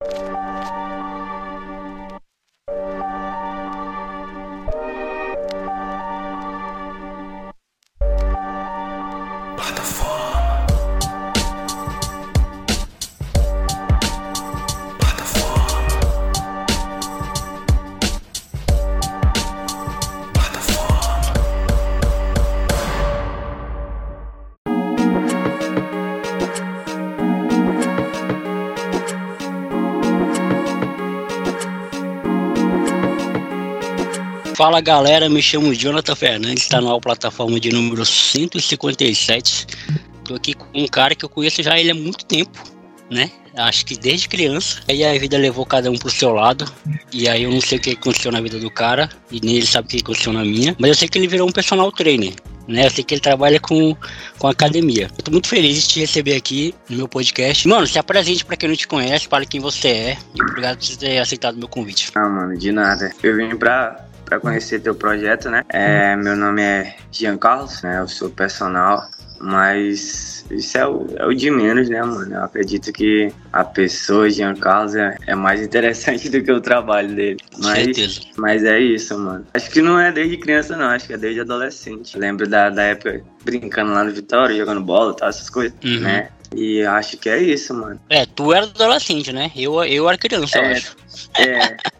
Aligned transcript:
you 0.00 0.43
Fala 34.64 34.80
galera, 34.80 35.28
me 35.28 35.42
chamo 35.42 35.74
Jonathan 35.74 36.14
Fernandes, 36.14 36.62
está 36.62 36.80
na 36.80 36.98
plataforma 36.98 37.60
de 37.60 37.70
número 37.70 38.02
157. 38.02 39.66
Tô 40.24 40.36
aqui 40.36 40.54
com 40.54 40.66
um 40.74 40.86
cara 40.86 41.14
que 41.14 41.22
eu 41.22 41.28
conheço 41.28 41.62
já 41.62 41.78
ele 41.78 41.90
há 41.90 41.94
muito 41.94 42.24
tempo, 42.24 42.58
né? 43.10 43.30
Acho 43.54 43.84
que 43.84 43.94
desde 43.94 44.26
criança. 44.26 44.80
Aí 44.88 45.04
a 45.04 45.12
vida 45.18 45.36
levou 45.36 45.66
cada 45.66 45.90
um 45.90 45.98
pro 45.98 46.08
seu 46.08 46.32
lado. 46.32 46.64
E 47.12 47.28
aí 47.28 47.42
eu 47.42 47.50
não 47.50 47.60
sei 47.60 47.76
o 47.76 47.80
que 47.82 47.90
aconteceu 47.90 48.32
na 48.32 48.40
vida 48.40 48.58
do 48.58 48.70
cara, 48.70 49.10
e 49.30 49.38
nem 49.38 49.56
ele 49.56 49.66
sabe 49.66 49.86
o 49.86 49.90
que 49.90 49.98
aconteceu 49.98 50.32
na 50.32 50.42
minha. 50.42 50.74
Mas 50.78 50.88
eu 50.88 50.94
sei 50.94 51.08
que 51.08 51.18
ele 51.18 51.28
virou 51.28 51.46
um 51.46 51.52
personal 51.52 51.92
trainer. 51.92 52.32
Né, 52.66 52.86
eu 52.86 52.90
sei 52.90 53.04
que 53.04 53.12
ele 53.12 53.20
trabalha 53.20 53.60
com, 53.60 53.94
com 54.38 54.48
academia. 54.48 55.10
Eu 55.18 55.24
tô 55.24 55.30
muito 55.30 55.46
feliz 55.46 55.82
de 55.82 55.88
te 55.88 56.00
receber 56.00 56.36
aqui 56.36 56.74
no 56.88 56.96
meu 56.96 57.06
podcast. 57.06 57.68
Mano, 57.68 57.86
se 57.86 57.98
apresente 57.98 58.46
para 58.46 58.56
quem 58.56 58.70
não 58.70 58.76
te 58.76 58.88
conhece, 58.88 59.28
fale 59.28 59.44
quem 59.44 59.60
você 59.60 59.88
é. 59.88 60.18
E 60.34 60.40
obrigado 60.40 60.78
por 60.78 60.96
ter 60.96 61.18
aceitado 61.18 61.56
o 61.56 61.58
meu 61.58 61.68
convite. 61.68 62.10
Ah, 62.14 62.26
mano, 62.26 62.56
de 62.56 62.72
nada. 62.72 63.12
Eu 63.22 63.36
vim 63.36 63.54
pra 63.58 64.08
para 64.34 64.50
conhecer 64.50 64.80
teu 64.80 64.94
projeto, 64.94 65.48
né? 65.50 65.64
É, 65.68 66.16
meu 66.16 66.36
nome 66.36 66.62
é 66.62 66.96
Jean 67.12 67.36
Carlos, 67.36 67.82
né? 67.82 68.00
Eu 68.00 68.08
sou 68.08 68.28
personal, 68.30 69.04
mas 69.40 70.44
isso 70.50 70.76
é 70.78 70.86
o, 70.86 71.06
é 71.16 71.26
o 71.26 71.32
de 71.34 71.50
menos, 71.50 71.88
né, 71.88 72.02
mano? 72.02 72.34
Eu 72.34 72.42
acredito 72.44 72.92
que 72.92 73.32
a 73.52 73.64
pessoa, 73.64 74.28
Jean 74.30 74.54
Carlos, 74.54 74.94
é, 74.94 75.16
é 75.26 75.34
mais 75.34 75.60
interessante 75.60 76.28
do 76.30 76.42
que 76.42 76.50
o 76.52 76.60
trabalho 76.60 77.14
dele. 77.14 77.38
Mas, 77.58 77.84
Certeza. 77.84 78.20
mas 78.36 78.64
é 78.64 78.78
isso, 78.80 79.18
mano. 79.18 79.46
Acho 79.54 79.70
que 79.70 79.80
não 79.82 79.98
é 79.98 80.10
desde 80.10 80.36
criança, 80.36 80.76
não. 80.76 80.86
Acho 80.86 81.06
que 81.06 81.12
é 81.12 81.18
desde 81.18 81.40
adolescente. 81.40 82.18
lembro 82.18 82.48
da, 82.48 82.70
da 82.70 82.82
época 82.82 83.22
brincando 83.44 83.92
lá 83.92 84.02
no 84.04 84.10
Vitória, 84.12 84.56
jogando 84.56 84.80
bola 84.80 85.12
e 85.12 85.16
tal, 85.16 85.28
essas 85.28 85.50
coisas, 85.50 85.76
Uhum. 85.84 86.00
né? 86.00 86.28
E 86.56 86.82
acho 86.84 87.16
que 87.16 87.28
é 87.28 87.38
isso, 87.42 87.74
mano. 87.74 87.98
É, 88.08 88.24
tu 88.26 88.52
era 88.52 88.64
adolescente, 88.66 89.32
né? 89.32 89.50
Eu, 89.56 89.82
eu 89.84 90.08
era 90.08 90.16
criança, 90.16 90.58
eu 90.58 90.62
É. 90.64 90.72
acho. 90.72 90.96
É. 91.38 91.76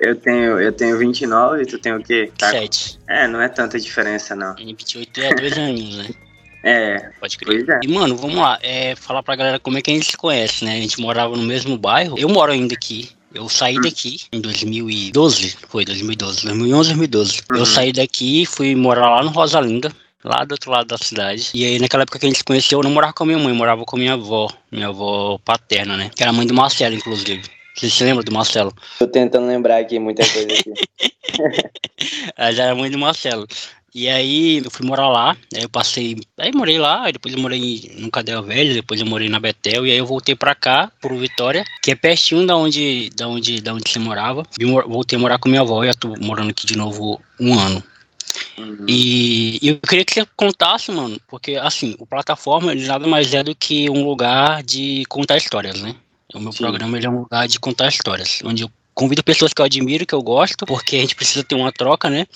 Eu 0.00 0.16
tenho, 0.16 0.60
eu 0.60 0.72
tenho 0.72 0.98
29 0.98 1.62
e 1.62 1.66
tu 1.66 1.78
tem 1.78 1.94
o 1.94 2.02
quê? 2.02 2.30
Tá- 2.38 2.50
Sete. 2.50 2.98
É, 3.08 3.26
não 3.28 3.40
é 3.40 3.48
tanta 3.48 3.78
diferença, 3.78 4.34
não. 4.36 4.54
Em 4.58 4.66
28 4.66 5.20
é 5.20 5.34
dois 5.34 5.58
aninhos, 5.58 5.96
né? 5.98 6.08
É, 6.66 7.10
Pode 7.20 7.36
crer. 7.36 7.62
pois 7.66 7.68
é. 7.68 7.80
E, 7.84 7.88
mano, 7.88 8.16
vamos 8.16 8.36
lá. 8.36 8.58
É, 8.62 8.96
falar 8.96 9.22
pra 9.22 9.36
galera 9.36 9.58
como 9.60 9.76
é 9.76 9.82
que 9.82 9.90
a 9.90 9.94
gente 9.94 10.10
se 10.10 10.16
conhece, 10.16 10.64
né? 10.64 10.72
A 10.78 10.80
gente 10.80 10.98
morava 10.98 11.36
no 11.36 11.42
mesmo 11.42 11.76
bairro. 11.76 12.18
Eu 12.18 12.26
moro 12.26 12.50
ainda 12.52 12.72
aqui. 12.72 13.10
Eu 13.34 13.50
saí 13.50 13.78
daqui 13.82 14.16
em 14.32 14.40
2012. 14.40 15.58
Foi 15.68 15.84
2012. 15.84 16.42
2011, 16.46 16.88
2012. 16.88 17.42
Eu 17.50 17.58
Uhum. 17.58 17.64
saí 17.66 17.92
daqui 17.92 18.42
e 18.42 18.46
fui 18.46 18.74
morar 18.74 19.10
lá 19.10 19.22
no 19.22 19.28
Rosalinda. 19.28 19.92
Lá 20.24 20.42
do 20.42 20.52
outro 20.52 20.70
lado 20.70 20.86
da 20.86 20.96
cidade. 20.96 21.50
E 21.52 21.66
aí, 21.66 21.78
naquela 21.78 22.04
época 22.04 22.18
que 22.18 22.24
a 22.24 22.28
gente 22.30 22.38
se 22.38 22.44
conheceu, 22.44 22.78
eu 22.78 22.82
não 22.82 22.90
morava 22.90 23.12
com 23.12 23.24
a 23.24 23.26
minha 23.26 23.38
mãe, 23.38 23.48
eu 23.50 23.54
morava 23.54 23.84
com 23.84 23.96
a 23.96 23.98
minha 23.98 24.14
avó. 24.14 24.48
Minha 24.72 24.88
avó 24.88 25.36
paterna, 25.44 25.98
né? 25.98 26.10
Que 26.16 26.22
era 26.22 26.30
a 26.30 26.32
mãe 26.32 26.46
do 26.46 26.54
Marcelo, 26.54 26.94
inclusive. 26.94 27.42
Você 27.74 27.90
se 27.90 28.04
lembra 28.04 28.22
do 28.22 28.32
Marcelo? 28.32 28.72
Tô 28.98 29.06
tentando 29.06 29.46
lembrar 29.46 29.78
aqui 29.78 29.98
muita 29.98 30.22
coisa 30.28 30.48
aqui. 30.52 30.72
Ela 32.36 32.52
já 32.54 32.64
era 32.64 32.74
mãe 32.74 32.90
do 32.90 32.98
Marcelo. 32.98 33.46
E 33.94 34.08
aí 34.08 34.58
eu 34.58 34.70
fui 34.72 34.84
morar 34.84 35.08
lá, 35.08 35.36
aí 35.54 35.62
eu 35.62 35.68
passei, 35.68 36.16
aí 36.36 36.50
morei 36.52 36.78
lá, 36.78 37.04
aí 37.04 37.12
depois 37.12 37.32
eu 37.32 37.40
morei 37.40 37.94
no 37.96 38.10
Cadel 38.10 38.42
Velho, 38.42 38.74
depois 38.74 39.00
eu 39.00 39.06
morei 39.06 39.28
na 39.28 39.38
Betel, 39.38 39.86
e 39.86 39.92
aí 39.92 39.98
eu 39.98 40.04
voltei 40.04 40.34
pra 40.34 40.52
cá, 40.52 40.90
pro 41.00 41.16
Vitória, 41.16 41.64
que 41.80 41.92
é 41.92 41.94
pertinho 41.94 42.44
da 42.44 42.56
onde, 42.56 43.08
da 43.10 43.28
onde, 43.28 43.60
da 43.60 43.72
onde 43.72 43.88
você 43.88 44.00
morava. 44.00 44.42
Mor- 44.60 44.88
voltei 44.88 45.16
a 45.16 45.20
morar 45.20 45.38
com 45.38 45.48
minha 45.48 45.60
avó 45.60 45.84
e 45.84 45.88
eu 45.88 45.94
tô 45.94 46.12
morando 46.20 46.50
aqui 46.50 46.66
de 46.66 46.76
novo 46.76 47.20
um 47.38 47.56
ano. 47.56 47.80
Uhum. 48.58 48.84
E, 48.88 49.60
e 49.62 49.68
eu 49.68 49.78
queria 49.78 50.04
que 50.04 50.14
você 50.14 50.26
contasse, 50.36 50.90
mano, 50.90 51.16
porque 51.28 51.54
assim, 51.54 51.94
o 52.00 52.04
plataforma 52.04 52.72
ele 52.72 52.86
nada 52.86 53.06
mais 53.06 53.32
é 53.32 53.44
do 53.44 53.54
que 53.54 53.88
um 53.88 54.04
lugar 54.04 54.60
de 54.64 55.04
contar 55.08 55.36
histórias, 55.36 55.80
né? 55.80 55.94
O 56.34 56.40
meu 56.40 56.52
Sim. 56.52 56.64
programa 56.64 56.98
é 56.98 57.08
um 57.08 57.20
lugar 57.20 57.46
de 57.46 57.60
contar 57.60 57.88
histórias, 57.88 58.40
onde 58.44 58.64
eu 58.64 58.70
convido 58.92 59.22
pessoas 59.22 59.52
que 59.52 59.60
eu 59.60 59.64
admiro, 59.64 60.04
que 60.04 60.14
eu 60.14 60.22
gosto, 60.22 60.66
porque 60.66 60.96
a 60.96 61.00
gente 61.00 61.14
precisa 61.14 61.44
ter 61.44 61.54
uma 61.54 61.72
troca, 61.72 62.10
né? 62.10 62.26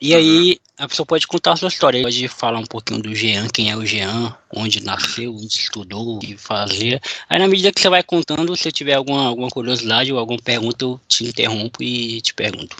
E 0.00 0.14
aí 0.14 0.58
a 0.76 0.86
pessoa 0.86 1.06
pode 1.06 1.26
contar 1.26 1.52
a 1.52 1.56
sua 1.56 1.68
história, 1.68 2.02
pode 2.02 2.28
falar 2.28 2.58
um 2.58 2.66
pouquinho 2.66 3.00
do 3.00 3.14
Jean, 3.14 3.48
quem 3.48 3.70
é 3.70 3.76
o 3.76 3.86
Jean, 3.86 4.36
onde 4.54 4.84
nasceu, 4.84 5.32
onde 5.32 5.46
estudou, 5.46 6.16
o 6.16 6.18
que 6.18 6.36
fazia. 6.36 7.00
Aí 7.30 7.38
na 7.38 7.48
medida 7.48 7.72
que 7.72 7.80
você 7.80 7.88
vai 7.88 8.02
contando, 8.02 8.54
se 8.56 8.68
eu 8.68 8.72
tiver 8.72 8.94
alguma, 8.94 9.26
alguma 9.26 9.48
curiosidade 9.48 10.12
ou 10.12 10.18
alguma 10.18 10.38
pergunta, 10.38 10.84
eu 10.84 11.00
te 11.08 11.24
interrompo 11.24 11.82
e 11.82 12.20
te 12.20 12.34
pergunto. 12.34 12.76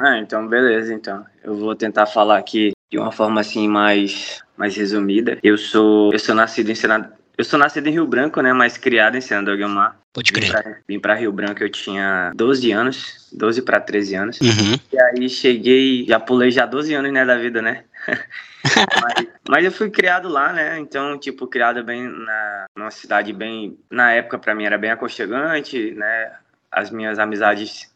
Ah, 0.00 0.18
então 0.18 0.46
beleza, 0.46 0.92
então. 0.92 1.24
Eu 1.42 1.56
vou 1.56 1.74
tentar 1.74 2.06
falar 2.06 2.38
aqui 2.38 2.72
de 2.90 2.98
uma 2.98 3.10
forma 3.10 3.40
assim 3.40 3.66
mais 3.66 4.42
mais 4.56 4.76
resumida. 4.76 5.38
Eu 5.42 5.56
sou 5.56 6.12
eu 6.12 6.18
sou 6.18 6.34
nascido 6.34 6.70
em 6.70 6.74
Senado, 6.74 7.08
eu 7.38 7.44
sou 7.44 7.56
nascido 7.56 7.86
em 7.86 7.92
Rio 7.92 8.04
Branco, 8.04 8.40
né, 8.42 8.52
mas 8.52 8.76
criado 8.76 9.16
em 9.16 9.20
Senador 9.20 9.56
Guilmar. 9.56 9.96
Pode 10.12 10.32
Vim 10.32 10.40
crer. 10.40 10.50
pra, 10.50 10.76
vim 10.88 10.98
pra 10.98 11.14
Rio 11.14 11.30
Branco 11.30 11.62
eu 11.62 11.70
tinha 11.70 12.32
12 12.34 12.72
anos, 12.72 13.28
12 13.32 13.62
para 13.62 13.80
13 13.80 14.14
anos. 14.16 14.40
Uhum. 14.40 14.76
E 14.92 15.00
aí 15.00 15.28
cheguei, 15.28 16.04
já 16.04 16.18
pulei 16.18 16.50
já 16.50 16.66
12 16.66 16.92
anos, 16.94 17.12
né, 17.12 17.24
da 17.24 17.38
vida, 17.38 17.62
né? 17.62 17.84
mas, 19.02 19.26
mas 19.48 19.64
eu 19.64 19.70
fui 19.70 19.88
criado 19.88 20.28
lá, 20.28 20.52
né? 20.52 20.80
Então, 20.80 21.16
tipo, 21.16 21.46
criado 21.46 21.84
bem 21.84 22.02
na 22.02 22.66
numa 22.76 22.90
cidade 22.90 23.32
bem, 23.32 23.78
na 23.88 24.10
época 24.12 24.36
pra 24.36 24.54
mim 24.54 24.64
era 24.64 24.76
bem 24.76 24.90
aconchegante, 24.90 25.92
né? 25.92 26.32
As 26.72 26.90
minhas 26.90 27.20
amizades 27.20 27.88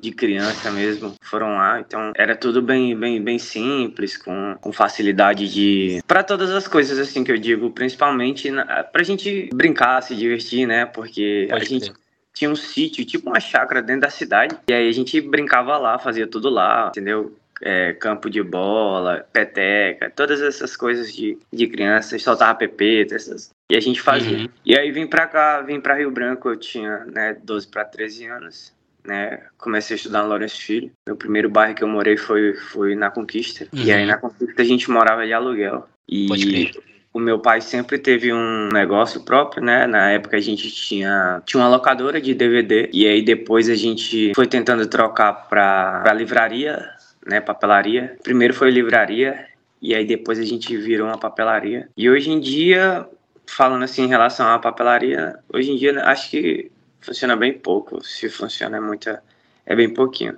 de 0.00 0.12
criança 0.12 0.70
mesmo 0.70 1.14
foram 1.22 1.54
lá, 1.54 1.80
então 1.80 2.12
era 2.16 2.34
tudo 2.36 2.62
bem 2.62 2.96
bem 2.96 3.22
bem 3.22 3.38
simples, 3.38 4.16
com, 4.16 4.56
com 4.60 4.72
facilidade 4.72 5.52
de 5.52 6.02
para 6.06 6.22
todas 6.22 6.50
as 6.50 6.66
coisas 6.66 6.98
assim 6.98 7.22
que 7.22 7.32
eu 7.32 7.38
digo, 7.38 7.70
principalmente 7.70 8.50
na, 8.50 8.84
pra 8.84 9.02
gente 9.02 9.50
brincar, 9.52 10.02
se 10.02 10.14
divertir, 10.14 10.66
né? 10.66 10.86
Porque 10.86 11.48
a 11.50 11.54
Pode 11.54 11.66
gente 11.66 11.92
tinha 12.32 12.50
um 12.50 12.56
sítio, 12.56 13.04
tipo 13.04 13.28
uma 13.28 13.40
chácara 13.40 13.82
dentro 13.82 14.02
da 14.02 14.10
cidade. 14.10 14.56
E 14.68 14.72
aí 14.72 14.88
a 14.88 14.92
gente 14.92 15.20
brincava 15.20 15.76
lá, 15.76 15.98
fazia 15.98 16.26
tudo 16.26 16.48
lá, 16.48 16.88
entendeu? 16.88 17.36
É, 17.62 17.92
campo 17.92 18.30
de 18.30 18.42
bola, 18.42 19.26
peteca, 19.30 20.10
todas 20.10 20.40
essas 20.40 20.74
coisas 20.74 21.14
de, 21.14 21.36
de 21.52 21.66
criança, 21.66 22.18
soltava 22.18 22.54
pepeta, 22.54 23.14
essas. 23.14 23.50
E 23.70 23.76
a 23.76 23.80
gente 23.80 24.00
fazia. 24.00 24.38
Uhum. 24.38 24.48
E 24.64 24.78
aí 24.78 24.90
vim 24.90 25.06
pra 25.06 25.26
cá, 25.26 25.60
vim 25.60 25.78
pra 25.78 25.94
Rio 25.94 26.10
Branco, 26.10 26.48
eu 26.48 26.56
tinha, 26.56 27.04
né, 27.04 27.36
12 27.44 27.68
para 27.68 27.84
13 27.84 28.26
anos. 28.26 28.72
Né, 29.06 29.40
comecei 29.56 29.94
a 29.94 29.96
estudar 29.96 30.22
no 30.22 30.28
Lourenço 30.28 30.60
Filho. 30.60 30.90
Meu 31.06 31.16
primeiro 31.16 31.48
bairro 31.48 31.74
que 31.74 31.82
eu 31.82 31.88
morei 31.88 32.16
foi, 32.16 32.54
foi 32.54 32.94
na 32.94 33.10
Conquista. 33.10 33.66
E 33.72 33.90
Uhum. 33.90 33.96
aí 33.96 34.06
na 34.06 34.18
Conquista 34.18 34.60
a 34.62 34.64
gente 34.64 34.90
morava 34.90 35.26
de 35.26 35.32
aluguel. 35.32 35.88
Pode 36.28 36.46
E 36.46 36.50
crer. 36.70 36.82
o 37.14 37.18
meu 37.18 37.38
pai 37.38 37.60
sempre 37.60 37.98
teve 37.98 38.32
um 38.32 38.68
negócio 38.72 39.24
próprio, 39.24 39.62
né? 39.64 39.86
Na 39.86 40.10
época 40.10 40.36
a 40.36 40.40
gente 40.40 40.70
tinha, 40.70 41.42
tinha 41.46 41.62
uma 41.62 41.68
locadora 41.68 42.20
de 42.20 42.34
DVD 42.34 42.90
e 42.92 43.06
aí 43.06 43.22
depois 43.22 43.68
a 43.70 43.74
gente 43.74 44.32
foi 44.34 44.46
tentando 44.46 44.86
trocar 44.86 45.32
pra, 45.48 46.00
pra 46.02 46.12
livraria, 46.12 46.86
né? 47.26 47.40
Papelaria. 47.40 48.16
Primeiro 48.22 48.52
foi 48.52 48.70
livraria 48.70 49.46
e 49.80 49.94
aí 49.94 50.04
depois 50.04 50.38
a 50.38 50.44
gente 50.44 50.76
virou 50.76 51.06
uma 51.08 51.18
papelaria. 51.18 51.88
E 51.96 52.10
hoje 52.10 52.30
em 52.30 52.38
dia, 52.38 53.06
falando 53.46 53.82
assim 53.82 54.02
em 54.04 54.08
relação 54.08 54.46
à 54.46 54.58
papelaria, 54.58 55.36
hoje 55.52 55.70
em 55.72 55.76
dia 55.76 56.04
acho 56.04 56.30
que 56.30 56.70
funciona 57.00 57.36
bem 57.36 57.52
pouco. 57.52 58.02
Se 58.04 58.28
funciona 58.28 58.76
é 58.76 58.80
muita, 58.80 59.22
é 59.66 59.74
bem 59.74 59.92
pouquinho. 59.92 60.36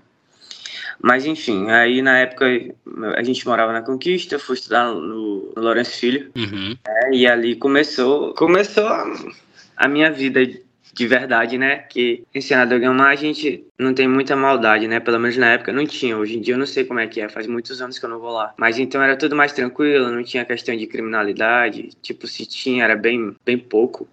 Mas 1.00 1.26
enfim, 1.26 1.70
aí 1.70 2.00
na 2.02 2.18
época 2.18 2.46
a 3.16 3.22
gente 3.22 3.46
morava 3.46 3.72
na 3.72 3.82
Conquista, 3.82 4.38
fui 4.38 4.54
estudar 4.54 4.86
no, 4.86 5.52
no 5.54 5.62
Lourenço 5.62 5.98
Filho. 5.98 6.30
Uhum. 6.36 6.76
É, 6.86 7.14
e 7.14 7.26
ali 7.26 7.56
começou, 7.56 8.34
começou 8.34 8.86
a, 8.86 9.12
a 9.76 9.88
minha 9.88 10.10
vida 10.10 10.40
de 10.94 11.06
verdade, 11.06 11.56
né? 11.56 11.78
Que 11.78 12.24
em 12.34 12.40
Senador 12.40 12.78
Guilmar 12.78 13.08
a 13.08 13.14
gente 13.14 13.64
não 13.78 13.94
tem 13.94 14.06
muita 14.06 14.36
maldade, 14.36 14.86
né? 14.86 15.00
Pelo 15.00 15.18
menos 15.18 15.36
na 15.36 15.52
época 15.52 15.72
não 15.72 15.86
tinha. 15.86 16.16
Hoje 16.16 16.36
em 16.36 16.40
dia 16.40 16.54
eu 16.54 16.58
não 16.58 16.66
sei 16.66 16.84
como 16.84 17.00
é 17.00 17.06
que 17.06 17.20
é, 17.20 17.28
faz 17.28 17.46
muitos 17.46 17.80
anos 17.80 17.98
que 17.98 18.04
eu 18.04 18.10
não 18.10 18.18
vou 18.18 18.30
lá. 18.30 18.52
Mas 18.56 18.78
então 18.78 19.02
era 19.02 19.16
tudo 19.16 19.34
mais 19.34 19.52
tranquilo, 19.52 20.10
não 20.10 20.22
tinha 20.22 20.44
questão 20.44 20.76
de 20.76 20.86
criminalidade. 20.86 21.90
Tipo, 22.02 22.26
se 22.26 22.44
tinha, 22.44 22.84
era 22.84 22.94
bem, 22.94 23.34
bem 23.44 23.58
pouco, 23.58 24.06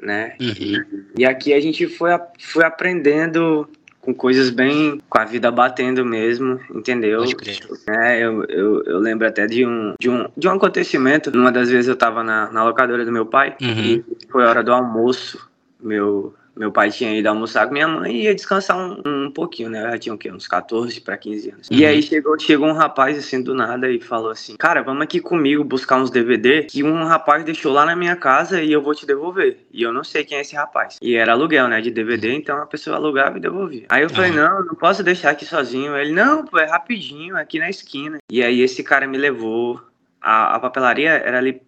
né? 0.00 0.34
Uhum. 0.40 0.84
E 1.16 1.24
aqui 1.24 1.52
a 1.52 1.60
gente 1.60 1.86
foi, 1.86 2.10
foi 2.38 2.64
aprendendo 2.64 3.68
com 4.00 4.14
coisas 4.14 4.48
bem. 4.50 5.00
com 5.08 5.18
a 5.20 5.24
vida 5.24 5.50
batendo 5.50 6.04
mesmo, 6.04 6.58
entendeu? 6.74 7.24
É, 7.88 8.18
eu, 8.24 8.44
eu, 8.44 8.82
eu 8.84 8.98
lembro 8.98 9.26
até 9.26 9.46
de 9.46 9.66
um, 9.66 9.94
de 10.00 10.08
um, 10.08 10.26
de 10.36 10.48
um 10.48 10.52
acontecimento. 10.52 11.30
Numa 11.30 11.52
das 11.52 11.68
vezes 11.68 11.88
eu 11.88 11.96
tava 11.96 12.22
na, 12.24 12.50
na 12.50 12.64
locadora 12.64 13.04
do 13.04 13.12
meu 13.12 13.26
pai 13.26 13.54
Uhum. 13.60 13.68
e 13.68 14.04
foi 14.30 14.44
a 14.44 14.48
hora 14.48 14.62
do 14.62 14.72
almoço. 14.72 15.46
Meu, 15.80 16.34
Meu 16.58 16.72
pai 16.72 16.90
tinha 16.90 17.16
ido 17.16 17.28
almoçar 17.28 17.66
com 17.66 17.72
minha 17.72 17.86
mãe 17.86 18.16
e 18.16 18.22
ia 18.24 18.34
descansar 18.34 18.76
um, 18.76 19.00
um 19.06 19.30
pouquinho, 19.30 19.70
né? 19.70 19.84
Eu 19.84 19.90
já 19.92 19.98
tinha 19.98 20.14
o 20.14 20.18
quê? 20.18 20.30
Uns 20.32 20.48
14 20.48 21.00
para 21.00 21.16
15 21.16 21.50
anos. 21.50 21.68
Uhum. 21.70 21.76
E 21.76 21.86
aí 21.86 22.02
chegou, 22.02 22.38
chegou 22.38 22.68
um 22.68 22.72
rapaz 22.72 23.16
assim 23.16 23.40
do 23.40 23.54
nada 23.54 23.88
e 23.88 24.00
falou 24.00 24.30
assim: 24.30 24.56
Cara, 24.56 24.82
vamos 24.82 25.02
aqui 25.02 25.20
comigo 25.20 25.62
buscar 25.62 25.96
uns 25.96 26.10
DVD 26.10 26.64
que 26.64 26.82
um 26.82 27.04
rapaz 27.04 27.44
deixou 27.44 27.72
lá 27.72 27.86
na 27.86 27.94
minha 27.94 28.16
casa 28.16 28.60
e 28.60 28.72
eu 28.72 28.82
vou 28.82 28.92
te 28.92 29.06
devolver. 29.06 29.58
E 29.72 29.82
eu 29.82 29.92
não 29.92 30.02
sei 30.02 30.24
quem 30.24 30.38
é 30.38 30.40
esse 30.40 30.56
rapaz. 30.56 30.96
E 31.00 31.14
era 31.14 31.32
aluguel, 31.32 31.68
né? 31.68 31.80
De 31.80 31.92
DVD, 31.92 32.32
então 32.32 32.60
a 32.60 32.66
pessoa 32.66 32.96
alugava 32.96 33.38
e 33.38 33.40
devolvia. 33.40 33.86
Aí 33.88 34.02
eu 34.02 34.10
falei: 34.10 34.32
Não, 34.32 34.64
não 34.64 34.74
posso 34.74 35.04
deixar 35.04 35.30
aqui 35.30 35.46
sozinho. 35.46 35.96
Ele: 35.96 36.12
Não, 36.12 36.44
pô, 36.44 36.58
é 36.58 36.66
rapidinho, 36.66 37.36
aqui 37.36 37.60
na 37.60 37.70
esquina. 37.70 38.18
E 38.28 38.42
aí 38.42 38.60
esse 38.60 38.82
cara 38.82 39.06
me 39.06 39.16
levou. 39.16 39.80
A, 40.20 40.56
a 40.56 40.60
papelaria 40.60 41.10
era 41.10 41.38
ali 41.38 41.62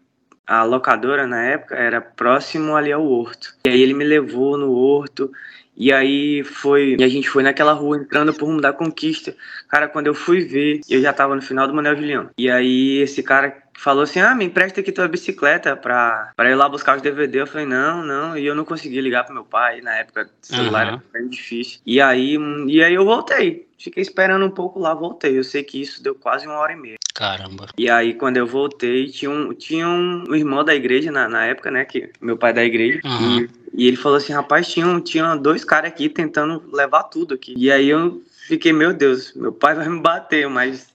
a 0.46 0.62
locadora 0.64 1.26
na 1.26 1.42
época 1.44 1.76
era 1.76 2.00
próximo 2.00 2.74
ali 2.76 2.92
ao 2.92 3.06
horto. 3.06 3.54
E 3.64 3.70
aí 3.70 3.80
ele 3.80 3.94
me 3.94 4.04
levou 4.04 4.56
no 4.56 4.72
horto. 4.72 5.30
E 5.76 5.92
aí 5.92 6.42
foi. 6.44 6.96
E 6.98 7.04
a 7.04 7.08
gente 7.08 7.28
foi 7.28 7.42
naquela 7.42 7.72
rua 7.72 7.96
entrando 7.96 8.34
por 8.34 8.46
rumo 8.46 8.60
da 8.60 8.72
conquista. 8.72 9.34
Cara, 9.68 9.88
quando 9.88 10.08
eu 10.08 10.14
fui 10.14 10.44
ver, 10.44 10.80
eu 10.90 11.00
já 11.00 11.12
tava 11.12 11.34
no 11.34 11.40
final 11.40 11.66
do 11.66 11.74
Manuel 11.74 11.96
Julião. 11.96 12.30
E 12.36 12.50
aí 12.50 12.98
esse 12.98 13.22
cara 13.22 13.50
falou 13.80 14.04
assim: 14.04 14.20
Ah, 14.20 14.34
me 14.34 14.44
empresta 14.44 14.80
aqui 14.80 14.92
tua 14.92 15.08
bicicleta 15.08 15.74
pra, 15.74 16.32
pra 16.36 16.50
ir 16.50 16.54
lá 16.54 16.68
buscar 16.68 16.96
os 16.96 17.02
DVD. 17.02 17.40
Eu 17.40 17.46
falei: 17.46 17.66
Não, 17.66 18.04
não. 18.04 18.36
E 18.36 18.44
eu 18.44 18.54
não 18.54 18.64
consegui 18.64 19.00
ligar 19.00 19.24
pro 19.24 19.34
meu 19.34 19.44
pai. 19.44 19.80
Na 19.80 19.96
época, 19.96 20.30
o 20.42 20.46
celular 20.46 20.86
uhum. 20.86 20.92
era 20.92 21.02
bem 21.12 21.28
difícil. 21.28 21.80
E 21.86 22.00
aí, 22.00 22.36
e 22.66 22.82
aí 22.82 22.94
eu 22.94 23.04
voltei. 23.04 23.68
Fiquei 23.78 24.02
esperando 24.02 24.44
um 24.44 24.50
pouco 24.50 24.78
lá, 24.78 24.92
voltei. 24.92 25.38
Eu 25.38 25.44
sei 25.44 25.64
que 25.64 25.80
isso 25.80 26.02
deu 26.02 26.14
quase 26.14 26.46
uma 26.46 26.56
hora 26.56 26.72
e 26.72 26.76
meia. 26.76 26.96
Caramba. 27.14 27.66
E 27.78 27.88
aí, 27.88 28.12
quando 28.12 28.36
eu 28.36 28.46
voltei, 28.46 29.08
tinha 29.08 29.30
um, 29.30 29.54
tinha 29.54 29.88
um 29.88 30.34
irmão 30.34 30.62
da 30.62 30.74
igreja 30.74 31.10
na, 31.10 31.28
na 31.28 31.46
época, 31.46 31.70
né? 31.70 31.84
Que 31.86 32.10
meu 32.20 32.36
pai 32.36 32.50
é 32.50 32.54
da 32.54 32.64
igreja. 32.64 33.00
Uhum. 33.04 33.40
E, 33.40 33.84
e 33.84 33.88
ele 33.88 33.96
falou 33.96 34.18
assim: 34.18 34.34
rapaz, 34.34 34.68
tinha, 34.68 35.00
tinha 35.00 35.34
dois 35.36 35.64
caras 35.64 35.90
aqui 35.90 36.10
tentando 36.10 36.62
levar 36.70 37.04
tudo 37.04 37.34
aqui. 37.34 37.54
E 37.56 37.72
aí 37.72 37.88
eu 37.88 38.22
fiquei, 38.46 38.72
meu 38.72 38.92
Deus, 38.92 39.32
meu 39.34 39.52
pai 39.52 39.74
vai 39.74 39.88
me 39.88 40.00
bater, 40.00 40.48
mas 40.48 40.90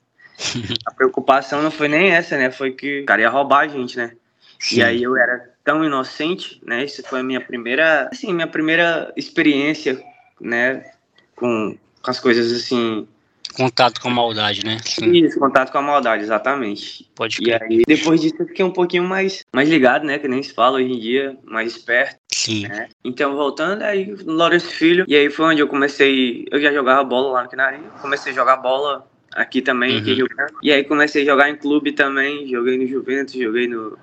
a 0.85 0.93
preocupação 0.93 1.61
não 1.61 1.71
foi 1.71 1.87
nem 1.87 2.11
essa, 2.11 2.37
né? 2.37 2.51
Foi 2.51 2.71
que 2.71 3.01
o 3.01 3.05
cara 3.05 3.21
ia 3.21 3.29
roubar 3.29 3.59
a 3.59 3.67
gente, 3.67 3.97
né? 3.97 4.11
Sim. 4.59 4.77
E 4.77 4.83
aí 4.83 5.03
eu 5.03 5.15
era 5.17 5.53
tão 5.63 5.83
inocente, 5.83 6.61
né? 6.65 6.83
Isso 6.83 7.03
foi 7.03 7.19
a 7.19 7.23
minha 7.23 7.41
primeira, 7.41 8.09
assim, 8.11 8.33
minha 8.33 8.47
primeira 8.47 9.11
experiência, 9.15 10.01
né? 10.39 10.91
Com, 11.35 11.77
com 12.01 12.11
as 12.11 12.19
coisas 12.19 12.51
assim. 12.51 13.07
Contato 13.53 14.01
com 14.01 14.09
a 14.09 14.11
maldade, 14.11 14.65
né? 14.65 14.77
Sim. 14.83 15.11
Isso, 15.11 15.39
contato 15.39 15.71
com 15.71 15.77
a 15.77 15.81
maldade, 15.81 16.23
exatamente. 16.23 17.09
Pode 17.15 17.37
crer. 17.37 17.61
E 17.69 17.73
aí, 17.75 17.81
depois 17.87 18.19
disso, 18.21 18.35
eu 18.39 18.47
fiquei 18.47 18.65
um 18.65 18.71
pouquinho 18.71 19.03
mais, 19.03 19.45
mais 19.53 19.69
ligado, 19.69 20.05
né? 20.05 20.19
Que 20.19 20.27
nem 20.27 20.43
se 20.43 20.53
fala 20.53 20.77
hoje 20.77 20.91
em 20.91 20.99
dia, 20.99 21.37
mais 21.43 21.73
esperto. 21.73 22.17
Sim. 22.29 22.67
Né? 22.67 22.89
Então, 23.03 23.35
voltando, 23.35 23.81
aí, 23.83 24.13
Lourenço 24.25 24.69
Filho, 24.69 25.05
e 25.07 25.15
aí 25.15 25.29
foi 25.29 25.45
onde 25.45 25.61
eu 25.61 25.67
comecei. 25.67 26.45
Eu 26.51 26.59
já 26.59 26.71
jogava 26.73 27.03
bola 27.03 27.31
lá 27.31 27.43
no 27.43 27.49
Quinarinho, 27.49 27.89
comecei 28.01 28.33
a 28.33 28.35
jogar 28.35 28.57
bola 28.57 29.07
aqui 29.35 29.61
também, 29.61 29.95
uhum. 29.95 30.01
aqui 30.01 30.11
em 30.11 30.15
Rio 30.15 30.29
Branco. 30.33 30.59
E 30.63 30.71
aí 30.71 30.83
comecei 30.83 31.23
a 31.23 31.25
jogar 31.25 31.49
em 31.49 31.55
clube 31.55 31.91
também, 31.91 32.47
joguei 32.47 32.77
no 32.77 32.87
Juventus, 32.87 33.35
joguei 33.35 33.67
no 33.67 33.97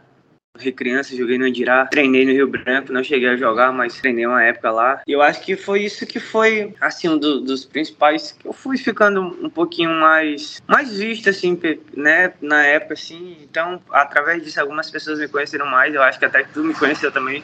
Recriança, 0.58 1.17
joguei 1.17 1.38
no 1.38 1.46
Andirá, 1.46 1.87
treinei 1.87 2.26
no 2.26 2.32
Rio 2.32 2.46
Branco, 2.46 2.93
não 2.93 3.02
cheguei 3.02 3.31
a 3.31 3.37
jogar, 3.37 3.73
mas 3.73 3.99
treinei 3.99 4.26
uma 4.26 4.43
época 4.44 4.70
lá. 4.70 5.02
E 5.06 5.12
eu 5.12 5.23
acho 5.23 5.40
que 5.40 5.56
foi 5.56 5.82
isso 5.82 6.06
que 6.06 6.20
foi, 6.20 6.75
assim, 6.79 7.08
um 7.08 7.17
do, 7.17 7.40
dos 7.40 7.64
principais, 7.64 8.37
eu 8.44 8.52
fui 8.52 8.76
ficando 8.76 9.23
um 9.23 9.49
pouquinho 9.49 9.90
mais, 9.90 10.62
mais 10.69 10.99
visto, 10.99 11.31
assim, 11.31 11.58
né, 11.96 12.35
na 12.43 12.67
época, 12.67 12.93
assim. 12.93 13.38
Então, 13.43 13.81
através 13.90 14.44
disso, 14.44 14.61
algumas 14.61 14.90
pessoas 14.90 15.19
me 15.19 15.26
conheceram 15.26 15.64
mais, 15.67 15.94
eu 15.94 16.02
acho 16.02 16.19
que 16.19 16.26
até 16.26 16.44
tu 16.44 16.62
me 16.62 16.75
conheceu 16.75 17.11
também, 17.11 17.43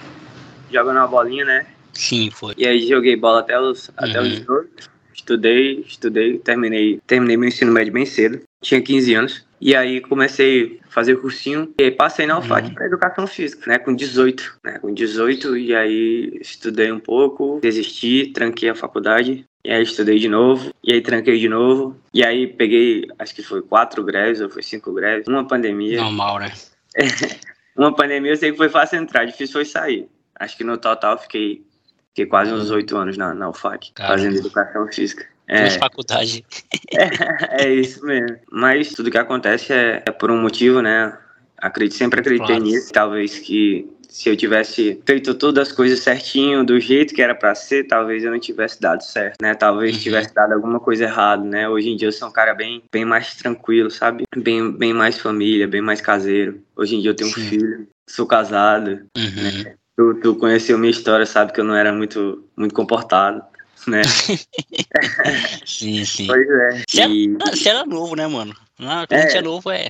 jogando 0.70 0.98
uma 0.98 1.08
bolinha, 1.08 1.46
né? 1.46 1.66
Sim, 1.94 2.30
foi. 2.30 2.54
E 2.58 2.66
aí 2.66 2.86
joguei 2.86 3.16
bola 3.16 3.40
até 3.40 3.58
os, 3.58 3.88
uhum. 3.88 3.94
até 3.96 4.20
os 4.20 4.28
18. 4.28 4.97
Estudei, 5.28 5.84
estudei, 5.86 6.38
terminei, 6.38 7.02
terminei 7.06 7.36
meu 7.36 7.50
ensino 7.50 7.70
médio 7.70 7.92
bem 7.92 8.06
cedo. 8.06 8.40
Tinha 8.62 8.80
15 8.80 9.14
anos. 9.14 9.46
E 9.60 9.76
aí 9.76 10.00
comecei 10.00 10.80
a 10.86 10.90
fazer 10.90 11.16
cursinho 11.16 11.74
e 11.78 11.82
aí 11.82 11.90
passei 11.90 12.24
na 12.24 12.38
UFAC 12.38 12.68
uhum. 12.68 12.74
para 12.74 12.86
educação 12.86 13.26
física, 13.26 13.70
né, 13.70 13.78
com 13.78 13.94
18, 13.94 14.58
né, 14.64 14.78
com 14.78 14.94
18 14.94 15.56
e 15.58 15.74
aí 15.74 16.38
estudei 16.40 16.90
um 16.90 17.00
pouco, 17.00 17.58
desisti, 17.60 18.28
tranquei 18.32 18.70
a 18.70 18.74
faculdade 18.74 19.44
e 19.64 19.70
aí 19.70 19.82
estudei 19.82 20.18
de 20.18 20.28
novo, 20.28 20.72
e 20.82 20.94
aí 20.94 21.02
tranquei 21.02 21.38
de 21.38 21.48
novo, 21.48 21.96
e 22.14 22.24
aí 22.24 22.46
peguei, 22.46 23.04
acho 23.18 23.34
que 23.34 23.42
foi 23.42 23.60
quatro 23.60 24.04
greves 24.04 24.40
ou 24.40 24.48
foi 24.48 24.62
cinco 24.62 24.92
greves, 24.92 25.26
uma 25.26 25.46
pandemia. 25.46 26.00
Normal, 26.00 26.38
né? 26.38 26.52
uma 27.76 27.94
pandemia 27.94 28.32
eu 28.32 28.36
sei 28.36 28.52
que 28.52 28.56
foi 28.56 28.68
fácil 28.68 29.00
entrar, 29.00 29.24
difícil 29.24 29.54
foi 29.54 29.64
sair. 29.64 30.08
Acho 30.38 30.56
que 30.56 30.62
no 30.62 30.78
total 30.78 31.18
fiquei, 31.18 31.66
fiquei 32.10 32.26
quase 32.26 32.52
uns 32.52 32.70
oito 32.70 32.96
anos 32.96 33.16
na, 33.16 33.34
na 33.34 33.48
UFAC, 33.48 33.92
Caramba. 33.92 34.16
fazendo 34.16 34.38
educação 34.38 34.86
física. 34.88 35.26
É, 35.46 35.70
faculdade. 35.70 36.44
É, 36.92 37.64
é, 37.64 37.74
isso 37.74 38.04
mesmo. 38.04 38.36
Mas 38.52 38.92
tudo 38.92 39.10
que 39.10 39.16
acontece 39.16 39.72
é, 39.72 40.02
é 40.06 40.10
por 40.10 40.30
um 40.30 40.40
motivo, 40.40 40.82
né? 40.82 41.16
Acredito, 41.56 41.96
sempre 41.96 42.20
acreditei 42.20 42.56
claro. 42.56 42.64
nisso. 42.64 42.92
Talvez 42.92 43.38
que 43.38 43.88
se 44.08 44.28
eu 44.28 44.36
tivesse 44.36 45.00
feito 45.06 45.34
todas 45.34 45.68
as 45.68 45.74
coisas 45.74 46.00
certinho, 46.00 46.64
do 46.64 46.80
jeito 46.80 47.14
que 47.14 47.22
era 47.22 47.34
para 47.34 47.54
ser, 47.54 47.84
talvez 47.84 48.24
eu 48.24 48.30
não 48.30 48.38
tivesse 48.38 48.80
dado 48.80 49.02
certo, 49.02 49.36
né? 49.40 49.54
Talvez 49.54 49.94
uhum. 49.94 50.02
tivesse 50.02 50.34
dado 50.34 50.52
alguma 50.52 50.80
coisa 50.80 51.04
errada, 51.04 51.44
né? 51.44 51.68
Hoje 51.68 51.90
em 51.90 51.96
dia 51.96 52.08
eu 52.08 52.12
sou 52.12 52.28
um 52.28 52.32
cara 52.32 52.54
bem, 52.54 52.82
bem 52.90 53.04
mais 53.04 53.34
tranquilo, 53.36 53.90
sabe? 53.90 54.24
Bem, 54.36 54.72
bem 54.72 54.92
mais 54.92 55.18
família, 55.18 55.68
bem 55.68 55.82
mais 55.82 56.00
caseiro. 56.00 56.62
Hoje 56.74 56.96
em 56.96 57.00
dia 57.00 57.10
eu 57.10 57.16
tenho 57.16 57.30
Sim. 57.30 57.40
um 57.40 57.44
filho, 57.44 57.88
sou 58.08 58.26
casado, 58.26 59.06
uhum. 59.16 59.62
né? 59.64 59.74
Tu, 59.98 60.14
tu 60.22 60.36
conheceu 60.36 60.78
minha 60.78 60.92
história, 60.92 61.26
sabe 61.26 61.52
que 61.52 61.58
eu 61.58 61.64
não 61.64 61.74
era 61.74 61.92
muito, 61.92 62.44
muito 62.56 62.72
comportado 62.72 63.42
né? 63.88 64.02
sim, 65.66 66.04
sim. 66.04 66.26
Pois 66.26 66.48
é. 66.48 66.84
Você, 66.88 67.06
e... 67.06 67.34
era, 67.34 67.56
você 67.56 67.68
era 67.68 67.86
novo, 67.86 68.14
né, 68.14 68.26
mano? 68.26 68.54
Não, 68.78 69.06
quando 69.06 69.12
é, 69.12 69.16
a 69.16 69.20
gente 69.22 69.36
é 69.36 69.42
novo, 69.42 69.70
é. 69.70 69.88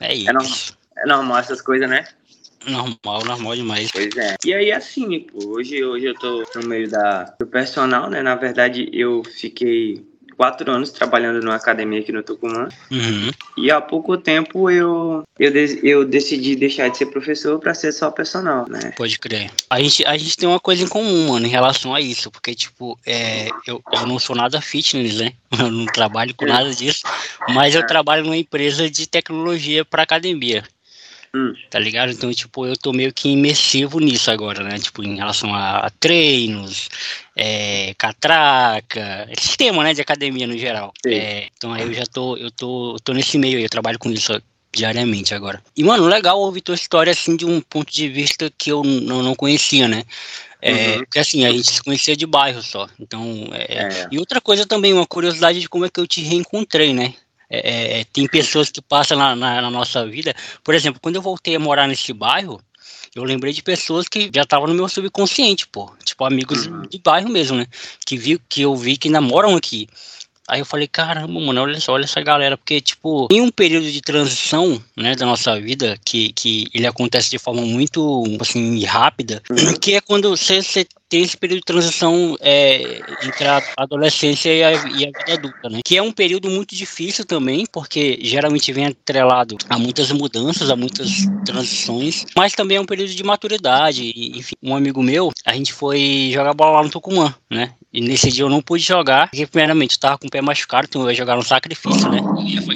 É 0.00 0.14
isso. 0.14 0.30
É 0.30 0.32
normal, 0.32 0.58
é 0.96 1.06
normal 1.06 1.38
essas 1.38 1.60
coisas, 1.60 1.90
né? 1.90 2.06
Normal, 2.66 3.24
normal 3.24 3.56
demais. 3.56 3.90
Pois 3.92 4.16
é. 4.16 4.36
E 4.44 4.54
aí, 4.54 4.72
assim, 4.72 5.20
pô, 5.20 5.56
hoje, 5.56 5.84
hoje 5.84 6.06
eu 6.06 6.14
tô 6.14 6.44
no 6.54 6.66
meio 6.66 6.88
da, 6.88 7.24
do 7.38 7.46
personal, 7.46 8.08
né? 8.08 8.22
Na 8.22 8.34
verdade, 8.34 8.88
eu 8.92 9.22
fiquei 9.24 10.06
quatro 10.38 10.70
anos 10.70 10.92
trabalhando 10.92 11.42
numa 11.42 11.56
academia 11.56 11.98
aqui 11.98 12.12
no 12.12 12.22
Tucumã. 12.22 12.68
Uhum. 12.90 13.30
E 13.56 13.72
há 13.72 13.80
pouco 13.80 14.16
tempo 14.16 14.70
eu, 14.70 15.24
eu, 15.36 15.52
eu 15.82 16.04
decidi 16.04 16.54
deixar 16.54 16.88
de 16.88 16.96
ser 16.96 17.06
professor 17.06 17.58
para 17.58 17.74
ser 17.74 17.90
só 17.90 18.08
personal, 18.08 18.64
né? 18.68 18.92
Pode 18.96 19.18
crer. 19.18 19.50
A 19.68 19.80
gente, 19.80 20.06
a 20.06 20.16
gente 20.16 20.36
tem 20.36 20.48
uma 20.48 20.60
coisa 20.60 20.84
em 20.84 20.88
comum, 20.88 21.32
mano, 21.32 21.44
em 21.44 21.50
relação 21.50 21.92
a 21.92 22.00
isso, 22.00 22.30
porque, 22.30 22.54
tipo, 22.54 22.96
é, 23.04 23.48
eu, 23.66 23.82
eu 23.92 24.06
não 24.06 24.20
sou 24.20 24.36
nada 24.36 24.60
fitness, 24.60 25.16
né? 25.16 25.32
Eu 25.58 25.70
não 25.70 25.86
trabalho 25.86 26.34
com 26.34 26.44
nada 26.44 26.72
disso, 26.72 27.00
mas 27.48 27.74
eu 27.74 27.84
trabalho 27.84 28.22
numa 28.22 28.36
empresa 28.36 28.88
de 28.88 29.08
tecnologia 29.08 29.82
para 29.82 30.02
academia. 30.02 30.62
Hum. 31.34 31.52
Tá 31.70 31.78
ligado? 31.78 32.10
Então, 32.10 32.32
tipo, 32.32 32.66
eu 32.66 32.76
tô 32.76 32.92
meio 32.92 33.12
que 33.12 33.28
imersivo 33.28 34.00
nisso 34.00 34.30
agora, 34.30 34.62
né? 34.62 34.78
Tipo, 34.78 35.04
em 35.04 35.16
relação 35.16 35.54
a, 35.54 35.78
a 35.78 35.90
treinos, 35.90 36.88
é, 37.36 37.94
catraca, 37.98 39.28
sistema, 39.38 39.84
né, 39.84 39.94
de 39.94 40.00
academia 40.00 40.46
no 40.46 40.56
geral. 40.56 40.92
É, 41.06 41.48
então 41.56 41.72
aí 41.72 41.82
eu 41.82 41.92
já 41.92 42.04
tô, 42.06 42.36
eu 42.36 42.50
tô, 42.50 42.94
eu 42.94 43.00
tô 43.00 43.12
nesse 43.12 43.38
meio 43.38 43.58
aí, 43.58 43.62
eu 43.62 43.68
trabalho 43.68 43.98
com 43.98 44.10
isso 44.10 44.40
diariamente 44.72 45.34
agora. 45.34 45.62
E, 45.76 45.82
mano, 45.82 46.06
legal 46.06 46.38
ouvir 46.40 46.60
tua 46.60 46.74
história, 46.74 47.10
assim, 47.10 47.36
de 47.36 47.44
um 47.44 47.60
ponto 47.60 47.92
de 47.92 48.08
vista 48.08 48.50
que 48.56 48.70
eu 48.70 48.82
não, 48.82 49.22
não 49.22 49.34
conhecia, 49.34 49.88
né? 49.88 50.04
É, 50.60 50.72
uhum. 50.72 50.98
Porque 50.98 51.18
assim, 51.18 51.44
a 51.44 51.52
gente 51.52 51.70
se 51.70 51.82
conhecia 51.82 52.16
de 52.16 52.26
bairro 52.26 52.62
só. 52.62 52.88
Então, 52.98 53.48
é, 53.52 53.84
é. 53.84 54.08
E 54.10 54.18
outra 54.18 54.40
coisa 54.40 54.66
também, 54.66 54.92
uma 54.92 55.06
curiosidade 55.06 55.60
de 55.60 55.68
como 55.68 55.84
é 55.84 55.90
que 55.90 56.00
eu 56.00 56.06
te 56.06 56.20
reencontrei, 56.20 56.92
né? 56.92 57.14
É, 57.50 58.00
é, 58.00 58.04
tem 58.04 58.26
pessoas 58.26 58.70
que 58.70 58.82
passam 58.82 59.16
na, 59.16 59.34
na, 59.34 59.62
na, 59.62 59.70
nossa 59.70 60.06
vida. 60.06 60.34
Por 60.62 60.74
exemplo, 60.74 61.00
quando 61.00 61.16
eu 61.16 61.22
voltei 61.22 61.56
a 61.56 61.58
morar 61.58 61.88
nesse 61.88 62.12
bairro, 62.12 62.60
eu 63.14 63.24
lembrei 63.24 63.52
de 63.52 63.62
pessoas 63.62 64.06
que 64.06 64.30
já 64.34 64.42
estavam 64.42 64.68
no 64.68 64.74
meu 64.74 64.88
subconsciente, 64.88 65.66
pô. 65.66 65.90
Tipo, 66.04 66.24
amigos 66.24 66.66
uhum. 66.66 66.82
de 66.82 66.98
bairro 66.98 67.28
mesmo, 67.28 67.56
né? 67.56 67.66
Que, 68.04 68.18
vi, 68.18 68.38
que 68.48 68.62
eu 68.62 68.76
vi 68.76 68.96
que 68.96 69.08
namoram 69.08 69.56
aqui. 69.56 69.88
Aí 70.48 70.60
eu 70.60 70.64
falei, 70.64 70.88
caramba, 70.88 71.38
mano, 71.38 71.60
olha 71.60 71.78
só, 71.78 71.92
olha 71.92 72.04
essa 72.04 72.22
galera, 72.22 72.56
porque, 72.56 72.80
tipo, 72.80 73.28
em 73.30 73.42
um 73.42 73.50
período 73.50 73.90
de 73.90 74.00
transição, 74.00 74.82
né, 74.96 75.14
da 75.14 75.26
nossa 75.26 75.60
vida, 75.60 75.98
que, 76.02 76.32
que 76.32 76.68
ele 76.72 76.86
acontece 76.86 77.28
de 77.28 77.38
forma 77.38 77.60
muito, 77.60 78.24
assim, 78.40 78.82
rápida, 78.82 79.42
uhum. 79.50 79.74
que 79.74 79.94
é 79.94 80.00
quando 80.00 80.30
você, 80.30 80.62
você 80.62 80.86
tem 81.08 81.22
esse 81.22 81.36
período 81.36 81.60
de 81.60 81.64
transição 81.64 82.36
é, 82.40 83.00
entre 83.22 83.46
a 83.46 83.62
adolescência 83.76 84.52
e 84.52 84.62
a, 84.62 84.72
e 84.72 85.04
a, 85.04 85.18
vida 85.18 85.32
adulta, 85.32 85.68
né? 85.70 85.80
Que 85.84 85.96
é 85.96 86.02
um 86.02 86.12
período 86.12 86.50
muito 86.50 86.74
difícil 86.74 87.24
também, 87.24 87.64
porque 87.66 88.18
geralmente 88.22 88.72
vem 88.72 88.86
atrelado 88.86 89.56
a 89.68 89.78
muitas 89.78 90.10
mudanças, 90.12 90.70
a 90.70 90.76
muitas 90.76 91.26
transições, 91.44 92.26
mas 92.36 92.52
também 92.52 92.76
é 92.76 92.80
um 92.80 92.86
período 92.86 93.14
de 93.14 93.24
maturidade. 93.24 94.12
Enfim, 94.14 94.54
um 94.62 94.76
amigo 94.76 95.02
meu, 95.02 95.32
a 95.44 95.54
gente 95.54 95.72
foi 95.72 96.30
jogar 96.32 96.54
bola 96.54 96.78
lá 96.78 96.82
no 96.82 96.90
Tucumã, 96.90 97.34
né? 97.50 97.72
E 97.92 98.00
nesse 98.02 98.30
dia 98.30 98.44
eu 98.44 98.50
não 98.50 98.60
pude 98.60 98.84
jogar, 98.84 99.30
porque 99.30 99.46
primeiramente 99.46 99.94
eu 99.94 100.00
tava 100.00 100.18
com 100.18 100.26
o 100.26 100.30
pé 100.30 100.42
machucado, 100.42 100.86
então 100.88 101.02
eu 101.02 101.08
ia 101.08 101.14
jogar 101.14 101.36
no 101.36 101.42
sacrifício, 101.42 102.08
né? 102.10 102.20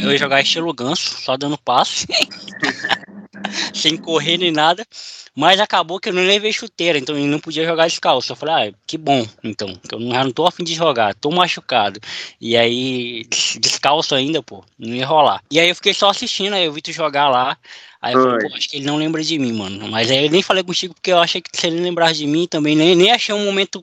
Eu 0.01 0.11
ia 0.11 0.19
jogar 0.19 0.41
estilo 0.41 0.73
ganso, 0.73 1.21
só 1.21 1.37
dando 1.37 1.59
passe. 1.59 2.07
sem 3.75 3.97
correr 3.97 4.39
nem 4.39 4.51
nada. 4.51 4.87
Mas 5.35 5.61
acabou 5.61 5.99
que 5.99 6.11
eu 6.11 6.13
não 6.13 6.23
levei 6.23 6.53
chuteira, 6.53 6.99
então 6.99 7.17
eu 7.17 7.27
não 7.27 7.39
podia 7.39 7.65
jogar 7.65 7.87
descalço. 7.87 8.33
Eu 8.33 8.37
falei, 8.37 8.69
ah, 8.69 8.75
que 8.87 8.99
bom, 8.99 9.27
então, 9.43 9.75
que 9.89 9.95
eu 9.95 9.99
não, 9.99 10.25
não 10.25 10.31
tô 10.31 10.47
afim 10.47 10.63
de 10.63 10.75
jogar, 10.75 11.15
tô 11.15 11.31
machucado. 11.31 11.99
E 12.39 12.55
aí, 12.55 13.25
descalço 13.59 14.15
ainda, 14.15 14.43
pô, 14.43 14.63
não 14.79 14.95
ia 14.95 15.07
rolar. 15.07 15.43
E 15.51 15.59
aí 15.59 15.71
eu 15.71 15.75
fiquei 15.75 15.95
só 15.95 16.11
assistindo, 16.11 16.53
aí 16.53 16.67
eu 16.67 16.73
vi 16.73 16.83
tu 16.83 16.93
jogar 16.93 17.31
lá. 17.31 17.57
Aí 18.01 18.15
eu 18.15 18.21
falei, 18.21 18.51
pô, 18.51 18.57
acho 18.57 18.69
que 18.69 18.77
ele 18.77 18.87
não 18.87 18.97
lembra 18.97 19.23
de 19.23 19.39
mim, 19.39 19.53
mano. 19.53 19.89
Mas 19.89 20.11
aí 20.11 20.27
eu 20.27 20.31
nem 20.31 20.43
falei 20.43 20.63
contigo 20.63 20.93
porque 20.93 21.13
eu 21.13 21.19
achei 21.19 21.41
que 21.41 21.49
se 21.59 21.67
ele 21.67 21.81
lembrar 21.81 22.13
de 22.13 22.27
mim 22.27 22.47
também, 22.47 22.77
nem, 22.77 22.95
nem 22.95 23.13
achei 23.13 23.35
um 23.35 23.45
momento 23.45 23.83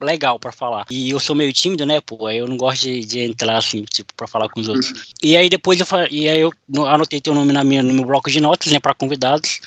legal 0.00 0.38
para 0.38 0.52
falar. 0.52 0.86
E 0.90 1.10
eu 1.10 1.20
sou 1.20 1.36
meio 1.36 1.52
tímido, 1.52 1.84
né, 1.84 2.00
pô? 2.00 2.26
Aí 2.26 2.38
eu 2.38 2.48
não 2.48 2.56
gosto 2.56 2.82
de, 2.82 3.04
de 3.04 3.20
entrar 3.20 3.58
assim, 3.58 3.84
tipo, 3.84 4.14
pra 4.14 4.26
falar 4.26 4.48
com 4.48 4.60
os 4.60 4.68
outros. 4.68 5.12
E 5.22 5.36
aí 5.36 5.48
depois 5.48 5.78
eu, 5.80 5.86
e 6.10 6.28
aí 6.28 6.40
eu 6.40 6.52
anotei 6.86 7.20
teu 7.20 7.34
nome 7.34 7.52
na 7.52 7.64
minha, 7.64 7.82
no 7.82 7.92
meu 7.92 8.04
bloco 8.04 8.30
de 8.30 8.40
notas, 8.40 8.72
né, 8.72 8.80
pra 8.80 8.94
convidados. 8.94 9.60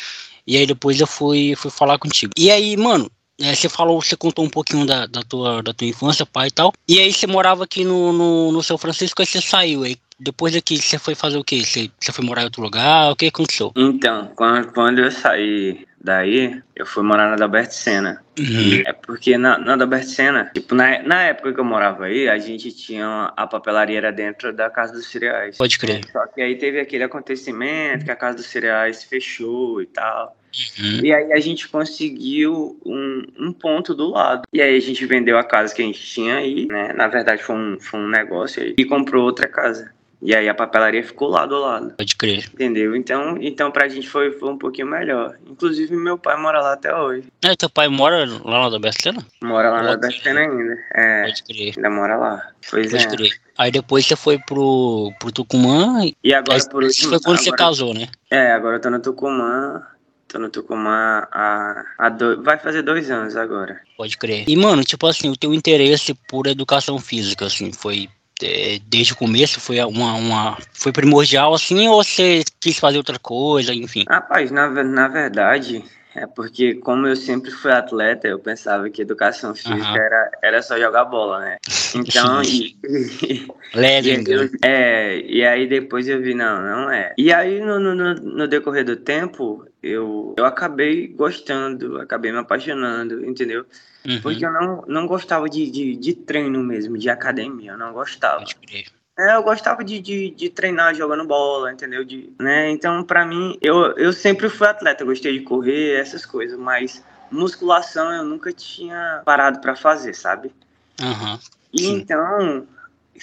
E 0.46 0.58
aí 0.58 0.66
depois 0.66 1.00
eu 1.00 1.08
fui, 1.08 1.56
fui 1.56 1.72
falar 1.72 1.98
contigo. 1.98 2.34
E 2.38 2.52
aí, 2.52 2.76
mano, 2.76 3.10
é, 3.40 3.56
você 3.56 3.68
falou, 3.68 4.02
você 4.02 4.16
contou 4.16 4.46
um 4.46 4.50
pouquinho 4.50 4.86
da, 4.86 5.06
da, 5.08 5.22
tua, 5.24 5.64
da 5.64 5.74
tua 5.74 5.88
infância, 5.88 6.26
pai 6.26 6.48
e 6.48 6.52
tal. 6.52 6.74
E 6.88 7.00
aí 7.00 7.12
você 7.12 7.26
morava 7.26 7.64
aqui 7.64 7.84
no, 7.84 8.14
no, 8.14 8.52
no 8.52 8.64
São 8.64 8.78
Francisco, 8.78 9.22
aí 9.22 9.26
você 9.26 9.42
saiu. 9.42 9.84
Aí 9.84 9.98
depois 10.20 10.54
daqui 10.54 10.78
você 10.78 11.00
foi 11.00 11.16
fazer 11.16 11.38
o 11.38 11.44
quê? 11.44 11.64
Você, 11.64 11.90
você 12.00 12.12
foi 12.12 12.24
morar 12.24 12.42
em 12.42 12.46
outro 12.46 12.62
lugar? 12.62 13.12
O 13.12 13.16
que 13.16 13.28
aconteceu? 13.28 13.72
Então, 13.76 14.32
quando, 14.36 14.72
quando 14.72 15.00
eu 15.00 15.12
saí 15.12 15.86
daí, 16.04 16.62
eu 16.76 16.86
fui 16.86 17.02
morar 17.02 17.28
na 17.28 17.34
Adalberto 17.34 17.74
Sena. 17.74 18.22
Uhum. 18.38 18.84
É 18.86 18.92
porque 18.92 19.38
na, 19.38 19.58
na 19.58 19.74
Adalberto 19.74 20.10
Sena, 20.10 20.52
tipo, 20.54 20.76
na, 20.76 21.02
na 21.04 21.24
época 21.24 21.54
que 21.54 21.60
eu 21.60 21.64
morava 21.66 22.06
aí, 22.06 22.28
a 22.28 22.38
gente 22.38 22.72
tinha 22.72 23.32
a 23.38 23.48
papelaria 23.48 23.98
era 23.98 24.12
dentro 24.12 24.52
da 24.52 24.70
Casa 24.70 24.94
dos 24.94 25.08
Cereais. 25.08 25.58
Pode 25.58 25.80
crer. 25.80 26.02
Só 26.12 26.26
que 26.28 26.42
aí 26.42 26.58
teve 26.58 26.80
aquele 26.80 27.04
acontecimento 27.04 28.04
que 28.04 28.12
a 28.12 28.16
Casa 28.16 28.38
dos 28.38 28.48
Cereais 28.48 29.04
fechou 29.04 29.82
e 29.82 29.86
tal. 29.86 30.36
Uhum. 30.80 31.04
E 31.04 31.14
aí 31.14 31.34
a 31.34 31.40
gente 31.40 31.68
conseguiu 31.68 32.80
um, 32.86 33.24
um 33.40 33.54
ponto 33.54 33.96
do 33.96 34.10
lado. 34.10 34.44
E 34.54 34.62
aí 34.62 34.76
a 34.76 34.82
gente 34.82 35.06
vendeu 35.06 35.38
a 35.38 35.44
casa 35.44 35.74
que 35.74 35.82
a 35.82 35.86
gente 35.86 36.04
tinha 36.04 36.36
aí, 36.36 36.68
né? 36.68 36.94
Na 36.94 37.08
verdade 37.08 37.42
foi 37.42 37.56
um, 37.56 37.80
foi 37.80 38.00
um 38.00 38.08
negócio 38.08 38.62
aí. 38.62 38.76
E 38.78 38.86
comprou 38.86 39.24
outra 39.24 39.48
casa. 39.48 39.92
E 40.24 40.34
aí 40.34 40.48
a 40.48 40.56
papelaria 40.56 41.04
ficou 41.04 41.28
lado 41.28 41.54
a 41.56 41.60
lado. 41.60 41.94
Pode 41.98 42.16
crer. 42.16 42.50
Entendeu? 42.54 42.96
Então, 42.96 43.38
então 43.42 43.70
pra 43.70 43.90
gente 43.90 44.08
foi, 44.08 44.32
foi 44.32 44.50
um 44.50 44.58
pouquinho 44.58 44.88
melhor. 44.88 45.38
Inclusive, 45.46 45.94
meu 45.98 46.18
pai 46.18 46.38
mora 46.38 46.62
lá 46.62 46.74
até 46.74 46.96
hoje. 46.96 47.28
É, 47.44 47.54
teu 47.58 47.70
pai 47.70 47.90
mora 47.90 48.26
lá 48.46 48.70
na 48.70 48.80
Bestena? 48.80 49.26
Mora 49.42 49.70
lá 49.70 49.84
na 49.84 49.98
Bestena 49.98 50.40
ainda. 50.40 50.78
É. 50.96 51.24
Pode 51.24 51.44
crer. 51.44 51.74
Ainda 51.76 51.90
mora 51.90 52.16
lá. 52.16 52.52
Pois 52.70 52.90
Pode 52.90 53.04
é. 53.04 53.10
crer. 53.10 53.32
Aí 53.58 53.70
depois 53.70 54.06
você 54.06 54.16
foi 54.16 54.40
pro, 54.40 55.12
pro 55.20 55.32
Tucumã. 55.32 56.00
E 56.24 56.34
agora 56.34 56.58
aí, 56.58 56.70
por 56.70 56.84
último. 56.84 56.90
Isso 56.90 57.10
foi 57.10 57.20
quando 57.20 57.40
agora, 57.40 57.44
você 57.44 57.52
casou, 57.52 57.94
né? 57.94 58.08
É, 58.32 58.54
agora 58.54 58.78
eu 58.78 58.82
tô 58.82 58.90
no 58.90 59.02
Tucumã. 59.02 59.86
Tô 60.30 60.40
no 60.40 60.50
Tucumã 60.50 61.28
há, 61.32 61.84
há 61.98 62.10
do... 62.10 62.42
vai 62.42 62.58
fazer 62.58 62.82
dois 62.82 63.12
anos 63.12 63.36
agora. 63.36 63.82
Pode 63.98 64.18
crer. 64.18 64.46
E, 64.48 64.56
mano, 64.56 64.84
tipo 64.84 65.06
assim, 65.06 65.30
o 65.30 65.38
teu 65.38 65.54
interesse 65.54 66.16
por 66.28 66.48
educação 66.48 66.98
física, 66.98 67.46
assim, 67.46 67.72
foi 67.72 68.10
desde 68.88 69.14
o 69.14 69.18
começo 69.18 69.60
foi 69.60 69.80
uma, 69.84 70.14
uma 70.14 70.58
foi 70.74 70.92
primordial 70.92 71.54
assim 71.54 71.88
ou 71.88 72.04
você 72.04 72.44
quis 72.60 72.80
fazer 72.80 72.98
outra 72.98 73.20
coisa, 73.20 73.74
enfim? 73.74 74.06
Rapaz, 74.08 74.52
na, 74.52 74.70
na 74.70 75.08
verdade, 75.08 75.84
é 76.16 76.28
porque 76.28 76.76
como 76.76 77.08
eu 77.08 77.16
sempre 77.16 77.50
fui 77.52 77.72
atleta, 77.72 78.28
eu 78.28 78.38
pensava 78.38 78.90
que 78.90 79.02
educação 79.02 79.56
física 79.56 79.76
uhum. 79.76 79.96
era, 79.96 80.32
era 80.44 80.62
só 80.62 80.78
jogar 80.78 81.06
bola, 81.06 81.40
né? 81.40 81.58
Então, 81.96 82.42
e, 82.42 82.76
e, 83.24 83.48
é, 84.64 85.20
e 85.20 85.46
aí 85.46 85.68
depois 85.68 86.08
eu 86.08 86.20
vi, 86.20 86.34
não, 86.34 86.60
não 86.60 86.92
é. 86.92 87.14
E 87.16 87.32
aí 87.32 87.60
no, 87.60 87.80
no, 87.80 88.16
no 88.16 88.48
decorrer 88.48 88.84
do 88.84 88.96
tempo, 88.96 89.64
eu, 89.84 90.34
eu 90.38 90.46
acabei 90.46 91.08
gostando, 91.08 92.00
acabei 92.00 92.32
me 92.32 92.38
apaixonando, 92.38 93.26
entendeu? 93.26 93.66
Uhum. 94.08 94.22
Porque 94.22 94.46
eu 94.46 94.52
não, 94.52 94.84
não 94.88 95.06
gostava 95.06 95.50
de, 95.50 95.70
de, 95.70 95.96
de, 95.96 96.14
treino 96.14 96.64
mesmo, 96.64 96.98
de 96.98 97.10
academia, 97.10 97.72
eu 97.72 97.78
não 97.78 97.92
gostava. 97.92 98.46
É, 99.20 99.36
eu 99.36 99.44
gostava 99.44 99.84
de, 99.84 100.00
de, 100.00 100.32
de, 100.32 100.50
treinar 100.50 100.96
jogando 100.96 101.26
bola, 101.26 101.72
entendeu? 101.72 102.04
De, 102.04 102.32
né? 102.40 102.72
Então, 102.72 103.04
para 103.04 103.26
mim, 103.26 103.58
eu, 103.62 103.92
eu 103.98 104.12
sempre 104.14 104.50
fui 104.50 104.68
atleta, 104.68 105.06
gostei 105.06 105.38
de 105.38 105.46
correr, 105.46 106.00
essas 106.00 106.26
coisas, 106.26 106.58
mas 106.58 107.04
musculação 107.30 108.12
eu 108.12 108.24
nunca 108.24 108.52
tinha 108.52 109.22
parado 109.26 109.60
para 109.60 109.76
fazer, 109.76 110.14
sabe? 110.16 110.52
Uhum. 111.02 111.40
E 111.74 111.88
então, 111.88 112.68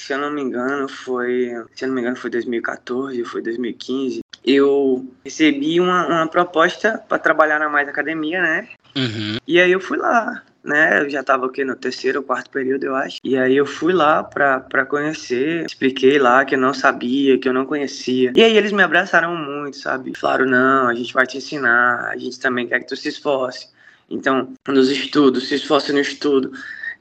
se 0.00 0.12
eu 0.12 0.18
não 0.18 0.30
me 0.30 0.40
engano, 0.40 0.88
foi. 0.88 1.50
Se 1.74 1.84
eu 1.84 1.88
não 1.88 1.94
me 1.94 2.00
engano, 2.00 2.16
foi 2.16 2.30
2014, 2.30 3.24
foi 3.24 3.42
2015. 3.42 4.20
Eu 4.44 5.06
recebi 5.24 5.80
uma, 5.80 6.06
uma 6.06 6.26
proposta 6.26 6.98
para 7.08 7.18
trabalhar 7.18 7.58
na 7.58 7.68
Mais 7.68 7.88
Academia, 7.88 8.40
né? 8.40 8.68
Uhum. 8.96 9.36
E 9.46 9.60
aí 9.60 9.70
eu 9.70 9.80
fui 9.80 9.98
lá 9.98 10.42
né? 10.62 11.00
Eu 11.00 11.10
já 11.10 11.20
estava 11.20 11.46
aqui 11.46 11.64
no 11.64 11.74
terceiro 11.74 12.20
ou 12.20 12.24
quarto 12.24 12.50
período, 12.50 12.84
eu 12.84 12.94
acho. 12.94 13.18
E 13.24 13.36
aí 13.36 13.56
eu 13.56 13.66
fui 13.66 13.92
lá 13.92 14.22
para 14.22 14.84
conhecer, 14.86 15.64
expliquei 15.64 16.18
lá 16.18 16.44
que 16.44 16.54
eu 16.54 16.58
não 16.58 16.74
sabia, 16.74 17.38
que 17.38 17.48
eu 17.48 17.52
não 17.52 17.66
conhecia. 17.66 18.32
E 18.34 18.42
aí 18.42 18.56
eles 18.56 18.72
me 18.72 18.82
abraçaram 18.82 19.34
muito, 19.34 19.76
sabe? 19.78 20.12
Falaram: 20.16 20.46
não, 20.46 20.88
a 20.88 20.94
gente 20.94 21.14
vai 21.14 21.26
te 21.26 21.38
ensinar, 21.38 22.08
a 22.08 22.16
gente 22.16 22.38
também 22.38 22.66
quer 22.66 22.80
que 22.80 22.88
tu 22.88 22.96
se 22.96 23.08
esforce. 23.08 23.68
Então, 24.08 24.52
nos 24.66 24.90
estudos, 24.90 25.48
se 25.48 25.54
esforce 25.54 25.92
no 25.92 26.00
estudo, 26.00 26.52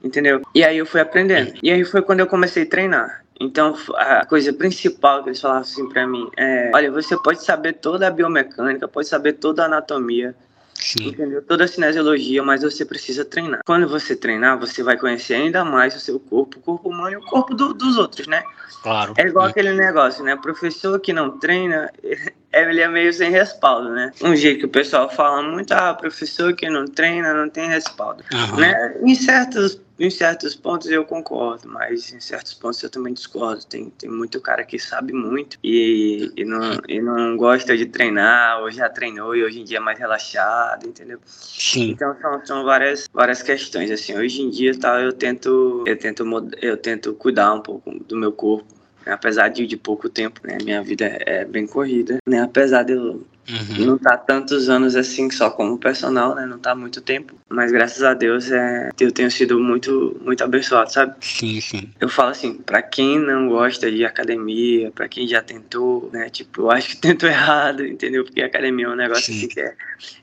entendeu? 0.04 0.42
E 0.54 0.64
aí 0.64 0.78
eu 0.78 0.86
fui 0.86 1.02
aprendendo. 1.02 1.54
E 1.62 1.72
aí 1.72 1.84
foi 1.84 2.02
quando 2.02 2.22
eu 2.22 2.28
comecei 2.28 2.64
a 2.64 2.70
treinar. 2.70 3.24
Então, 3.42 3.74
a 3.96 4.26
coisa 4.26 4.52
principal 4.52 5.24
que 5.24 5.30
eles 5.30 5.40
falavam 5.40 5.62
assim 5.62 5.88
para 5.88 6.06
mim 6.06 6.30
é: 6.36 6.72
olha, 6.74 6.92
você 6.92 7.18
pode 7.18 7.44
saber 7.44 7.74
toda 7.74 8.08
a 8.08 8.12
biomecânica, 8.12 8.88
pode 8.88 9.08
saber 9.08 9.34
toda 9.34 9.64
a 9.64 9.66
anatomia, 9.66 10.36
Sim. 10.80 11.10
Entendeu? 11.10 11.42
Toda 11.42 11.66
a 11.66 11.68
cinesiologia, 11.68 12.42
mas 12.42 12.64
você 12.64 12.86
precisa 12.86 13.26
treinar. 13.26 13.60
Quando 13.66 13.88
você 13.88 14.16
treinar, 14.16 14.58
você 14.58 14.82
vai 14.82 14.98
conhecer 14.98 15.34
ainda 15.34 15.66
mais 15.66 15.94
o 15.96 16.00
seu 16.00 16.20
corpo, 16.20 16.58
o 16.58 16.62
corpo 16.62 16.90
humano 16.90 17.12
e 17.12 17.18
o 17.18 17.22
corpo 17.22 17.54
do, 17.54 17.74
dos 17.74 17.98
outros, 17.98 18.28
né? 18.28 18.42
Claro. 18.82 19.14
É 19.18 19.24
igual 19.24 19.48
aquele 19.48 19.74
negócio, 19.74 20.24
né? 20.24 20.38
Professor 20.38 20.98
que 21.00 21.12
não 21.12 21.38
treina, 21.38 21.92
ele 22.54 22.82
é 22.82 22.88
meio 22.88 23.12
sem 23.12 23.30
respaldo, 23.30 23.90
né? 23.90 24.14
Um 24.22 24.36
jeito 24.36 24.60
que 24.60 24.66
o 24.66 24.70
pessoal 24.70 25.10
fala 25.10 25.42
muito, 25.42 25.74
ah, 25.74 25.94
professor 25.94 26.54
que 26.56 26.70
não 26.70 26.86
treina 26.86 27.34
não 27.34 27.50
tem 27.50 27.68
respaldo. 27.68 28.24
Uhum. 28.34 28.56
Né? 28.56 28.98
Em 29.04 29.16
certos 29.16 29.82
em 30.00 30.10
certos 30.10 30.56
pontos 30.56 30.90
eu 30.90 31.04
concordo, 31.04 31.68
mas 31.68 32.14
em 32.14 32.20
certos 32.20 32.54
pontos 32.54 32.82
eu 32.82 32.90
também 32.90 33.14
discordo. 33.14 33.66
Tem, 33.66 33.90
tem 33.90 34.10
muito 34.10 34.40
cara 34.40 34.64
que 34.64 34.80
sabe 34.80 35.14
muito 35.14 35.58
e, 35.64 36.32
e, 36.36 36.46
não, 36.46 36.80
e 36.88 37.02
não 37.02 37.36
gosta 37.36 37.78
de 37.78 37.86
treinar, 37.86 38.62
ou 38.62 38.72
já 38.72 38.90
treinou 38.90 39.36
e 39.36 39.44
hoje 39.44 39.62
em 39.62 39.64
dia 39.64 39.78
é 39.78 39.82
mais 39.82 40.00
relaxado, 40.00 40.88
entendeu? 40.88 41.20
Sim. 41.26 41.92
Então 41.92 42.16
são, 42.22 42.46
são 42.46 42.64
várias, 42.64 43.08
várias 43.14 43.44
questões. 43.44 43.92
Assim, 43.92 44.18
hoje 44.18 44.42
em 44.42 44.50
dia 44.50 44.78
tá, 44.78 45.02
eu 45.02 45.12
tento 45.12 45.84
eu 45.86 45.98
tento 45.98 46.24
eu 46.62 46.78
tento 46.78 47.14
cuidar 47.14 47.54
um 47.54 47.62
pouco 47.62 47.92
do 48.04 48.16
meu 48.16 48.32
corpo, 48.32 48.74
né? 49.06 49.12
apesar 49.12 49.50
de, 49.50 49.68
de 49.68 49.76
pouco 49.76 50.10
tempo, 50.10 50.40
né? 50.46 50.58
Minha 50.64 50.82
vida 50.82 51.06
é, 51.26 51.44
bem 51.44 51.68
corrida, 51.68 52.18
né? 52.28 52.42
Apesar 52.42 52.84
de 52.84 52.94
eu 52.94 53.26
Uhum. 53.50 53.86
Não 53.86 53.98
tá 53.98 54.16
tantos 54.16 54.70
anos 54.70 54.96
assim 54.96 55.30
só 55.32 55.50
como 55.50 55.78
personal, 55.78 56.36
né? 56.36 56.46
Não 56.46 56.60
tá 56.60 56.76
muito 56.76 57.02
tempo. 57.02 57.36
Mas 57.50 57.72
graças 57.72 58.04
a 58.04 58.14
Deus 58.14 58.52
é, 58.52 58.90
eu 59.00 59.12
tenho 59.12 59.32
sido 59.32 59.60
muito, 59.60 60.20
muito 60.24 60.44
abençoado, 60.44 60.92
sabe? 60.92 61.16
Sim, 61.22 61.60
sim. 61.60 61.90
Eu 62.00 62.08
falo 62.08 62.30
assim, 62.30 62.56
pra 62.56 62.82
quem 62.82 63.20
não 63.20 63.50
gosta 63.50 63.92
de 63.92 64.06
academia, 64.06 64.92
pra 64.92 65.08
quem 65.08 65.28
já 65.28 65.42
tentou, 65.42 66.10
né? 66.14 66.30
Tipo, 66.30 66.64
eu 66.64 66.72
acho 66.72 66.90
que 66.90 66.98
tentou 67.02 67.28
errado, 67.28 67.86
entendeu? 67.86 68.24
Porque 68.24 68.42
academia 68.42 68.86
é 68.86 68.90
um 68.90 68.96
negócio 68.96 69.34
assim 69.34 69.48
que 69.48 69.60
é, 69.60 69.74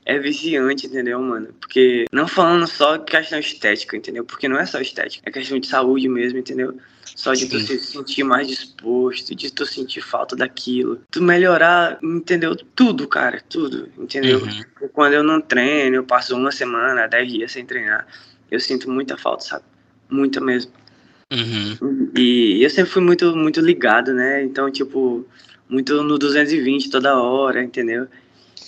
é 0.04 0.18
viciante, 0.18 0.87
entendeu, 0.87 1.21
mano? 1.21 1.49
Porque 1.61 2.04
não 2.12 2.28
falando 2.28 2.66
só 2.66 2.99
questão 2.99 3.38
estética, 3.38 3.97
entendeu? 3.97 4.25
Porque 4.25 4.49
não 4.49 4.59
é 4.59 4.66
só 4.66 4.80
estética, 4.80 5.28
é 5.28 5.33
questão 5.33 5.59
de 5.59 5.66
saúde 5.66 6.09
mesmo, 6.09 6.38
entendeu? 6.38 6.78
Só 7.16 7.32
de 7.32 7.49
tu 7.49 7.58
se 7.58 7.78
sentir 7.78 8.23
mais 8.25 8.46
disposto, 8.46 9.35
de 9.35 9.50
tu 9.50 9.64
sentir 9.64 10.02
falta 10.02 10.37
daquilo. 10.37 11.00
Tu 11.11 11.23
melhorar, 11.23 11.99
entendeu? 12.02 12.54
Tudo, 12.54 13.08
cara, 13.08 13.42
tudo, 13.49 13.88
entendeu? 13.96 14.40
Uhum. 14.40 14.88
Quando 14.92 15.14
eu 15.14 15.23
não 15.23 15.40
treino, 15.40 15.96
eu 15.96 16.04
passo 16.04 16.37
uma 16.37 16.52
semana, 16.52 17.06
dez 17.06 17.32
dias 17.32 17.52
sem 17.52 17.64
treinar, 17.64 18.06
eu 18.50 18.61
sinto 18.61 18.90
muita 18.90 19.16
falta, 19.16 19.44
sabe? 19.44 19.64
Muita 20.11 20.42
mesmo. 20.42 20.70
Uhum. 21.32 22.12
E 22.14 22.62
eu 22.62 22.68
sempre 22.68 22.92
fui 22.92 23.02
muito, 23.02 23.35
muito 23.35 23.62
ligado, 23.62 24.12
né? 24.12 24.44
Então, 24.44 24.70
tipo, 24.70 25.26
muito 25.70 26.02
no 26.02 26.18
220 26.18 26.90
toda 26.90 27.18
hora, 27.18 27.64
entendeu? 27.64 28.06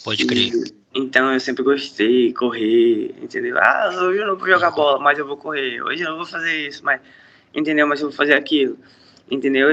Pode 0.02 0.24
crer. 0.24 0.54
E, 0.54 0.74
então 0.94 1.30
eu 1.34 1.38
sempre 1.38 1.62
gostei 1.62 2.32
correr, 2.32 3.14
entendeu? 3.22 3.58
Ah, 3.58 3.90
hoje 3.92 4.20
eu 4.20 4.26
não 4.26 4.36
vou 4.36 4.48
jogar 4.48 4.70
bola, 4.70 4.98
mas 4.98 5.18
eu 5.18 5.26
vou 5.26 5.36
correr. 5.36 5.82
Hoje 5.82 6.02
eu 6.02 6.08
não 6.08 6.16
vou 6.16 6.26
fazer 6.26 6.66
isso, 6.66 6.82
mas 6.82 6.98
entendeu? 7.54 7.86
Mas 7.86 8.00
eu 8.00 8.08
vou 8.08 8.16
fazer 8.16 8.34
aquilo, 8.34 8.78
entendeu? 9.30 9.68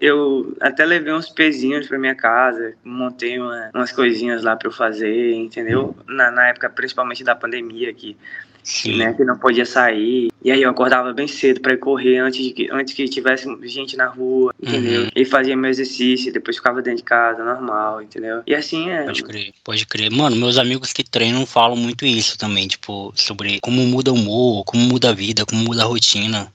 Eu 0.00 0.56
até 0.60 0.84
levei 0.84 1.12
uns 1.12 1.28
pezinhos 1.28 1.86
para 1.86 1.98
minha 1.98 2.14
casa, 2.14 2.74
montei 2.84 3.38
uma, 3.38 3.70
umas 3.74 3.92
coisinhas 3.92 4.42
lá 4.42 4.56
para 4.56 4.68
eu 4.68 4.72
fazer, 4.72 5.32
entendeu? 5.32 5.96
Na, 6.06 6.30
na 6.30 6.48
época, 6.48 6.68
principalmente 6.70 7.24
da 7.24 7.34
pandemia, 7.34 7.92
que 7.92 8.16
Sim. 8.62 8.96
né? 8.96 9.12
Que 9.12 9.24
não 9.24 9.38
podia 9.38 9.64
sair. 9.64 10.30
E 10.42 10.50
aí 10.50 10.62
eu 10.62 10.70
acordava 10.70 11.12
bem 11.12 11.26
cedo 11.26 11.60
para 11.60 11.74
ir 11.74 11.78
correr 11.78 12.18
antes 12.18 12.42
de 12.44 12.52
que, 12.52 12.70
antes 12.70 12.94
que 12.94 13.08
tivesse 13.08 13.46
gente 13.64 13.96
na 13.96 14.06
rua, 14.06 14.54
entendeu? 14.60 15.02
Uhum. 15.02 15.08
E 15.14 15.24
fazia 15.24 15.56
meu 15.56 15.70
exercício, 15.70 16.32
depois 16.32 16.56
ficava 16.56 16.80
dentro 16.82 16.98
de 16.98 17.04
casa, 17.04 17.44
normal, 17.44 18.02
entendeu? 18.02 18.42
E 18.46 18.54
assim 18.54 18.90
é. 18.90 19.04
Pode 19.04 19.22
crer, 19.22 19.52
pode 19.64 19.86
crer. 19.86 20.10
Mano, 20.10 20.36
meus 20.36 20.58
amigos 20.58 20.92
que 20.92 21.04
treinam 21.04 21.44
falam 21.46 21.76
muito 21.76 22.04
isso 22.04 22.38
também, 22.38 22.68
tipo, 22.68 23.12
sobre 23.14 23.60
como 23.60 23.84
muda 23.86 24.12
o 24.12 24.14
humor, 24.14 24.64
como 24.64 24.82
muda 24.82 25.10
a 25.10 25.14
vida, 25.14 25.44
como 25.44 25.62
muda 25.62 25.82
a 25.82 25.86
rotina. 25.86 26.52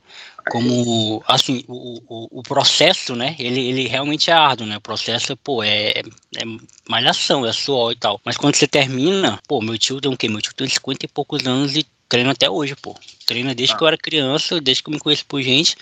Como, 0.50 1.24
assim, 1.28 1.64
o, 1.68 2.00
o, 2.08 2.40
o 2.40 2.44
processo, 2.44 3.16
né? 3.16 3.36
Ele, 3.40 3.60
ele 3.60 3.88
realmente 3.88 4.30
é 4.30 4.34
árduo, 4.34 4.68
né? 4.68 4.78
O 4.78 4.82
processo, 4.82 5.36
pô, 5.38 5.64
é, 5.64 5.90
é 6.38 6.44
malhação, 6.88 7.46
é 7.46 7.52
suor 7.52 7.92
e 7.92 7.96
tal. 7.96 8.22
Mas 8.24 8.38
quando 8.38 8.56
você 8.56 8.68
termina, 8.68 9.40
pô, 9.48 9.62
meu 9.62 9.78
tio 9.78 10.00
tem 10.00 10.12
o 10.12 10.18
quê? 10.18 10.30
Meu 10.30 10.42
tio 10.42 10.54
tem 10.54 10.68
50 10.68 11.06
e 11.06 11.10
poucos 11.10 11.46
anos 11.48 11.76
e 11.76 11.86
treina 12.08 12.32
até 12.32 12.50
hoje, 12.50 12.76
pô. 12.76 12.96
Treina 13.26 13.56
desde 13.56 13.74
Ah. 13.74 13.78
que 13.78 13.84
eu 13.84 13.88
era 13.88 13.98
criança, 13.98 14.62
desde 14.62 14.84
que 14.84 14.90
eu 14.90 14.94
me 14.94 15.00
conheço 15.00 15.26
por 15.26 15.42
gente. 15.42 15.76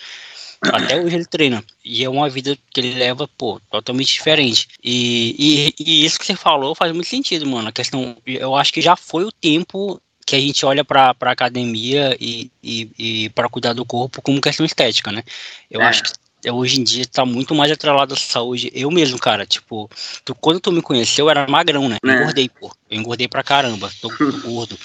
Até 0.62 0.98
hoje 1.02 1.16
ele 1.16 1.26
treina. 1.26 1.64
E 1.84 2.04
é 2.06 2.10
uma 2.10 2.30
vida 2.30 2.58
que 2.72 2.80
ele 2.80 2.94
leva, 2.94 3.28
pô, 3.38 3.60
totalmente 3.70 4.14
diferente. 4.14 4.70
E, 4.82 5.74
e, 5.78 5.84
e 5.84 6.06
isso 6.06 6.18
que 6.18 6.26
você 6.26 6.36
falou 6.36 6.74
faz 6.74 6.94
muito 6.94 7.10
sentido, 7.10 7.46
mano. 7.46 7.68
A 7.68 7.72
questão, 7.72 8.16
eu 8.26 8.56
acho 8.56 8.72
que 8.72 8.82
já 8.82 8.96
foi 8.96 9.26
o 9.26 9.32
tempo 9.32 10.02
que 10.26 10.36
a 10.36 10.40
gente 10.40 10.66
olha 10.66 10.84
pra, 10.84 11.14
pra 11.14 11.32
academia 11.32 12.16
e, 12.20 12.50
e, 12.64 12.90
e 12.98 13.30
para 13.30 13.50
cuidar 13.50 13.74
do 13.74 13.86
corpo 13.86 14.22
como 14.22 14.42
questão 14.42 14.66
estética, 14.66 15.12
né? 15.12 15.24
Eu 15.70 15.82
É. 15.82 15.86
acho 15.86 16.04
que 16.04 16.52
hoje 16.52 16.80
em 16.80 16.84
dia 16.84 17.06
tá 17.06 17.26
muito 17.26 17.56
mais 17.56 17.72
atrelado 17.72 18.14
à 18.14 18.18
saúde. 18.18 18.72
Eu 18.74 18.92
mesmo, 18.92 19.18
cara, 19.18 19.46
tipo, 19.46 19.90
tu, 20.26 20.36
quando 20.36 20.60
tu 20.60 20.72
me 20.72 20.82
conheceu, 20.82 21.26
eu 21.26 21.30
era 21.30 21.48
magrão, 21.48 21.88
né? 21.88 21.98
É. 22.06 22.12
engordei, 22.12 22.50
pô. 22.50 22.72
Eu 22.90 23.00
engordei 23.00 23.28
pra 23.28 23.44
caramba, 23.44 23.92
tô, 24.02 24.10
tô 24.10 24.38
gordo. 24.48 24.78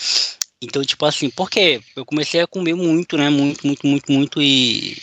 Então, 0.60 0.82
tipo 0.82 1.04
assim, 1.06 1.30
porque 1.30 1.80
eu 1.94 2.04
comecei 2.04 2.40
a 2.40 2.46
comer 2.46 2.74
muito, 2.74 3.16
né? 3.16 3.30
Muito, 3.30 3.66
muito, 3.66 3.86
muito, 3.86 4.12
muito 4.12 4.42
e 4.42 4.96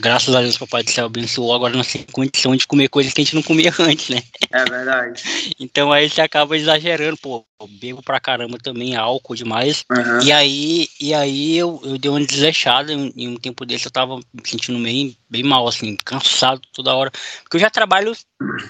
graças 0.00 0.34
a 0.34 0.40
Deus, 0.40 0.56
papai 0.58 0.82
do 0.82 0.90
céu 0.90 1.06
abençoou, 1.06 1.54
agora 1.54 1.76
nós 1.76 1.86
temos 1.92 2.06
condição 2.12 2.54
de 2.56 2.66
comer 2.66 2.88
coisas 2.88 3.12
que 3.12 3.20
a 3.20 3.24
gente 3.24 3.34
não 3.34 3.42
comia 3.42 3.72
antes, 3.80 4.08
né? 4.08 4.22
É 4.50 4.64
verdade. 4.64 5.22
Então 5.58 5.92
aí 5.92 6.08
você 6.08 6.20
acaba 6.20 6.56
exagerando, 6.56 7.16
pô, 7.18 7.44
bebo 7.80 8.02
pra 8.02 8.20
caramba 8.20 8.58
também, 8.58 8.96
álcool 8.96 9.34
demais. 9.34 9.84
Aham. 9.90 10.20
E 10.22 10.32
aí, 10.32 10.88
e 11.00 11.14
aí 11.14 11.56
eu, 11.56 11.80
eu 11.84 11.98
dei 11.98 12.10
uma 12.10 12.20
desleixada 12.24 12.92
em, 12.92 13.12
em 13.16 13.28
um 13.28 13.36
tempo 13.36 13.64
desse, 13.64 13.86
eu 13.86 13.90
tava 13.92 14.16
me 14.16 14.42
sentindo 14.44 14.78
bem, 14.82 15.16
bem 15.28 15.42
mal, 15.42 15.66
assim, 15.68 15.96
cansado 16.04 16.60
toda 16.72 16.94
hora. 16.94 17.10
Porque 17.42 17.56
eu 17.56 17.60
já 17.60 17.70
trabalho 17.70 18.12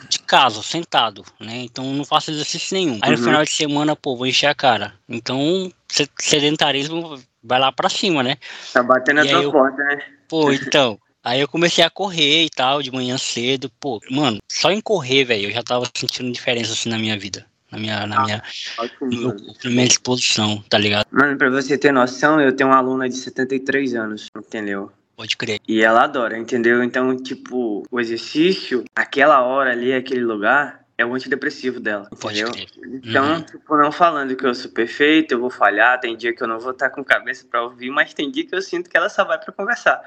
de 0.09 0.19
casa, 0.21 0.62
sentado, 0.62 1.25
né? 1.41 1.57
Então 1.62 1.85
não 1.93 2.05
faço 2.05 2.31
exercício 2.31 2.75
nenhum. 2.75 2.99
Aí 3.02 3.11
no 3.11 3.19
Uhum. 3.19 3.25
final 3.25 3.45
de 3.45 3.50
semana, 3.50 3.97
pô, 3.97 4.17
vou 4.17 4.26
encher 4.26 4.47
a 4.47 4.55
cara. 4.55 4.95
Então, 5.09 5.73
se- 5.88 6.09
sedentarismo 6.21 7.19
vai 7.43 7.59
lá 7.59 7.73
pra 7.73 7.88
cima, 7.88 8.23
né? 8.23 8.37
Tá 8.73 8.83
batendo 8.83 9.21
a 9.21 9.25
E 9.25 9.29
aí 9.29 9.35
tua 9.35 9.43
eu- 9.43 9.52
porta, 9.52 9.83
né? 9.83 10.02
Pô, 10.29 10.52
então. 10.52 10.99
Aí 11.25 11.41
eu 11.41 11.47
comecei 11.47 11.85
a 11.85 11.91
correr 11.91 12.45
e 12.45 12.50
tal, 12.50 12.83
de 12.83 12.91
manhã 12.91 13.17
cedo. 13.17 13.71
Pô, 13.79 14.00
mano, 14.11 14.38
só 14.50 14.71
em 14.71 14.81
correr, 14.81 15.25
velho, 15.25 15.49
eu 15.49 15.52
já 15.52 15.62
tava 15.62 15.85
sentindo 15.97 16.33
diferença 16.33 16.73
assim 16.73 16.88
na 16.88 16.99
minha 16.99 17.17
vida. 17.19 17.47
Na 17.71 17.79
minha, 17.79 18.07
na 18.07 18.23
minha, 18.25 18.43
Ótimo, 18.76 19.11
no 19.11 19.17
meu 19.19 19.37
na 19.64 19.71
minha 19.71 19.88
disposição, 19.88 20.62
tá 20.69 20.76
ligado? 20.76 21.07
Mano, 21.11 21.38
pra 21.38 21.49
você 21.49 21.79
ter 21.79 21.91
noção, 21.93 22.41
eu 22.41 22.55
tenho 22.55 22.69
uma 22.69 22.76
aluna 22.76 23.09
de 23.09 23.17
73 23.17 23.95
anos, 23.95 24.26
entendeu? 24.37 24.91
Pode 25.17 25.37
crer. 25.37 25.61
E 25.67 25.83
ela 25.83 26.05
adora, 26.05 26.37
entendeu? 26.37 26.83
Então, 26.83 27.17
tipo, 27.17 27.85
o 27.91 28.00
exercício, 28.00 28.85
aquela 28.95 29.43
hora 29.43 29.71
ali, 29.71 29.93
aquele 29.95 30.25
lugar, 30.25 30.85
é 30.99 31.07
o 31.07 31.14
antidepressivo 31.14 31.81
dela, 31.81 32.11
Pode 32.21 32.41
entendeu? 32.41 32.52
crer. 32.52 32.69
Então, 33.02 33.37
Uhum. 33.37 33.43
tipo, 33.45 33.76
não 33.76 33.93
falando 33.93 34.37
que 34.37 34.45
eu 34.45 34.55
sou 34.55 34.71
perfeito, 34.71 35.33
eu 35.33 35.41
vou 35.41 35.50
falhar, 35.50 35.99
tem 36.00 36.17
dia 36.17 36.35
que 36.35 36.43
eu 36.43 36.49
não 36.49 36.59
vou 36.59 36.73
estar 36.73 36.91
com 36.91 37.05
cabeça 37.05 37.47
pra 37.49 37.62
ouvir, 37.62 37.91
mas 37.91 38.12
tem 38.12 38.31
dia 38.31 38.45
que 38.47 38.55
eu 38.55 38.61
sinto 38.61 38.91
que 38.91 38.97
ela 38.97 39.09
só 39.09 39.25
vai 39.25 39.38
pra 39.38 39.52
conversar, 39.52 40.02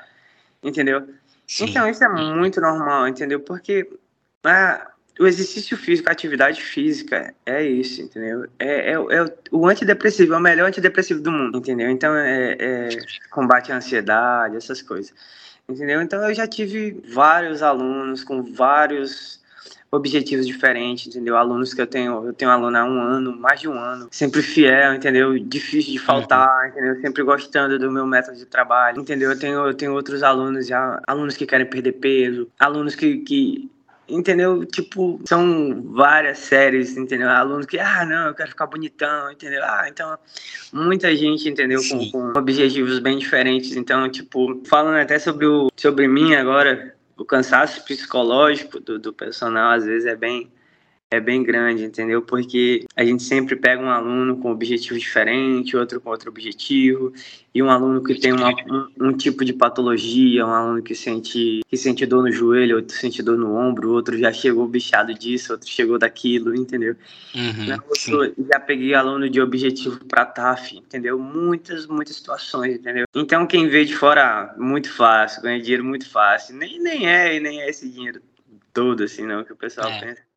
entendeu? 0.66 1.08
Sim. 1.48 1.66
Então, 1.70 1.88
isso 1.88 2.04
é 2.04 2.10
muito 2.10 2.60
normal, 2.60 3.08
entendeu? 3.08 3.40
Porque 3.40 3.88
ah, 4.44 4.92
o 5.20 5.26
exercício 5.28 5.78
físico, 5.78 6.10
a 6.10 6.12
atividade 6.12 6.62
física, 6.62 7.34
é 7.46 7.64
isso, 7.64 8.02
entendeu? 8.02 8.46
É, 8.60 8.92
é, 8.92 8.94
é 8.94 9.26
o- 9.52 9.68
antidepressivo, 9.68 10.34
é 10.34 10.38
o 10.38 10.42
melhor 10.42 10.68
antidepressivo 10.68 11.22
do 11.22 11.32
mundo, 11.32 11.60
entendeu? 11.60 11.90
Então, 11.90 12.16
é, 12.16 12.58
é 12.60 12.90
combate 13.30 13.72
à 13.72 13.78
ansiedade, 13.78 14.58
essas 14.58 14.82
coisas, 14.82 15.14
entendeu? 15.70 16.02
Então, 16.02 16.22
eu 16.28 16.34
já 16.34 16.48
tive 16.48 17.02
vários 17.14 17.62
alunos 17.62 18.24
com 18.24 18.44
vários 18.44 19.40
objetivos 19.96 20.46
diferentes, 20.46 21.08
entendeu? 21.08 21.38
Alunos 21.38 21.74
que 21.74 21.82
eu 21.82 21.88
tenho, 21.88 22.28
eu 22.28 22.34
tenho 22.34 22.52
aluno 22.52 22.78
há 22.78 22.84
um 22.84 23.02
ano, 23.02 23.36
mais 23.36 23.60
de 23.60 23.68
um 23.68 23.80
ano, 23.80 24.08
sempre 24.12 24.42
fiel, 24.42 24.94
entendeu? 24.96 25.38
Difícil 25.40 25.94
de 25.94 26.00
faltar, 26.00 26.70
entendeu? 26.70 27.00
Sempre 27.02 27.24
gostando 27.24 27.80
do 27.80 27.92
meu 27.92 28.06
método 28.06 28.38
de 28.38 28.46
trabalho, 28.46 29.00
entendeu? 29.00 29.32
Eu 29.32 29.40
tenho, 29.40 29.68
eu 29.68 29.74
tenho 29.74 29.94
outros 29.94 30.24
alunos 30.24 30.68
já, 30.68 31.02
alunos 31.08 31.36
que 31.36 31.46
querem 31.46 31.66
perder 31.66 31.94
peso, 31.94 32.48
alunos 32.60 32.96
que, 32.96 33.18
que 33.20 33.70
entendeu? 34.08 34.66
Tipo, 34.66 35.20
são 35.26 35.84
várias 35.94 36.40
séries, 36.40 36.96
entendeu? 36.98 37.30
Alunos 37.30 37.66
que, 37.66 37.80
ah, 37.80 38.06
não, 38.06 38.28
eu 38.28 38.34
quero 38.34 38.50
ficar 38.50 38.68
bonitão, 38.68 39.32
entendeu? 39.32 39.64
Ah, 39.64 39.86
então, 39.88 40.18
muita 40.72 41.16
gente, 41.16 41.50
entendeu? 41.50 41.82
Com, 41.90 42.12
com 42.12 42.40
objetivos 42.40 43.00
bem 43.00 43.18
diferentes. 43.18 43.76
Então, 43.76 44.10
tipo, 44.10 44.62
falando 44.66 44.98
até 44.98 45.20
sobre, 45.20 45.46
o, 45.46 45.72
sobre 45.76 46.08
mim 46.08 46.36
agora, 46.36 46.95
o 47.18 47.26
cansaço 47.26 47.84
psicológico 47.84 48.80
do, 48.80 49.00
do 49.00 49.14
personal, 49.14 49.72
às 49.72 49.86
vezes, 49.86 50.06
é 50.08 50.16
bem, 50.16 50.52
é 51.12 51.20
bem 51.20 51.44
grande, 51.44 51.84
entendeu? 51.84 52.22
Porque 52.22 52.86
a 52.96 53.06
gente 53.06 53.24
sempre 53.24 53.56
pega 53.56 53.82
um 53.82 53.90
aluno 53.90 54.38
com 54.38 54.52
objetivo 54.52 54.98
diferente, 54.98 55.78
outro 55.78 56.02
com 56.02 56.10
outro 56.10 56.30
objetivo, 56.30 57.14
e 57.54 57.62
um 57.62 57.70
aluno 57.70 58.04
que 58.04 58.16
tem 58.16 58.34
uma, 58.34 58.50
um, 58.50 59.10
um 59.10 59.14
tipo 59.14 59.46
de 59.46 59.54
patologia, 59.54 60.46
um 60.46 60.50
aluno 60.50 60.82
que 60.82 60.96
sente, 60.96 61.62
que 61.68 61.78
sente 61.78 62.06
dor 62.06 62.24
no 62.24 62.32
joelho, 62.32 62.78
outro 62.78 62.96
sente 62.98 63.22
dor 63.22 63.38
no 63.38 63.56
ombro, 63.56 63.92
outro 63.92 64.18
já 64.18 64.34
chegou 64.34 64.68
bichado 64.68 65.14
disso, 65.14 65.54
outro 65.54 65.70
chegou 65.70 65.98
daquilo, 66.00 66.56
entendeu? 66.56 66.96
Uhum, 67.36 67.78
outra, 67.88 68.34
já 68.50 68.60
peguei 68.60 68.94
aluno 68.94 69.30
de 69.30 69.40
objetivo 69.40 70.04
para 70.06 70.26
TAF, 70.26 70.76
entendeu? 70.76 71.20
Muitas, 71.20 71.86
muitas 71.86 72.16
situações, 72.16 72.76
entendeu? 72.76 73.06
Então 73.16 73.46
quem 73.46 73.68
vê 73.68 73.86
de 73.86 73.96
fora, 73.96 74.54
muito 74.58 74.92
fácil, 74.92 75.44
ganha 75.44 75.62
dinheiro 75.62 75.84
muito 75.84 76.10
fácil. 76.10 76.56
Nem, 76.56 76.80
nem 76.80 77.08
é, 77.08 77.36
e 77.36 77.40
nem 77.40 77.62
é 77.62 77.70
esse 77.70 77.88
dinheiro 77.88 78.22
todo, 78.74 79.04
assim, 79.04 79.26
não, 79.26 79.44
que 79.44 79.54
o 79.54 79.56
pessoal 79.56 79.90
É. 79.92 80.00
pensa. 80.00 80.35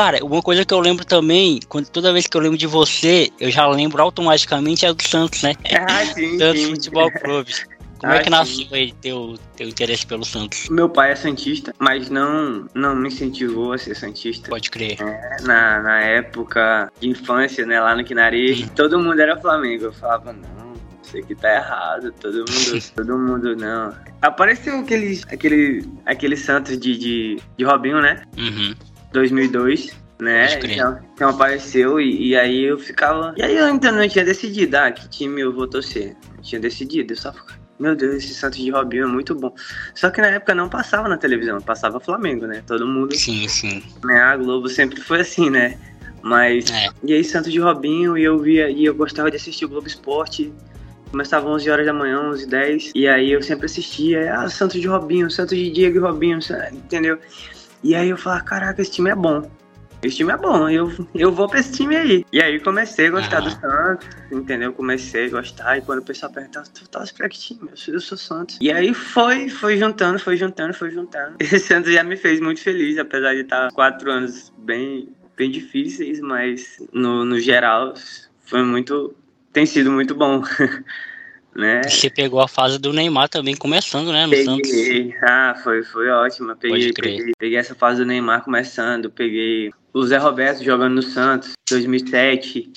Cara, 0.00 0.24
uma 0.24 0.40
coisa 0.40 0.64
que 0.64 0.72
eu 0.72 0.80
lembro 0.80 1.04
também, 1.04 1.60
quando 1.68 1.90
toda 1.90 2.10
vez 2.10 2.26
que 2.26 2.34
eu 2.34 2.40
lembro 2.40 2.56
de 2.56 2.66
você, 2.66 3.28
eu 3.38 3.50
já 3.50 3.66
lembro 3.68 4.00
automaticamente 4.00 4.86
é 4.86 4.94
do 4.94 5.06
Santos, 5.06 5.42
né? 5.42 5.54
Ah, 5.70 6.06
sim, 6.06 6.38
Santos 6.40 6.62
sim. 6.62 6.70
Futebol 6.70 7.12
Clube. 7.12 7.52
Como 7.98 8.10
Ah, 8.10 8.16
é 8.16 8.20
que 8.20 8.30
nasceu 8.30 8.66
aí 8.72 8.92
teu, 8.92 9.34
teu 9.54 9.68
interesse 9.68 10.06
pelo 10.06 10.24
Santos? 10.24 10.70
Meu 10.70 10.88
pai 10.88 11.12
é 11.12 11.14
santista, 11.16 11.74
mas 11.78 12.08
não, 12.08 12.66
não 12.74 12.96
me 12.96 13.08
incentivou 13.08 13.74
a 13.74 13.78
ser 13.78 13.94
santista. 13.94 14.48
Pode 14.48 14.70
crer. 14.70 14.96
Na, 15.42 15.82
na 15.82 16.00
época 16.00 16.90
de 16.98 17.10
infância, 17.10 17.66
né, 17.66 17.78
lá 17.78 17.94
no 17.94 18.02
Quinari, 18.02 18.70
todo 18.74 18.98
mundo 18.98 19.20
era 19.20 19.38
Flamengo. 19.38 19.84
Eu 19.84 19.92
falava, 19.92 20.32
não, 20.32 20.72
isso 21.04 21.18
aqui 21.18 21.34
tá 21.34 21.56
errado, 21.56 22.10
todo 22.12 22.36
mundo, 22.38 22.82
todo 22.96 23.18
mundo 23.18 23.54
não. 23.54 23.94
Apareceu 24.22 24.78
aquele, 24.80 25.20
aquele, 25.30 25.86
aquele 26.06 26.38
Santos 26.38 26.78
de, 26.78 26.96
de, 26.96 27.38
de 27.58 27.64
Robinho, 27.66 28.00
né, 28.00 28.22
Uhum. 28.38 28.74
2002. 29.12 30.00
Né? 30.20 30.58
Então, 30.58 30.98
então 31.14 31.30
apareceu 31.30 31.98
e, 31.98 32.28
e 32.28 32.36
aí 32.36 32.64
eu 32.64 32.78
ficava. 32.78 33.32
E 33.38 33.42
aí 33.42 33.56
eu 33.56 33.64
ainda 33.64 33.90
não 33.90 34.06
tinha 34.06 34.22
decidido, 34.22 34.76
ah, 34.76 34.92
que 34.92 35.08
time 35.08 35.40
eu 35.40 35.50
vou 35.50 35.66
torcer. 35.66 36.14
Não 36.36 36.42
tinha 36.42 36.60
decidido, 36.60 37.14
eu 37.14 37.16
só. 37.16 37.32
Meu 37.78 37.96
Deus, 37.96 38.16
esse 38.16 38.34
Santos 38.34 38.58
de 38.58 38.70
Robinho 38.70 39.04
é 39.04 39.06
muito 39.06 39.34
bom. 39.34 39.54
Só 39.94 40.10
que 40.10 40.20
na 40.20 40.26
época 40.26 40.54
não 40.54 40.68
passava 40.68 41.08
na 41.08 41.16
televisão, 41.16 41.58
passava 41.62 41.98
Flamengo, 41.98 42.46
né? 42.46 42.62
Todo 42.66 42.86
mundo 42.86 43.16
Sim, 43.16 43.48
sim. 43.48 43.82
né? 44.04 44.20
A 44.20 44.36
Globo 44.36 44.68
sempre 44.68 45.00
foi 45.00 45.20
assim, 45.20 45.48
né? 45.48 45.78
Mas. 46.22 46.70
É. 46.70 46.90
E 47.02 47.14
aí, 47.14 47.24
Santos 47.24 47.50
de 47.50 47.58
Robinho, 47.58 48.18
e 48.18 48.22
eu 48.22 48.38
via, 48.38 48.68
e 48.68 48.84
eu 48.84 48.94
gostava 48.94 49.30
de 49.30 49.38
assistir 49.38 49.64
o 49.64 49.68
Globo 49.70 49.86
Esporte. 49.86 50.52
Começava 51.10 51.48
11 51.48 51.70
horas 51.70 51.86
da 51.86 51.92
manhã, 51.92 52.20
11 52.20 52.46
10 52.46 52.92
E 52.94 53.08
aí 53.08 53.32
eu 53.32 53.42
sempre 53.42 53.66
assistia, 53.66 54.32
ah, 54.32 54.48
Santos 54.48 54.80
de 54.80 54.86
Robinho, 54.86 55.30
Santos 55.30 55.56
de 55.56 55.70
Diego 55.70 55.96
e 55.96 56.00
Robinho, 56.00 56.38
entendeu? 56.72 57.18
E 57.82 57.94
aí 57.94 58.10
eu 58.10 58.16
falava, 58.16 58.42
caraca, 58.44 58.80
esse 58.82 58.90
time 58.92 59.10
é 59.10 59.14
bom. 59.14 59.50
Esse 60.02 60.16
time 60.16 60.32
é 60.32 60.36
bom, 60.38 60.66
eu, 60.70 60.90
eu 61.14 61.30
vou 61.30 61.46
pra 61.46 61.60
esse 61.60 61.72
time 61.72 61.94
aí. 61.94 62.24
E 62.32 62.40
aí 62.40 62.58
comecei 62.58 63.08
a 63.08 63.10
gostar 63.10 63.38
Ah. 63.38 63.40
do 63.40 63.50
Santos, 63.50 64.08
entendeu? 64.32 64.72
Comecei 64.72 65.26
a 65.26 65.30
gostar, 65.30 65.76
e 65.76 65.82
quando 65.82 65.98
o 65.98 66.02
pessoal 66.04 66.32
perguntava, 66.32 66.64
tu 66.72 66.88
torce 66.88 67.12
pra 67.12 67.28
que 67.28 67.38
time? 67.38 67.68
Eu 67.70 67.76
sou, 67.76 67.94
eu 67.94 68.00
sou 68.00 68.16
Santos. 68.16 68.56
E 68.62 68.72
aí 68.72 68.94
foi, 68.94 69.50
foi 69.50 69.76
juntando, 69.76 70.18
foi 70.18 70.38
juntando, 70.38 70.72
foi 70.72 70.90
juntando. 70.90 71.36
Esse 71.40 71.58
Santos 71.60 71.92
já 71.92 72.02
me 72.02 72.16
fez 72.16 72.40
muito 72.40 72.62
feliz, 72.62 72.96
apesar 72.98 73.34
de 73.34 73.40
estar 73.42 73.70
quatro 73.72 74.10
anos 74.10 74.50
bem, 74.56 75.10
bem 75.36 75.50
difíceis, 75.50 76.18
mas 76.20 76.78
no, 76.94 77.22
no 77.26 77.38
geral 77.38 77.92
foi 78.46 78.62
muito. 78.62 79.14
tem 79.52 79.66
sido 79.66 79.90
muito 79.92 80.14
bom. 80.14 80.42
né? 81.54 81.82
Você 81.88 82.08
pegou 82.08 82.40
a 82.40 82.48
fase 82.48 82.78
do 82.78 82.92
Neymar 82.92 83.28
também 83.28 83.56
começando, 83.56 84.12
né? 84.12 84.26
No 84.26 84.30
peguei. 84.30 84.44
Santos. 84.44 84.70
Ah, 85.22 85.54
foi, 85.62 85.82
foi 85.82 86.08
ótimo. 86.08 86.54
Peguei, 86.56 86.92
peguei, 86.92 87.32
peguei 87.38 87.58
essa 87.58 87.74
fase 87.74 88.00
do 88.00 88.06
Neymar 88.06 88.44
começando, 88.44 89.10
peguei 89.10 89.70
o 89.92 90.02
Zé 90.04 90.18
Roberto 90.18 90.62
jogando 90.62 90.94
no 90.94 91.02
Santos, 91.02 91.52
2007, 91.68 92.70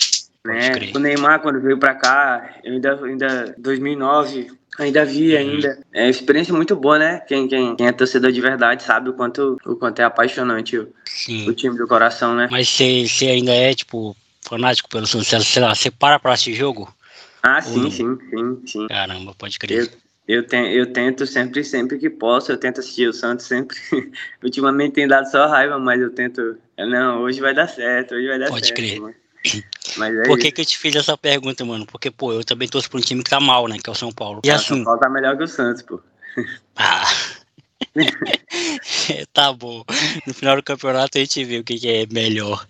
né? 0.45 0.71
crer. 0.71 0.91
O 0.95 0.99
Neymar 0.99 1.41
quando 1.41 1.62
veio 1.62 1.77
pra 1.77 1.93
cá, 1.95 2.55
eu 2.63 2.73
ainda, 2.73 2.99
ainda 3.03 3.55
2009, 3.57 4.47
ainda 4.79 5.05
vi 5.05 5.33
Uhum. 5.33 5.39
ainda. 5.39 5.79
É 5.93 6.03
uma 6.03 6.09
experiência 6.09 6.53
muito 6.53 6.75
boa, 6.75 6.97
né? 6.97 7.19
Quem, 7.27 7.47
quem, 7.47 7.75
quem 7.75 7.88
é 7.88 7.91
torcedor 7.91 8.31
de 8.31 8.41
verdade 8.41 8.83
sabe 8.83 9.09
o 9.09 9.13
quanto, 9.13 9.57
o 9.65 9.75
quanto 9.75 9.99
é 9.99 10.03
apaixonante 10.03 10.77
o, 10.77 10.91
o 11.47 11.53
time 11.53 11.77
do 11.77 11.88
coração, 11.88 12.36
né? 12.36 12.47
Mas 12.49 12.69
você 12.69 13.27
ainda 13.27 13.53
é, 13.53 13.73
tipo, 13.73 14.15
fanático 14.41 14.89
pelo 14.89 15.05
Santos? 15.05 15.47
Sei 15.47 15.62
lá, 15.62 15.73
você 15.73 15.91
para 15.91 16.19
pra 16.19 16.33
assistir 16.33 16.55
jogo? 16.55 16.93
Ah, 17.43 17.62
sim, 17.62 17.91
sim, 17.91 18.17
sim, 18.29 18.62
sim. 18.65 18.88
Caramba, 18.88 19.34
pode 19.38 19.56
Eu, 19.56 19.60
crer. 19.60 19.91
eu, 20.27 20.47
ten, 20.47 20.71
eu 20.71 20.93
tento 20.93 21.27
sempre, 21.27 21.62
sempre 21.63 21.99
que 21.99 22.10
posso, 22.10 22.51
eu 22.53 22.58
tento 22.58 22.79
assistir 22.79 23.08
o 23.10 23.13
Santos 23.13 23.45
sempre. 23.45 23.77
Ultimamente 24.41 24.93
tem 24.93 25.08
dado 25.08 25.29
só 25.29 25.47
raiva, 25.47 25.77
mas 25.77 25.99
eu 26.01 26.10
tento. 26.10 26.58
Não, 26.77 27.21
hoje 27.21 27.41
vai 27.41 27.53
dar 27.53 27.67
certo, 27.67 28.15
hoje 28.15 28.27
vai 28.27 28.39
dar 28.39 28.47
Pode 28.47 28.67
certo. 28.67 28.77
crer. 28.77 28.99
Mas, 29.01 29.15
mas 29.97 30.15
é 30.15 30.23
Por 30.23 30.38
que, 30.39 30.47
isso. 30.47 30.56
que 30.56 30.62
eu 30.62 30.65
te 30.65 30.77
fiz 30.77 30.95
essa 30.95 31.17
pergunta, 31.17 31.65
mano? 31.65 31.86
Porque, 31.86 32.10
pô, 32.10 32.32
eu 32.32 32.45
também 32.45 32.67
torço 32.69 32.89
pra 32.89 32.97
um 32.97 33.03
time 33.03 33.21
que 33.21 33.29
tá 33.29 33.41
mal, 33.41 33.67
né? 33.67 33.77
Que 33.84 33.89
é 33.89 33.91
o 33.91 33.95
São 33.95 34.12
Paulo. 34.12 34.39
E 34.45 34.49
Ah, 34.49 34.56
assim. 34.56 34.75
São 34.75 34.84
Paulo 34.86 34.99
tá 35.01 35.10
melhor 35.10 35.36
que 35.38 35.43
o 35.43 35.47
Santos, 35.47 35.82
pô. 35.82 35.99
Ah. 36.77 37.03
tá 39.34 39.51
bom. 39.51 39.84
No 40.25 40.34
final 40.34 40.56
do 40.56 40.63
campeonato 40.63 41.17
a 41.17 41.21
gente 41.21 41.43
vê 41.43 41.58
o 41.60 41.63
que, 41.63 41.77
que 41.77 41.89
é 41.89 42.06
melhor. 42.12 42.65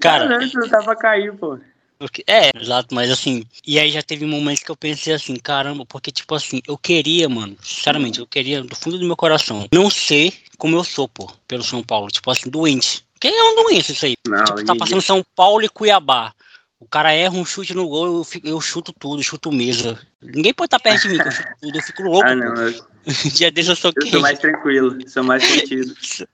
Cara- 0.00 0.28
Cara, 0.28 0.46
não 0.54 0.68
tá 0.68 0.82
pra 0.82 0.94
cair, 0.96 1.32
pô. 1.36 1.58
Porque- 2.00 2.24
é, 2.26 2.50
exato, 2.58 2.94
mas 2.94 3.10
assim. 3.10 3.44
E 3.66 3.78
aí 3.78 3.90
já 3.90 4.02
teve 4.02 4.24
momentos 4.24 4.62
que 4.62 4.70
eu 4.70 4.76
pensei 4.76 5.12
assim, 5.12 5.36
caramba, 5.36 5.84
porque, 5.84 6.10
tipo 6.10 6.34
assim, 6.34 6.62
eu 6.66 6.78
queria, 6.78 7.28
mano, 7.28 7.54
sinceramente, 7.62 8.18
eu 8.20 8.26
queria, 8.26 8.62
do 8.62 8.74
fundo 8.74 8.98
do 8.98 9.04
meu 9.06 9.14
coração, 9.16 9.68
não 9.70 9.90
ser 9.90 10.32
como 10.56 10.76
eu 10.76 10.82
sou, 10.82 11.06
pô, 11.06 11.30
pelo 11.46 11.62
São 11.62 11.82
Paulo. 11.82 12.08
Tipo 12.08 12.30
assim, 12.30 12.48
doente. 12.48 13.04
Porque 13.12 13.28
é 13.28 13.44
um 13.44 13.62
doente 13.64 13.92
isso 13.92 14.06
aí. 14.06 14.14
Não, 14.26 14.42
Tipo, 14.44 14.64
tá 14.64 14.74
passando 14.74 15.02
São 15.02 15.22
Paulo 15.36 15.62
e 15.62 15.68
Cuiabá. 15.68 16.32
O 16.78 16.86
cara 16.88 17.12
erra 17.12 17.34
um 17.34 17.44
chute 17.44 17.74
no 17.74 17.86
gol, 17.86 18.06
eu, 18.18 18.24
fico- 18.24 18.48
eu 18.48 18.58
chuto 18.62 18.90
tudo, 18.98 19.22
chuto 19.22 19.52
mesa. 19.52 20.00
Ninguém 20.22 20.54
pode 20.54 20.68
estar 20.68 20.80
perto 20.80 21.02
de 21.02 21.08
mim, 21.10 21.18
que 21.18 21.28
eu 21.28 21.32
chuto 21.32 21.48
tudo, 21.60 21.76
eu 21.78 21.82
fico 21.82 22.02
louco. 22.02 22.26
Ah, 22.26 22.34
não, 22.34 22.54
eu, 22.56 22.84
Dia 23.34 23.50
desse 23.50 23.68
eu 23.68 23.72
eu 23.72 23.76
soquei. 23.76 24.10
sou 24.10 24.20
mais 24.22 24.38
tranquilo, 24.38 24.96
sou 25.06 25.22
mais 25.22 25.46
contido. 25.46 25.94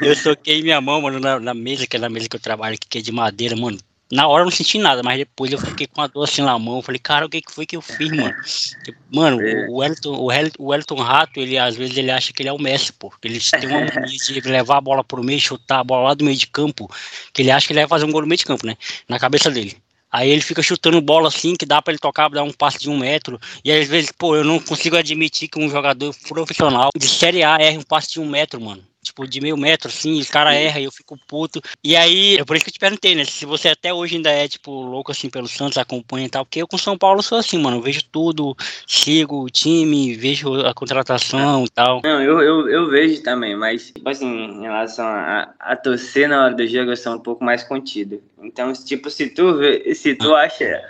Eu 0.00 0.14
soquei 0.16 0.62
minha 0.62 0.80
mão, 0.80 1.02
mano, 1.02 1.18
na, 1.20 1.38
na 1.38 1.52
mesa, 1.52 1.86
que 1.86 1.96
é 1.96 2.00
na 2.00 2.08
mesa 2.08 2.28
que 2.28 2.36
eu 2.36 2.40
trabalho 2.40 2.76
aqui, 2.76 2.86
que 2.88 2.98
é 2.98 3.02
de 3.02 3.12
madeira, 3.12 3.54
mano. 3.56 3.76
Na 4.10 4.26
hora 4.26 4.40
eu 4.40 4.46
não 4.46 4.50
senti 4.50 4.78
nada, 4.78 5.02
mas 5.02 5.18
depois 5.18 5.52
eu 5.52 5.58
fiquei 5.58 5.86
com 5.86 6.00
a 6.00 6.06
dor 6.06 6.24
assim 6.24 6.40
na 6.40 6.58
mão. 6.58 6.80
Falei, 6.80 6.98
cara, 6.98 7.26
o 7.26 7.28
que, 7.28 7.42
foi 7.50 7.66
que 7.66 7.76
eu 7.76 7.82
fiz, 7.82 8.10
mano? 8.10 8.34
Mano, 9.12 9.40
É. 9.40 9.66
o 9.68 9.76
Wellington, 9.76 10.14
o 10.58 10.66
Wellington 10.68 10.94
Rato, 10.96 11.38
ele 11.38 11.58
às 11.58 11.76
vezes 11.76 11.96
ele 11.96 12.10
acha 12.10 12.32
que 12.32 12.40
ele 12.40 12.48
é 12.48 12.52
o 12.52 12.58
Messi, 12.58 12.90
pô. 12.92 13.12
Ele 13.22 13.38
tem 13.38 13.68
uma 13.68 13.80
mania 13.80 14.18
de 14.18 14.40
levar 14.40 14.78
a 14.78 14.80
bola 14.80 15.04
pro 15.04 15.22
meio, 15.22 15.38
chutar 15.38 15.80
a 15.80 15.84
bola 15.84 16.08
lá 16.08 16.14
do 16.14 16.24
meio 16.24 16.36
de 16.36 16.46
campo, 16.46 16.90
que 17.34 17.42
ele 17.42 17.50
acha 17.50 17.66
que 17.66 17.72
ele 17.74 17.80
vai 17.80 17.88
fazer 17.88 18.06
um 18.06 18.10
gol 18.10 18.22
no 18.22 18.26
meio 18.26 18.38
de 18.38 18.46
campo, 18.46 18.66
né? 18.66 18.76
Na 19.06 19.18
cabeça 19.18 19.50
dele. 19.50 19.76
Aí 20.10 20.30
ele 20.30 20.40
fica 20.40 20.62
chutando 20.62 21.02
bola 21.02 21.28
assim, 21.28 21.54
que 21.54 21.66
dá 21.66 21.82
pra 21.82 21.92
ele 21.92 21.98
tocar, 21.98 22.30
dar 22.30 22.42
um 22.42 22.52
passe 22.52 22.78
de 22.78 22.88
um 22.88 22.96
metro. 22.96 23.38
E 23.62 23.70
às 23.70 23.86
vezes, 23.86 24.10
pô, 24.10 24.34
eu 24.34 24.42
não 24.42 24.58
consigo 24.58 24.96
admitir 24.96 25.48
que 25.48 25.58
um 25.58 25.68
jogador 25.68 26.14
profissional 26.26 26.88
de 26.96 27.06
Série 27.06 27.42
A 27.42 27.58
erre 27.60 27.76
um 27.76 27.82
passe 27.82 28.12
de 28.12 28.20
um 28.20 28.26
metro, 28.26 28.58
mano. 28.58 28.82
Tipo, 29.08 29.26
de 29.26 29.40
meio 29.40 29.56
metro, 29.56 29.88
assim, 29.88 30.20
os 30.20 30.28
cara 30.28 30.54
erra 30.54 30.80
e 30.80 30.84
eu 30.84 30.92
fico 30.92 31.18
puto. 31.26 31.62
E 31.82 31.96
aí, 31.96 32.36
é 32.36 32.44
por 32.44 32.56
isso 32.56 32.64
que 32.64 32.68
eu 32.68 32.74
te 32.74 32.78
perguntei, 32.78 33.14
né? 33.14 33.24
Se 33.24 33.46
você 33.46 33.68
até 33.68 33.92
hoje 33.92 34.16
ainda 34.16 34.30
é, 34.30 34.46
tipo, 34.46 34.70
louco, 34.70 35.10
assim, 35.10 35.30
pelo 35.30 35.48
Santos, 35.48 35.78
acompanha 35.78 36.26
e 36.26 36.28
tal. 36.28 36.44
Porque 36.44 36.60
eu 36.60 36.68
com 36.68 36.76
São 36.76 36.96
Paulo 36.96 37.22
sou 37.22 37.38
assim, 37.38 37.58
mano. 37.58 37.78
Eu 37.78 37.82
vejo 37.82 38.02
tudo, 38.12 38.54
sigo 38.86 39.44
o 39.44 39.50
time, 39.50 40.14
vejo 40.14 40.54
a 40.66 40.74
contratação 40.74 41.64
e 41.64 41.70
tal. 41.70 42.02
Não, 42.04 42.22
eu, 42.22 42.40
eu, 42.42 42.68
eu 42.68 42.90
vejo 42.90 43.22
também, 43.22 43.56
mas, 43.56 43.92
tipo 43.92 44.08
assim, 44.08 44.26
em 44.26 44.62
relação 44.62 45.06
a, 45.06 45.54
a 45.58 45.74
torcer 45.74 46.28
na 46.28 46.44
hora 46.44 46.54
do 46.54 46.66
jogo, 46.66 46.90
eu 46.90 46.96
sou 46.96 47.14
um 47.14 47.20
pouco 47.20 47.42
mais 47.42 47.64
contido. 47.64 48.22
Então, 48.42 48.72
tipo, 48.72 49.08
se 49.08 49.30
tu, 49.30 49.56
vê, 49.56 49.94
se 49.94 50.14
tu 50.14 50.34
acha 50.34 50.84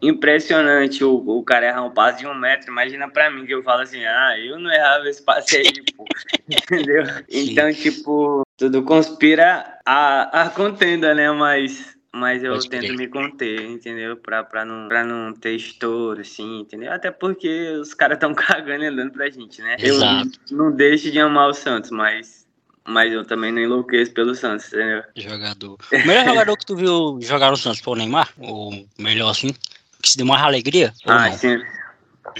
impressionante 0.00 1.04
o, 1.04 1.14
o 1.14 1.42
cara 1.42 1.66
errar 1.66 1.84
um 1.84 1.90
passe 1.90 2.20
de 2.20 2.26
um 2.26 2.34
metro, 2.34 2.70
imagina 2.70 3.08
pra 3.08 3.30
mim 3.30 3.44
que 3.44 3.54
eu 3.54 3.62
falo 3.62 3.82
assim, 3.82 4.04
ah, 4.04 4.38
eu 4.38 4.58
não 4.58 4.70
errava 4.70 5.08
esse 5.08 5.22
passe 5.22 5.56
aí, 5.56 5.72
pô. 5.96 6.04
Entendeu? 6.48 7.04
Então, 7.28 7.72
tipo, 7.72 8.42
tudo 8.56 8.82
conspira 8.82 9.78
a, 9.84 10.42
a 10.42 10.50
contenda, 10.50 11.14
né? 11.14 11.30
Mas, 11.30 11.96
mas 12.12 12.42
eu 12.42 12.54
Pode 12.54 12.70
tento 12.70 12.86
crer. 12.86 12.96
me 12.96 13.08
conter, 13.08 13.60
entendeu? 13.62 14.16
Pra, 14.16 14.42
pra, 14.42 14.64
não, 14.64 14.88
pra 14.88 15.04
não 15.04 15.32
ter 15.32 15.56
estouro, 15.56 16.20
assim, 16.20 16.60
entendeu? 16.60 16.92
Até 16.92 17.10
porque 17.10 17.72
os 17.80 17.92
caras 17.94 18.18
tão 18.18 18.32
cagando 18.34 18.84
e 18.84 18.86
andando 18.86 19.12
pra 19.12 19.28
gente, 19.30 19.60
né? 19.60 19.76
Exato. 19.78 20.30
Eu 20.50 20.56
não 20.56 20.72
deixo 20.72 21.10
de 21.10 21.18
amar 21.18 21.50
o 21.50 21.54
Santos, 21.54 21.90
mas, 21.90 22.46
mas 22.86 23.12
eu 23.12 23.24
também 23.24 23.52
não 23.52 23.60
enlouqueço 23.60 24.12
pelo 24.12 24.34
Santos, 24.34 24.68
entendeu? 24.68 25.02
Jogador. 25.16 25.76
O 25.92 26.06
melhor 26.06 26.24
jogador 26.24 26.56
que 26.56 26.66
tu 26.66 26.76
viu 26.76 27.18
jogar 27.20 27.50
no 27.50 27.56
Santos 27.56 27.80
foi 27.80 27.94
o 27.94 27.96
Neymar? 27.96 28.32
Ou 28.38 28.86
melhor 28.98 29.30
assim? 29.30 29.54
Que 30.02 30.10
se 30.10 30.22
mais 30.24 30.42
alegria? 30.42 30.92
Ah, 31.06 31.30
sempre, 31.32 31.66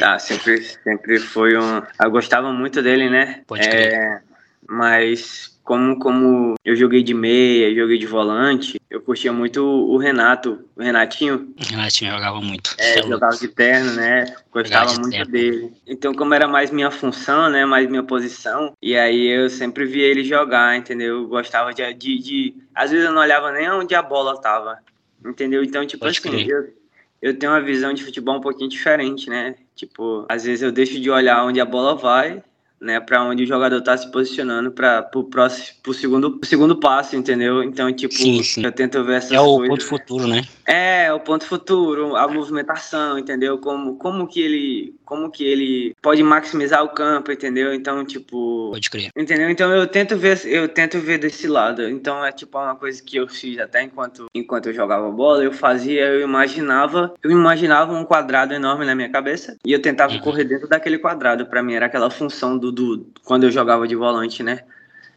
ah, 0.00 0.18
sempre, 0.18 0.62
sempre 0.62 1.18
foi 1.18 1.56
um. 1.58 1.82
Eu 2.02 2.10
gostava 2.10 2.52
muito 2.52 2.82
dele, 2.82 3.10
né? 3.10 3.42
Pode 3.46 3.62
É, 3.66 4.20
mas 4.68 5.58
como, 5.64 5.98
como 5.98 6.54
eu 6.64 6.74
joguei 6.76 7.02
de 7.02 7.12
meia, 7.12 7.74
joguei 7.74 7.98
de 7.98 8.06
volante, 8.06 8.80
eu 8.88 9.00
curtia 9.02 9.32
muito 9.32 9.62
o 9.62 9.98
Renato, 9.98 10.64
o 10.76 10.82
Renatinho, 10.82 11.52
O 11.60 11.64
Renatinho 11.70 12.12
jogava 12.12 12.40
muito. 12.40 12.74
é, 12.78 13.00
é 13.00 13.02
jogava 13.02 13.36
de 13.36 13.48
terno, 13.48 13.92
né? 13.92 14.34
Gostava 14.52 14.92
de 14.92 14.98
muito 14.98 15.12
terno. 15.16 15.30
dele. 15.32 15.72
Então, 15.86 16.14
como 16.14 16.32
era 16.32 16.46
mais 16.48 16.70
minha 16.70 16.90
função, 16.90 17.50
né? 17.50 17.64
Mais 17.66 17.88
minha 17.88 18.02
posição, 18.02 18.72
e 18.80 18.96
aí 18.96 19.26
eu 19.26 19.50
sempre 19.50 19.84
via 19.84 20.06
ele 20.06 20.24
jogar, 20.24 20.76
entendeu? 20.76 21.16
Eu 21.22 21.28
gostava 21.28 21.74
de, 21.74 21.92
de, 21.94 22.18
de- 22.18 22.54
Às 22.74 22.90
vezes 22.90 23.06
eu 23.06 23.12
não 23.12 23.20
olhava 23.20 23.52
nem 23.52 23.68
onde 23.70 23.94
a 23.94 24.02
bola 24.02 24.40
tava, 24.40 24.78
entendeu? 25.24 25.62
Então, 25.64 25.86
tipo 25.86 26.04
Pode 26.04 26.18
assim, 26.18 26.30
crer. 26.30 26.48
eu, 26.48 26.77
eu 27.20 27.38
tenho 27.38 27.52
uma 27.52 27.60
visão 27.60 27.92
de 27.92 28.04
futebol 28.04 28.36
um 28.36 28.40
pouquinho 28.40 28.68
diferente, 28.70 29.28
né? 29.28 29.54
Tipo, 29.74 30.24
às 30.28 30.44
vezes 30.44 30.62
eu 30.62 30.72
deixo 30.72 31.00
de 31.00 31.10
olhar 31.10 31.44
onde 31.44 31.60
a 31.60 31.64
bola 31.64 31.94
vai, 31.94 32.42
né, 32.80 33.00
para 33.00 33.24
onde 33.24 33.42
o 33.42 33.46
jogador 33.46 33.80
tá 33.82 33.96
se 33.96 34.10
posicionando 34.10 34.70
para 34.70 35.02
pro 35.02 35.24
próximo 35.24 35.78
pro 35.82 35.92
segundo 35.92 36.38
pro 36.38 36.48
segundo 36.48 36.76
passo, 36.78 37.16
entendeu? 37.16 37.62
Então, 37.62 37.92
tipo, 37.92 38.14
Sim, 38.14 38.42
sim. 38.42 38.64
eu 38.64 38.70
tento 38.70 39.02
ver 39.02 39.16
essas 39.16 39.32
É 39.32 39.40
o 39.40 39.56
coisas. 39.56 39.68
ponto 39.68 39.84
futuro, 39.84 40.28
né? 40.28 40.42
É, 40.70 41.10
o 41.14 41.18
ponto 41.18 41.46
futuro, 41.46 42.14
a 42.14 42.28
movimentação, 42.28 43.18
entendeu? 43.18 43.56
Como, 43.56 43.96
como 43.96 44.28
que 44.28 44.38
ele 44.42 44.94
como 45.02 45.30
que 45.30 45.42
ele 45.42 45.96
pode 46.02 46.22
maximizar 46.22 46.84
o 46.84 46.90
campo, 46.90 47.32
entendeu? 47.32 47.72
Então, 47.72 48.04
tipo, 48.04 48.68
Pode 48.70 48.90
crer. 48.90 49.10
Entendeu? 49.16 49.48
Então 49.48 49.74
eu 49.74 49.86
tento 49.86 50.14
ver, 50.18 50.38
eu 50.44 50.68
tento 50.68 51.00
ver 51.00 51.16
desse 51.16 51.48
lado. 51.48 51.88
Então 51.88 52.22
é 52.22 52.30
tipo 52.30 52.58
uma 52.58 52.76
coisa 52.76 53.02
que 53.02 53.16
eu 53.16 53.26
fiz 53.26 53.58
até 53.58 53.82
enquanto, 53.82 54.26
enquanto 54.34 54.66
eu 54.66 54.74
jogava 54.74 55.10
bola, 55.10 55.42
eu 55.42 55.52
fazia, 55.52 56.04
eu 56.04 56.20
imaginava, 56.20 57.14
eu 57.22 57.30
imaginava 57.30 57.94
um 57.94 58.04
quadrado 58.04 58.52
enorme 58.52 58.84
na 58.84 58.94
minha 58.94 59.08
cabeça 59.08 59.56
e 59.64 59.72
eu 59.72 59.80
tentava 59.80 60.12
Uhum. 60.12 60.20
correr 60.20 60.44
dentro 60.44 60.68
daquele 60.68 60.98
quadrado. 60.98 61.46
Pra 61.46 61.62
mim 61.62 61.72
era 61.72 61.86
aquela 61.86 62.10
função 62.10 62.58
do, 62.58 62.70
do 62.70 63.06
quando 63.24 63.44
eu 63.44 63.50
jogava 63.50 63.88
de 63.88 63.96
volante, 63.96 64.42
né? 64.42 64.60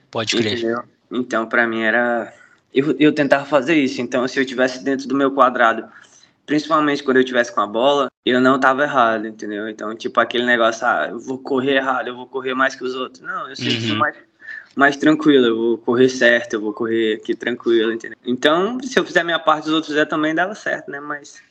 Pode 0.09 0.33
crer. 0.33 0.53
Entendeu? 0.53 0.83
Então 1.11 1.45
pra 1.45 1.67
mim 1.67 1.81
era 1.81 2.33
eu, 2.73 2.95
eu 2.99 3.13
tentava 3.13 3.45
fazer 3.45 3.75
isso. 3.75 4.01
Então 4.01 4.27
se 4.27 4.39
eu 4.39 4.45
tivesse 4.45 4.83
dentro 4.83 5.07
do 5.07 5.15
meu 5.15 5.31
quadrado, 5.31 5.85
principalmente 6.45 7.03
quando 7.03 7.17
eu 7.17 7.23
tivesse 7.23 7.53
com 7.53 7.61
a 7.61 7.67
bola, 7.67 8.09
eu 8.25 8.39
não 8.41 8.59
tava 8.59 8.83
errado, 8.83 9.27
entendeu? 9.27 9.67
Então 9.69 9.95
tipo 9.95 10.19
aquele 10.19 10.45
negócio, 10.45 10.85
ah, 10.85 11.07
eu 11.09 11.19
vou 11.19 11.37
correr 11.37 11.75
errado, 11.77 12.07
eu 12.07 12.15
vou 12.15 12.27
correr 12.27 12.53
mais 12.53 12.75
que 12.75 12.83
os 12.83 12.95
outros. 12.95 13.21
Não, 13.21 13.49
eu 13.49 13.55
sempre 13.55 13.79
sou 13.81 13.91
Uhum. 13.91 13.97
mais 13.97 14.15
mais 14.73 14.95
tranquilo, 14.95 15.45
eu 15.47 15.55
vou 15.57 15.77
correr 15.77 16.07
certo, 16.07 16.53
eu 16.53 16.61
vou 16.61 16.71
correr 16.73 17.15
aqui 17.15 17.35
tranquilo, 17.35 17.91
entendeu? 17.91 18.17
Então, 18.25 18.79
se 18.81 18.97
eu 18.97 19.03
fizer 19.05 19.21
minha 19.23 19.37
parte, 19.39 19.67
os 19.67 19.73
outros 19.73 19.87
fizer 19.87 20.05
também 20.05 20.33
dava 20.33 20.55
certo, 20.55 20.89
né? 20.89 20.99
Mas 20.99 21.41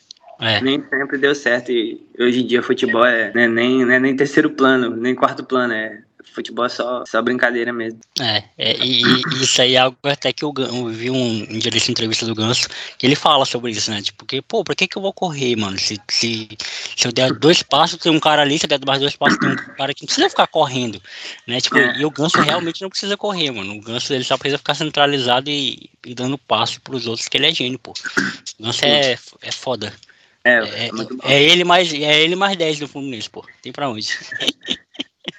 É, 0.41 0.59
nem 0.63 0.83
sempre 0.89 1.19
deu 1.19 1.35
certo 1.35 1.71
e 1.71 2.01
hoje 2.19 2.41
em 2.43 2.47
dia 2.47 2.63
futebol 2.63 3.05
é 3.05 3.31
né, 3.35 3.47
nem, 3.47 3.85
não 3.85 3.93
é 3.93 3.99
nem 4.01 4.17
terceiro 4.17 4.49
plano, 4.51 4.97
nem 4.97 5.15
quarto 5.15 5.45
plano, 5.45 5.75
é 5.75 6.03
futebol 6.31 6.65
é 6.65 6.69
só, 6.69 7.05
só 7.07 7.21
brincadeira 7.23 7.73
mesmo. 7.73 8.01
é, 8.21 8.45
é, 8.59 8.77
e, 8.79 9.03
e 9.03 9.43
isso 9.43 9.61
aí 9.61 9.75
é 9.75 9.79
algo 9.79 9.97
até 10.05 10.33
que 10.33 10.45
eu, 10.45 10.53
eu 10.57 10.87
vi 10.89 11.11
um, 11.11 11.59
dia 11.59 11.71
dessa 11.71 11.91
entrevista 11.91 12.27
do 12.27 12.35
Ganso, 12.35 12.69
que 12.99 13.07
ele 13.07 13.15
fala 13.17 13.45
sobre 13.45 13.73
isso, 13.73 13.91
né? 13.91 14.01
Tipo, 14.03 14.19
porque, 14.19 14.41
pô, 14.43 14.63
pra 14.65 14.75
que 14.75 14.87
que 14.87 14.97
eu 14.97 15.03
vou 15.03 15.13
correr, 15.13 15.57
mano? 15.57 15.79
Se, 15.79 15.99
se, 16.09 16.49
se 16.97 17.07
eu 17.07 17.13
der 17.13 17.33
dois 17.33 17.63
passos, 17.63 17.99
tem 17.99 18.13
um 18.13 18.21
cara 18.21 18.43
ali, 18.43 18.59
se 18.59 18.67
eu 18.67 18.69
der 18.69 18.81
mais 18.87 19.01
dois 19.01 19.17
passos, 19.17 19.39
tem 19.39 19.51
um 19.51 19.57
cara 19.57 19.93
que 19.95 20.03
não 20.03 20.07
precisa 20.07 20.31
ficar 20.31 20.47
correndo, 20.47 21.01
né? 21.47 21.61
Tipo, 21.61 21.79
É. 21.79 21.99
e 21.99 22.05
o 22.05 22.11
Ganso 22.11 22.41
realmente 22.41 22.83
não 22.83 22.91
precisa 22.91 23.17
correr, 23.17 23.51
mano. 23.51 23.75
O 23.75 23.81
Ganso, 23.81 24.13
ele 24.13 24.25
só 24.25 24.37
precisa 24.37 24.59
ficar 24.59 24.75
centralizado 24.75 25.51
e, 25.51 25.91
e 26.07 26.15
dando 26.15 26.39
passo 26.39 26.81
pros 26.81 27.07
outros, 27.07 27.29
que 27.29 27.37
ele 27.37 27.47
é 27.47 27.55
gênio, 27.55 27.79
pô. 27.79 27.93
O 28.59 28.65
Ganso 28.65 28.85
é, 28.85 29.19
é 29.43 29.53
foda. 29.53 29.93
É, 30.43 30.53
É, 30.53 30.87
é 30.87 30.91
é 31.25 31.43
ele 31.43 31.65
mais, 31.65 31.93
é 31.93 32.23
ele 32.23 32.35
mais 32.35 32.57
10 32.57 32.79
do 32.79 32.89
Fluminense, 32.89 33.29
pô. 33.29 33.45
Tem 33.63 33.73
pra 33.73 33.89
onde. 33.91 34.09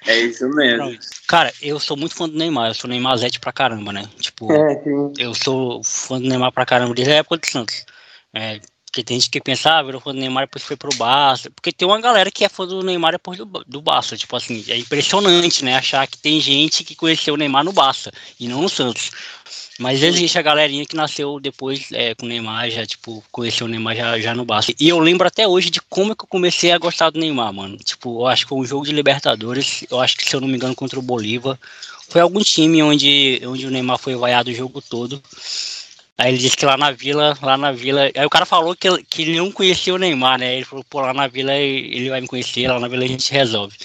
É 0.06 0.18
isso 0.20 0.48
mesmo. 0.48 0.98
Cara, 1.26 1.52
eu 1.60 1.78
sou 1.80 1.96
muito 1.96 2.14
fã 2.14 2.28
do 2.28 2.36
Neymar, 2.36 2.68
eu 2.68 2.74
sou 2.74 2.88
Neymar 2.88 3.16
Zete 3.18 3.40
pra 3.40 3.52
caramba, 3.52 3.92
né? 3.92 4.08
Tipo, 4.20 4.52
É, 4.52 4.82
eu 5.18 5.34
sou 5.34 5.82
fã 5.84 6.20
do 6.20 6.28
Neymar 6.28 6.52
pra 6.52 6.66
caramba 6.66 6.94
desde 6.94 7.12
a 7.12 7.16
época 7.16 7.38
do 7.38 7.46
Santos. 7.46 7.84
É, 8.32 8.60
Porque 8.92 9.02
tem 9.02 9.18
gente 9.18 9.30
que 9.30 9.40
pensa, 9.40 9.78
ah, 9.78 9.82
virou 9.82 10.02
fã 10.02 10.12
do 10.12 10.20
Neymar 10.20 10.44
depois 10.44 10.62
foi 10.62 10.76
pro 10.76 10.94
Barça. 10.96 11.50
Porque 11.50 11.72
tem 11.72 11.88
uma 11.88 11.98
galera 11.98 12.30
que 12.30 12.44
é 12.44 12.48
fã 12.50 12.66
do 12.66 12.82
Neymar 12.82 13.12
depois 13.12 13.38
do, 13.38 13.46
do 13.46 13.80
Barça. 13.80 14.18
Tipo 14.18 14.36
assim, 14.36 14.62
é 14.68 14.76
impressionante, 14.76 15.64
né? 15.64 15.76
Achar 15.76 16.06
que 16.06 16.18
tem 16.18 16.38
gente 16.42 16.84
que 16.84 16.94
conheceu 16.94 17.32
o 17.32 17.36
Neymar 17.38 17.64
no 17.64 17.72
Barça 17.72 18.12
e 18.38 18.46
não 18.46 18.60
no 18.60 18.68
Santos. 18.68 19.10
Mas 19.78 20.02
existe 20.02 20.38
a 20.38 20.42
galerinha 20.42 20.84
que 20.84 20.94
nasceu 20.94 21.40
depois 21.40 21.90
é, 21.90 22.14
com 22.14 22.26
o 22.26 22.28
Neymar, 22.28 22.70
já, 22.70 22.84
tipo, 22.84 23.24
conheceu 23.32 23.66
o 23.66 23.70
Neymar 23.70 23.96
já, 23.96 24.20
já 24.20 24.34
no 24.34 24.44
Barça. 24.44 24.74
E 24.78 24.90
eu 24.90 24.98
lembro 24.98 25.26
até 25.26 25.48
hoje 25.48 25.70
de 25.70 25.80
como 25.80 26.12
é 26.12 26.14
que 26.14 26.24
eu 26.24 26.28
comecei 26.28 26.70
a 26.70 26.76
gostar 26.76 27.08
do 27.08 27.18
Neymar, 27.18 27.50
mano. 27.50 27.78
Tipo, 27.78 28.20
eu 28.20 28.26
acho 28.26 28.44
que 28.44 28.50
foi 28.50 28.58
um 28.58 28.66
jogo 28.66 28.84
de 28.84 28.92
Libertadores, 28.92 29.86
eu 29.90 30.02
acho 30.02 30.18
que, 30.18 30.28
se 30.28 30.36
eu 30.36 30.40
não 30.42 30.48
me 30.48 30.56
engano, 30.56 30.74
contra 30.74 30.98
o 30.98 31.02
Bolívar. 31.02 31.58
Foi 32.10 32.20
algum 32.20 32.40
time 32.40 32.82
onde, 32.82 33.40
onde 33.46 33.66
o 33.66 33.70
Neymar 33.70 33.96
foi 33.96 34.14
vaiado 34.14 34.50
o 34.50 34.54
jogo 34.54 34.82
todo. 34.82 35.22
Aí 36.18 36.30
ele 36.30 36.38
disse 36.38 36.56
que 36.56 36.66
lá 36.66 36.76
na 36.76 36.90
vila, 36.90 37.36
lá 37.42 37.56
na 37.56 37.72
vila. 37.72 38.10
Aí 38.14 38.26
o 38.26 38.30
cara 38.30 38.46
falou 38.46 38.76
que, 38.76 38.88
que 39.04 39.22
ele 39.22 39.36
não 39.36 39.50
conhecia 39.50 39.94
o 39.94 39.98
Neymar, 39.98 40.38
né? 40.38 40.56
Ele 40.56 40.64
falou, 40.64 40.84
pô, 40.88 41.00
lá 41.00 41.14
na 41.14 41.26
vila 41.26 41.54
ele 41.54 42.10
vai 42.10 42.20
me 42.20 42.28
conhecer, 42.28 42.68
lá 42.68 42.78
na 42.78 42.88
vila 42.88 43.04
a 43.04 43.08
gente 43.08 43.32
resolve. 43.32 43.76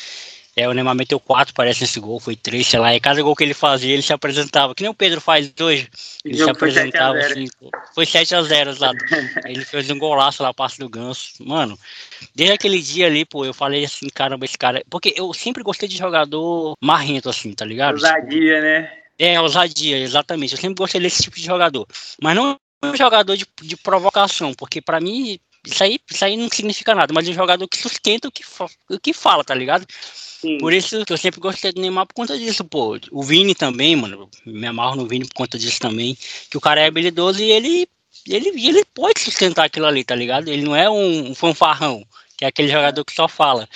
É, 0.55 0.67
o 0.67 0.73
Neymar 0.73 0.95
meteu 0.95 1.19
quatro, 1.19 1.53
parece, 1.53 1.81
nesse 1.81 1.99
gol, 1.99 2.19
foi 2.19 2.35
três, 2.35 2.65
sei 2.65 2.79
lá. 2.79 2.95
E 2.95 2.99
cada 2.99 3.21
gol 3.21 3.35
que 3.35 3.43
ele 3.43 3.53
fazia, 3.53 3.93
ele 3.93 4.01
se 4.01 4.11
apresentava. 4.11 4.73
Que 4.73 4.81
nem 4.81 4.89
o 4.89 4.93
Pedro 4.95 5.21
faz 5.21 5.53
hoje. 5.61 5.87
Ele 6.25 6.35
se 6.35 6.49
apresentava 6.49 7.15
assim. 7.19 7.45
Foi 7.93 8.05
7x0, 8.05 8.69
exato. 8.69 8.97
ele 9.45 9.63
fez 9.63 9.87
um 9.91 9.99
golaço 9.99 10.41
lá, 10.41 10.51
passe 10.51 10.79
do 10.79 10.89
Ganso. 10.89 11.33
Mano, 11.41 11.77
desde 12.33 12.55
aquele 12.55 12.81
dia 12.81 13.05
ali, 13.05 13.23
pô, 13.23 13.45
eu 13.45 13.53
falei 13.53 13.85
assim, 13.85 14.09
caramba, 14.09 14.45
esse 14.45 14.57
cara. 14.57 14.81
Porque 14.89 15.13
eu 15.15 15.31
sempre 15.31 15.61
gostei 15.61 15.87
de 15.87 15.95
jogador 15.95 16.75
marrento, 16.81 17.29
assim, 17.29 17.53
tá 17.53 17.63
ligado? 17.63 17.93
Ousadia, 17.93 18.59
né? 18.59 18.91
É, 19.19 19.39
ousadia, 19.41 19.97
exatamente. 19.97 20.53
Eu 20.53 20.59
sempre 20.59 20.75
gostei 20.75 21.01
desse 21.01 21.23
tipo 21.23 21.35
de 21.35 21.43
jogador. 21.43 21.87
Mas 22.21 22.35
não 22.35 22.57
um 22.83 22.95
jogador 22.95 23.35
de, 23.35 23.45
de 23.61 23.75
provocação, 23.75 24.53
porque 24.53 24.81
para 24.81 24.99
mim 24.99 25.39
isso 25.65 25.83
aí, 25.83 25.99
isso 26.09 26.23
aí 26.23 26.37
não 26.37 26.49
significa 26.49 26.95
nada, 26.95 27.13
mas 27.13 27.27
um 27.27 27.33
jogador 27.33 27.67
que 27.67 27.77
sustenta 27.77 28.27
o 28.27 28.31
que, 28.31 28.43
o 28.89 28.99
que 28.99 29.13
fala, 29.13 29.43
tá 29.43 29.53
ligado? 29.53 29.85
Sim. 29.91 30.57
Por 30.59 30.71
isso 30.71 31.03
que 31.03 31.11
eu 31.11 31.17
sempre 31.17 31.39
gostei 31.39 31.73
do 31.73 31.81
Neymar 31.81 32.05
por 32.05 32.13
conta 32.13 32.37
disso, 32.37 32.63
pô. 32.63 32.97
O 33.11 33.23
Vini 33.23 33.55
também, 33.55 33.95
mano, 33.95 34.29
me 34.45 34.67
amarro 34.67 34.95
no 34.95 35.07
Vini 35.07 35.25
por 35.25 35.33
conta 35.33 35.57
disso 35.57 35.79
também, 35.79 36.17
que 36.49 36.57
o 36.57 36.61
cara 36.61 36.81
é 36.81 36.85
habilidoso 36.85 37.41
e 37.41 37.51
ele, 37.51 37.87
ele, 38.27 38.49
ele 38.67 38.85
pode 38.93 39.19
sustentar 39.19 39.65
aquilo 39.65 39.87
ali, 39.87 40.03
tá 40.03 40.15
ligado? 40.15 40.47
Ele 40.47 40.61
não 40.61 40.75
é 40.75 40.89
um 40.89 41.33
fanfarrão, 41.33 42.05
que 42.37 42.45
é 42.45 42.47
aquele 42.47 42.69
jogador 42.69 43.03
que 43.03 43.13
só 43.13 43.27
fala 43.27 43.67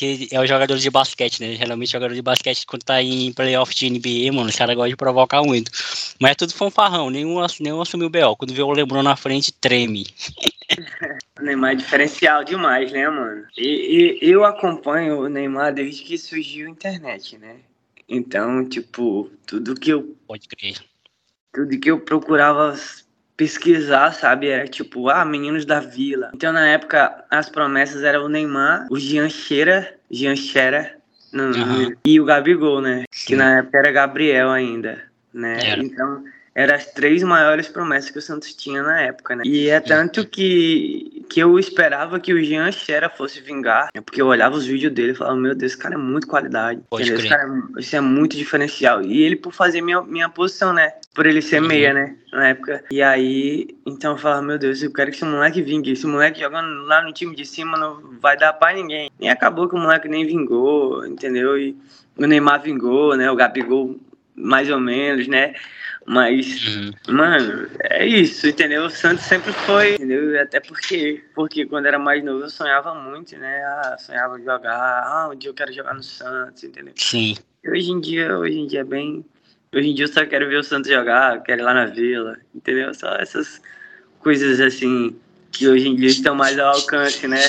que 0.00 0.28
é 0.30 0.40
o 0.40 0.46
jogador 0.46 0.78
de 0.78 0.90
basquete, 0.90 1.40
né? 1.40 1.54
Geralmente 1.56 1.92
jogador 1.92 2.14
de 2.14 2.22
basquete, 2.22 2.64
quando 2.66 2.84
tá 2.84 3.02
em 3.02 3.32
playoff 3.32 3.74
de 3.74 3.90
NBA, 3.90 4.32
mano, 4.32 4.48
os 4.48 4.56
caras 4.56 4.74
gostam 4.74 4.88
de 4.88 4.96
provocar 4.96 5.42
muito. 5.42 5.70
Mas 6.20 6.32
é 6.32 6.34
tudo 6.34 6.54
fanfarrão, 6.54 7.10
nenhum, 7.10 7.44
nenhum 7.60 7.82
assumiu 7.82 8.06
o 8.06 8.10
BO. 8.10 8.36
Quando 8.36 8.54
vê 8.54 8.62
o 8.62 8.70
Lebron 8.70 9.02
na 9.02 9.16
frente, 9.16 9.52
treme. 9.52 10.06
o 11.38 11.42
Neymar 11.44 11.72
é 11.72 11.74
diferencial 11.74 12.44
demais, 12.44 12.92
né, 12.92 13.08
mano? 13.08 13.46
E, 13.58 14.18
e, 14.22 14.30
eu 14.30 14.44
acompanho 14.44 15.20
o 15.20 15.28
Neymar 15.28 15.74
desde 15.74 16.02
que 16.02 16.16
surgiu 16.16 16.68
a 16.68 16.70
internet, 16.70 17.36
né? 17.36 17.56
Então, 18.08 18.66
tipo, 18.68 19.30
tudo 19.46 19.74
que 19.74 19.90
eu. 19.90 20.16
Pode 20.26 20.48
crer. 20.48 20.76
Tudo 21.52 21.78
que 21.78 21.90
eu 21.90 22.00
procurava 22.00 22.74
pesquisar, 23.40 24.12
sabe? 24.12 24.48
Era 24.48 24.68
tipo, 24.68 25.08
ah, 25.08 25.24
meninos 25.24 25.64
da 25.64 25.80
vila. 25.80 26.30
Então, 26.34 26.52
na 26.52 26.68
época, 26.68 27.24
as 27.30 27.48
promessas 27.48 28.02
eram 28.02 28.26
o 28.26 28.28
Neymar, 28.28 28.86
o 28.90 28.98
Jean 28.98 29.30
Cheira, 29.30 29.94
Jean 30.10 30.36
Cheira, 30.36 30.94
uhum. 31.32 31.94
e 32.04 32.20
o 32.20 32.26
Gabigol, 32.26 32.82
né? 32.82 33.04
Sim. 33.10 33.28
Que 33.28 33.36
na 33.36 33.60
época 33.60 33.78
era 33.78 33.92
Gabriel 33.92 34.50
ainda, 34.50 35.02
né? 35.32 35.58
Era. 35.64 35.82
Então, 35.82 36.22
eram 36.60 36.74
as 36.74 36.84
três 36.84 37.22
maiores 37.22 37.68
promessas 37.68 38.10
que 38.10 38.18
o 38.18 38.22
Santos 38.22 38.52
tinha 38.52 38.82
na 38.82 39.00
época, 39.00 39.34
né? 39.34 39.42
E 39.46 39.70
é 39.70 39.80
tanto 39.80 40.26
que, 40.26 41.24
que 41.30 41.40
eu 41.40 41.58
esperava 41.58 42.20
que 42.20 42.34
o 42.34 42.44
Jean 42.44 42.70
Xera 42.70 43.08
fosse 43.08 43.40
vingar, 43.40 43.88
né? 43.94 44.02
porque 44.02 44.20
eu 44.20 44.26
olhava 44.26 44.56
os 44.56 44.66
vídeos 44.66 44.92
dele 44.92 45.12
e 45.12 45.14
falava, 45.14 45.36
meu 45.36 45.54
Deus, 45.54 45.72
esse 45.72 45.80
cara 45.80 45.94
é 45.94 45.98
muito 45.98 46.26
qualidade. 46.26 46.82
Esse 46.98 47.28
cara 47.28 47.44
é, 47.44 47.80
esse 47.80 47.96
é 47.96 48.00
muito 48.00 48.36
diferencial. 48.36 49.00
E 49.02 49.22
ele 49.22 49.36
por 49.36 49.54
fazer 49.54 49.80
minha, 49.80 50.02
minha 50.02 50.28
posição, 50.28 50.74
né? 50.74 50.92
Por 51.14 51.24
ele 51.24 51.40
ser 51.40 51.62
uhum. 51.62 51.68
meia, 51.68 51.94
né? 51.94 52.14
Na 52.30 52.48
época. 52.48 52.84
E 52.90 53.00
aí, 53.00 53.68
então 53.86 54.12
eu 54.12 54.18
falava, 54.18 54.42
meu 54.42 54.58
Deus, 54.58 54.82
eu 54.82 54.92
quero 54.92 55.10
que 55.10 55.16
esse 55.16 55.24
moleque 55.24 55.62
vingue. 55.62 55.92
Esse 55.92 56.06
moleque 56.06 56.40
jogando 56.40 56.84
lá 56.84 57.00
no 57.02 57.12
time 57.12 57.34
de 57.34 57.46
cima 57.46 57.78
não 57.78 58.18
vai 58.20 58.36
dar 58.36 58.52
pra 58.52 58.74
ninguém. 58.74 59.10
E 59.18 59.28
acabou 59.28 59.66
que 59.66 59.74
o 59.74 59.78
moleque 59.78 60.08
nem 60.08 60.26
vingou, 60.26 61.06
entendeu? 61.06 61.58
E 61.58 61.74
o 62.18 62.26
Neymar 62.26 62.60
vingou, 62.60 63.16
né? 63.16 63.30
O 63.30 63.36
Gabigol 63.36 63.98
mais 64.34 64.70
ou 64.70 64.78
menos, 64.78 65.26
né? 65.26 65.54
Mas, 66.12 66.66
uhum. 66.66 66.90
mano, 67.14 67.70
é 67.78 68.04
isso, 68.04 68.48
entendeu? 68.48 68.86
O 68.86 68.90
Santos 68.90 69.24
sempre 69.26 69.52
foi, 69.52 69.94
entendeu? 69.94 70.42
Até 70.42 70.58
porque, 70.58 71.22
porque 71.36 71.64
quando 71.66 71.86
era 71.86 72.00
mais 72.00 72.24
novo 72.24 72.40
eu 72.40 72.50
sonhava 72.50 72.92
muito, 72.92 73.36
né? 73.36 73.62
Ah, 73.62 73.96
sonhava 73.96 74.36
jogar, 74.40 75.04
ah, 75.04 75.30
um 75.32 75.36
dia 75.36 75.50
eu 75.50 75.54
quero 75.54 75.72
jogar 75.72 75.94
no 75.94 76.02
Santos, 76.02 76.64
entendeu? 76.64 76.92
Sim. 76.96 77.36
E 77.62 77.70
hoje 77.70 77.92
em 77.92 78.00
dia, 78.00 78.36
hoje 78.36 78.58
em 78.58 78.66
dia 78.66 78.80
é 78.80 78.84
bem. 78.84 79.24
Hoje 79.72 79.88
em 79.90 79.94
dia 79.94 80.06
eu 80.06 80.12
só 80.12 80.26
quero 80.26 80.48
ver 80.48 80.56
o 80.56 80.64
Santos 80.64 80.90
jogar, 80.90 81.44
quero 81.44 81.62
ir 81.62 81.64
lá 81.64 81.72
na 81.72 81.86
vila, 81.86 82.36
entendeu? 82.52 82.92
Só 82.92 83.14
essas 83.14 83.62
coisas 84.18 84.58
assim 84.58 85.16
que 85.52 85.68
hoje 85.68 85.86
em 85.86 85.94
dia 85.94 86.08
estão 86.08 86.34
mais 86.34 86.58
ao 86.58 86.74
alcance, 86.74 87.28
né? 87.28 87.48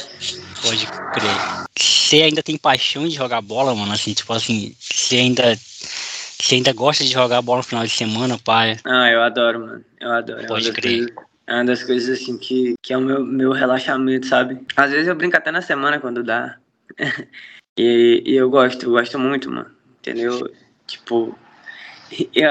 Pode 0.61 0.85
crer. 0.85 1.65
Você 1.75 2.21
ainda 2.21 2.43
tem 2.43 2.59
paixão 2.59 3.07
de 3.07 3.15
jogar 3.15 3.41
bola, 3.41 3.73
mano? 3.73 3.91
Assim, 3.91 4.13
tipo 4.13 4.31
assim, 4.33 4.75
você 4.79 5.15
ainda 5.15 5.57
você 6.41 6.55
ainda 6.55 6.73
gosta 6.73 7.03
de 7.03 7.11
jogar 7.11 7.41
bola 7.41 7.59
no 7.59 7.63
final 7.63 7.83
de 7.83 7.91
semana, 7.91 8.37
pai? 8.43 8.77
Ah, 8.83 9.09
eu 9.09 9.21
adoro, 9.21 9.59
mano. 9.59 9.85
Eu 9.99 10.11
adoro. 10.11 10.47
Pode 10.47 10.69
é 10.69 10.73
crer. 10.73 11.13
Coisas, 11.13 11.31
é 11.47 11.53
uma 11.53 11.65
das 11.65 11.83
coisas 11.83 12.21
assim 12.21 12.37
que, 12.37 12.73
que 12.81 12.93
é 12.93 12.97
o 12.97 13.01
meu, 13.01 13.23
meu 13.23 13.51
relaxamento, 13.51 14.25
sabe? 14.25 14.59
Às 14.75 14.91
vezes 14.91 15.07
eu 15.07 15.15
brinco 15.15 15.37
até 15.37 15.51
na 15.51 15.61
semana 15.61 15.99
quando 15.99 16.23
dá. 16.23 16.57
e, 17.77 18.23
e, 18.25 18.35
eu 18.35 18.49
gosto, 18.49 18.85
eu 18.85 18.91
gosto 18.91 19.19
muito, 19.19 19.51
mano. 19.51 19.69
Entendeu? 19.99 20.51
Tipo. 20.87 21.37
Eu, 22.33 22.49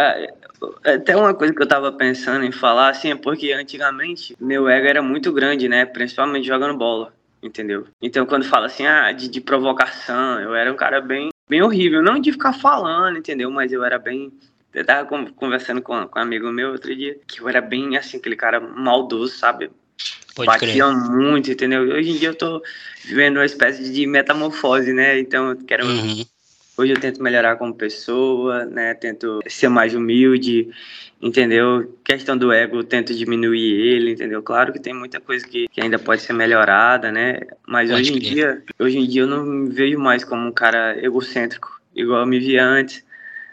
até 0.85 1.17
uma 1.17 1.35
coisa 1.35 1.55
que 1.55 1.63
eu 1.63 1.69
tava 1.69 1.91
pensando 1.93 2.45
em 2.45 2.53
falar, 2.53 2.91
assim, 2.91 3.11
é 3.11 3.17
porque 3.17 3.53
antigamente 3.53 4.37
meu 4.41 4.69
ego 4.69 4.87
era 4.87 5.03
muito 5.03 5.33
grande, 5.33 5.69
né? 5.69 5.85
Principalmente 5.85 6.47
jogando 6.47 6.77
bola 6.77 7.13
entendeu? 7.43 7.87
Então, 8.03 8.27
quando 8.27 8.45
fala 8.45 8.67
assim, 8.67 8.87
ah, 8.87 9.11
de, 9.13 9.29
de 9.29 9.41
provocação, 9.41 10.39
eu 10.41 10.55
era 10.55 10.71
um 10.71 10.77
cara 10.77 11.01
bem 11.01 11.31
bem 11.51 11.61
horrível. 11.61 12.01
Não 12.01 12.21
de 12.21 12.31
ficar 12.31 12.53
falando, 12.53 13.19
entendeu? 13.19 13.51
Mas 13.51 13.73
eu 13.73 13.85
era 13.85 13.99
bem. 13.99 14.33
Eu 14.73 14.85
tava 14.85 15.05
conversando 15.35 15.83
com, 15.83 16.07
com 16.07 16.19
um 16.19 16.23
amigo 16.23 16.51
meu 16.53 16.71
outro 16.71 16.95
dia, 16.95 17.19
que 17.27 17.41
eu 17.41 17.49
era 17.49 17.61
bem 17.61 17.97
assim, 17.97 18.19
aquele 18.19 18.37
cara 18.37 18.61
maldoso, 18.61 19.37
sabe? 19.37 19.69
Pode 20.35 20.47
Batia 20.47 20.87
crer. 20.87 20.95
muito, 21.11 21.51
entendeu? 21.51 21.83
Hoje 21.83 22.11
em 22.11 22.17
dia 22.17 22.29
eu 22.29 22.37
tô 22.37 22.63
vivendo 23.05 23.39
uma 23.39 23.45
espécie 23.45 23.93
de 23.93 24.07
metamorfose, 24.07 24.93
né? 24.93 25.19
Então 25.19 25.51
eu 25.51 25.57
quero. 25.57 25.85
Uhum. 25.85 26.25
Hoje 26.81 26.93
eu 26.95 26.99
tento 26.99 27.23
melhorar 27.23 27.57
como 27.57 27.75
pessoa, 27.75 28.65
né? 28.65 28.95
Tento 28.95 29.41
ser 29.47 29.69
mais 29.69 29.95
humilde, 29.95 30.71
entendeu? 31.21 31.95
Questão 32.03 32.39
do 32.39 32.51
ego, 32.51 32.83
tento 32.83 33.15
diminuir 33.15 33.71
ele, 33.71 34.13
entendeu? 34.13 34.43
Claro 34.43 34.73
que 34.73 34.81
tem 34.81 34.95
muita 34.95 35.21
coisa 35.21 35.47
que, 35.47 35.69
que 35.69 35.79
ainda 35.79 35.99
pode 35.99 36.23
ser 36.23 36.33
melhorada, 36.33 37.13
né? 37.13 37.41
Mas 37.69 37.91
hoje 37.91 38.15
em 38.15 38.19
dia, 38.19 38.63
hoje 38.79 38.97
em 38.97 39.07
dia 39.07 39.21
eu 39.21 39.27
não 39.27 39.45
me 39.45 39.69
vejo 39.69 39.99
mais 39.99 40.25
como 40.25 40.47
um 40.47 40.51
cara 40.51 40.97
egocêntrico, 41.05 41.79
igual 41.95 42.21
eu 42.21 42.27
me 42.27 42.39
via 42.39 42.65
antes, 42.65 43.05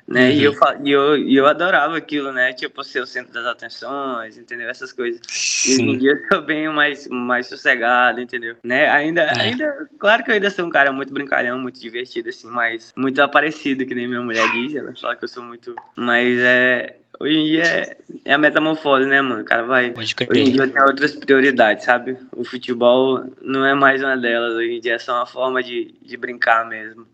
né? 0.07 0.29
Uhum. 0.29 0.35
E, 0.35 0.43
eu, 0.43 0.53
e, 0.83 0.91
eu, 0.91 1.17
e 1.17 1.35
eu 1.35 1.45
adorava 1.45 1.97
aquilo, 1.97 2.31
né? 2.31 2.53
Tipo, 2.53 2.83
ser 2.83 3.01
o 3.01 3.05
centro 3.05 3.33
das 3.33 3.45
atenções, 3.45 4.37
entendeu? 4.37 4.69
Essas 4.69 4.93
coisas. 4.93 5.19
E 5.67 5.73
hoje 5.73 5.81
em 5.81 5.97
dia 5.97 6.11
eu 6.11 6.27
sou 6.31 6.41
bem 6.41 6.69
mais, 6.69 7.07
mais 7.07 7.47
sossegado, 7.47 8.21
entendeu? 8.21 8.55
Né? 8.63 8.89
Ainda, 8.89 9.23
é. 9.23 9.41
ainda, 9.41 9.89
claro 9.99 10.23
que 10.23 10.31
eu 10.31 10.35
ainda 10.35 10.49
sou 10.49 10.65
um 10.65 10.69
cara 10.69 10.91
muito 10.91 11.13
brincalhão, 11.13 11.59
muito 11.59 11.79
divertido, 11.79 12.29
assim, 12.29 12.47
mas 12.47 12.93
muito 12.95 13.21
aparecido, 13.21 13.85
que 13.85 13.93
nem 13.93 14.07
minha 14.07 14.21
mulher 14.21 14.49
diz, 14.51 14.75
ela 14.75 14.93
fala 14.95 15.15
que 15.15 15.25
eu 15.25 15.29
sou 15.29 15.43
muito... 15.43 15.75
Mas 15.95 16.37
é 16.39 16.95
Hoje 17.19 17.35
em 17.35 17.45
dia 17.45 17.63
é, 17.63 17.97
é 18.25 18.33
a 18.33 18.37
metamorfose, 18.37 19.07
né, 19.07 19.21
mano? 19.21 19.41
O 19.41 19.45
cara 19.45 19.63
vai. 19.63 19.91
Hoje 19.97 20.13
em 20.35 20.51
dia 20.51 20.67
tem 20.67 20.81
outras 20.83 21.15
prioridades, 21.15 21.83
sabe? 21.83 22.15
O 22.31 22.43
futebol 22.43 23.23
não 23.41 23.65
é 23.65 23.73
mais 23.73 24.03
uma 24.03 24.15
delas. 24.15 24.53
Hoje 24.53 24.73
em 24.73 24.79
dia 24.79 24.93
é 24.95 24.99
só 24.99 25.15
uma 25.15 25.25
forma 25.25 25.63
de, 25.63 25.95
de 25.99 26.15
brincar 26.15 26.67
mesmo. 26.67 27.07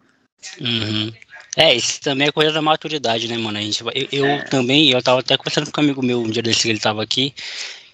Uhum. 0.59 1.13
É, 1.55 1.73
isso 1.75 2.01
também 2.01 2.27
é 2.27 2.31
coisa 2.31 2.51
da 2.51 2.61
maturidade, 2.61 3.27
né, 3.27 3.37
mano? 3.37 3.57
A 3.57 3.61
gente, 3.61 3.83
eu, 3.83 4.07
eu 4.11 4.25
é. 4.25 4.43
também, 4.45 4.89
eu 4.89 5.01
tava 5.03 5.19
até 5.19 5.37
conversando 5.37 5.71
com 5.71 5.81
um 5.81 5.83
amigo 5.83 6.03
meu 6.03 6.21
um 6.21 6.29
dia 6.29 6.41
desse 6.41 6.63
que 6.63 6.69
ele 6.69 6.79
tava 6.79 7.03
aqui, 7.03 7.33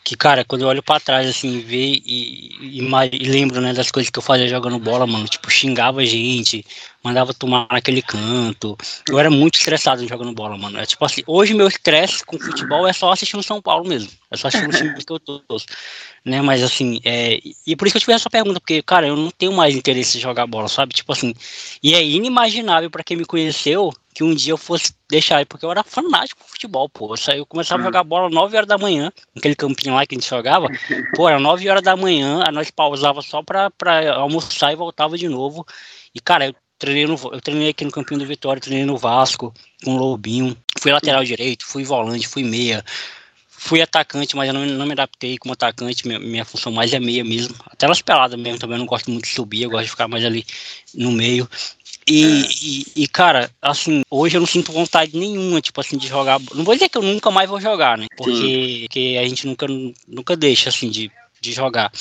que, 0.04 0.16
cara, 0.16 0.46
quando 0.46 0.62
eu 0.62 0.68
olho 0.68 0.82
pra 0.82 1.00
trás, 1.00 1.28
assim, 1.28 1.60
ver 1.60 2.02
e, 2.06 2.56
e, 2.60 2.80
e, 2.80 3.30
lembro, 3.30 3.62
né, 3.62 3.74
das 3.74 3.92
coisas 3.92 4.10
que 4.10 4.18
eu 4.18 4.24
fazia 4.24 4.48
jogando 4.48 4.80
bola, 4.80 5.06
mano, 5.06 5.28
tipo, 5.28 5.52
xingava 5.52 6.06
gente, 6.06 6.66
mandava 7.04 7.34
tomar 7.34 7.68
naquele 7.72 8.02
canto. 8.02 8.78
Eu 9.08 9.20
era 9.20 9.30
muito 9.30 9.56
estressado 9.56 10.06
jogando 10.08 10.34
bola, 10.34 10.58
mano. 10.58 10.80
É 10.80 10.86
tipo 10.86 11.04
assim, 11.06 11.24
hoje 11.26 11.54
meu 11.54 11.68
estresse 11.68 12.26
com 12.26 12.38
futebol 12.38 12.88
é 12.88 12.94
só 12.94 13.12
assistir 13.12 13.36
no 13.36 13.44
São 13.44 13.62
Paulo 13.62 13.88
mesmo. 13.88 14.12
É 14.30 14.38
só 14.38 14.48
assistir 14.48 14.68
no 14.68 14.74
time 14.78 14.94
que 15.04 15.12
eu 15.12 15.20
tô. 15.20 15.42
Né, 16.26 16.42
mas 16.42 16.62
assim, 16.62 17.00
é, 17.06 17.40
e 17.66 17.76
por 17.76 17.88
isso 17.88 17.94
que 17.94 17.98
eu 17.98 18.02
tive 18.02 18.14
essa 18.14 18.30
pergunta, 18.30 18.60
porque, 18.60 18.82
cara, 18.84 19.08
eu 19.08 19.16
não 19.16 19.32
tenho 19.32 19.54
mais 19.54 19.74
interesse 19.74 20.18
em 20.18 20.22
jogar 20.22 20.46
bola, 20.46 20.68
sabe? 20.68 20.94
Tipo 20.94 21.14
assim, 21.14 21.34
e 21.82 21.96
é 21.96 22.04
inimaginável 22.04 22.90
para 22.92 23.04
quem 23.04 23.16
me 23.16 23.24
conheceu 23.24 23.92
que 24.14 24.24
um 24.24 24.36
dia 24.36 24.52
eu 24.52 24.58
fosse 24.58 24.94
deixar, 25.10 25.46
porque 25.46 25.66
eu 25.66 25.72
era 25.72 25.82
fanático 25.82 26.42
por 26.42 26.50
futebol, 26.50 26.90
pô. 26.90 27.16
Eu 27.34 27.46
começava 27.46 27.82
a 27.82 27.86
jogar 27.86 28.04
bola 28.04 28.30
9 28.30 28.58
horas 28.58 28.68
da 28.68 28.78
manhã, 28.78 29.12
naquele 29.34 29.56
campinho 29.56 29.96
lá 29.96 30.06
que 30.06 30.14
a 30.14 30.20
gente 30.20 30.30
jogava. 30.30 30.68
Pô, 31.16 31.30
era 31.30 31.40
9 31.40 31.70
horas 31.70 31.84
da 31.84 31.96
manhã, 31.96 32.44
a 32.46 32.52
nós 32.52 32.70
pausava 32.70 33.22
só 33.22 33.42
pra, 33.42 33.72
pra 33.72 34.16
almoçar 34.16 34.74
e 34.74 34.76
voltava 34.76 35.18
de 35.18 35.30
novo. 35.30 35.66
E, 36.14 36.20
cara, 36.20 36.48
eu 36.48 36.56
treinei, 36.80 37.06
no, 37.06 37.20
eu 37.32 37.42
treinei 37.42 37.70
aqui 37.70 37.84
no 37.86 37.92
Campinho 37.92 38.22
do 38.22 38.26
Vitória, 38.26 38.62
treinei 38.62 38.86
no 38.86 38.98
Vasco, 38.98 39.54
com 39.84 39.94
o 39.94 39.98
Lobinho. 39.98 40.58
Fui 40.80 40.92
lateral 40.92 41.24
direito, 41.24 41.66
fui 41.66 41.84
volante, 41.84 42.28
fui 42.28 42.44
meia. 42.44 42.84
Fui 43.50 43.82
atacante, 43.82 44.38
mas 44.38 44.48
eu 44.48 44.54
não, 44.54 44.66
não 44.66 44.86
me 44.86 44.94
adaptei 44.94 45.38
como 45.38 45.52
atacante. 45.52 46.08
Minha, 46.08 46.18
minha, 46.18 46.46
função 46.46 46.72
mais 46.72 46.94
é 46.94 47.00
meia 47.00 47.26
mesmo. 47.26 47.54
Até 47.70 47.88
nas 47.88 48.02
peladas 48.02 48.40
mesmo 48.40 48.58
também. 48.58 48.76
Eu 48.76 48.80
não 48.80 48.86
gosto 48.86 49.12
muito 49.12 49.26
de 49.26 49.32
subir, 49.32 49.64
eu 49.64 49.70
gosto 49.70 49.84
de 49.84 49.90
ficar 49.92 50.08
mais 50.08 50.24
ali 50.24 50.46
no 50.96 51.12
meio. 51.12 51.48
E, 52.08 52.24
é. 52.24 52.48
e, 52.62 53.04
e, 53.04 53.08
cara, 53.08 53.52
assim, 53.62 54.02
hoje 54.10 54.38
eu 54.38 54.40
não 54.40 54.48
sinto 54.48 54.72
vontade 54.72 55.16
nenhuma, 55.18 55.60
tipo 55.60 55.82
assim, 55.82 55.98
de 55.98 56.08
jogar. 56.08 56.40
Não 56.56 56.64
vou 56.64 56.74
dizer 56.74 56.88
que 56.88 56.98
eu 56.98 57.02
nunca 57.02 57.30
mais 57.30 57.50
vou 57.50 57.60
jogar, 57.60 57.98
né? 57.98 58.08
Porque, 58.16 58.86
porque 58.88 59.18
a 59.20 59.28
gente 59.28 59.46
nunca, 59.46 59.68
nunca 60.08 60.38
deixa, 60.38 60.70
assim, 60.70 60.90
de, 60.90 61.12
de 61.42 61.52
jogar. 61.52 61.92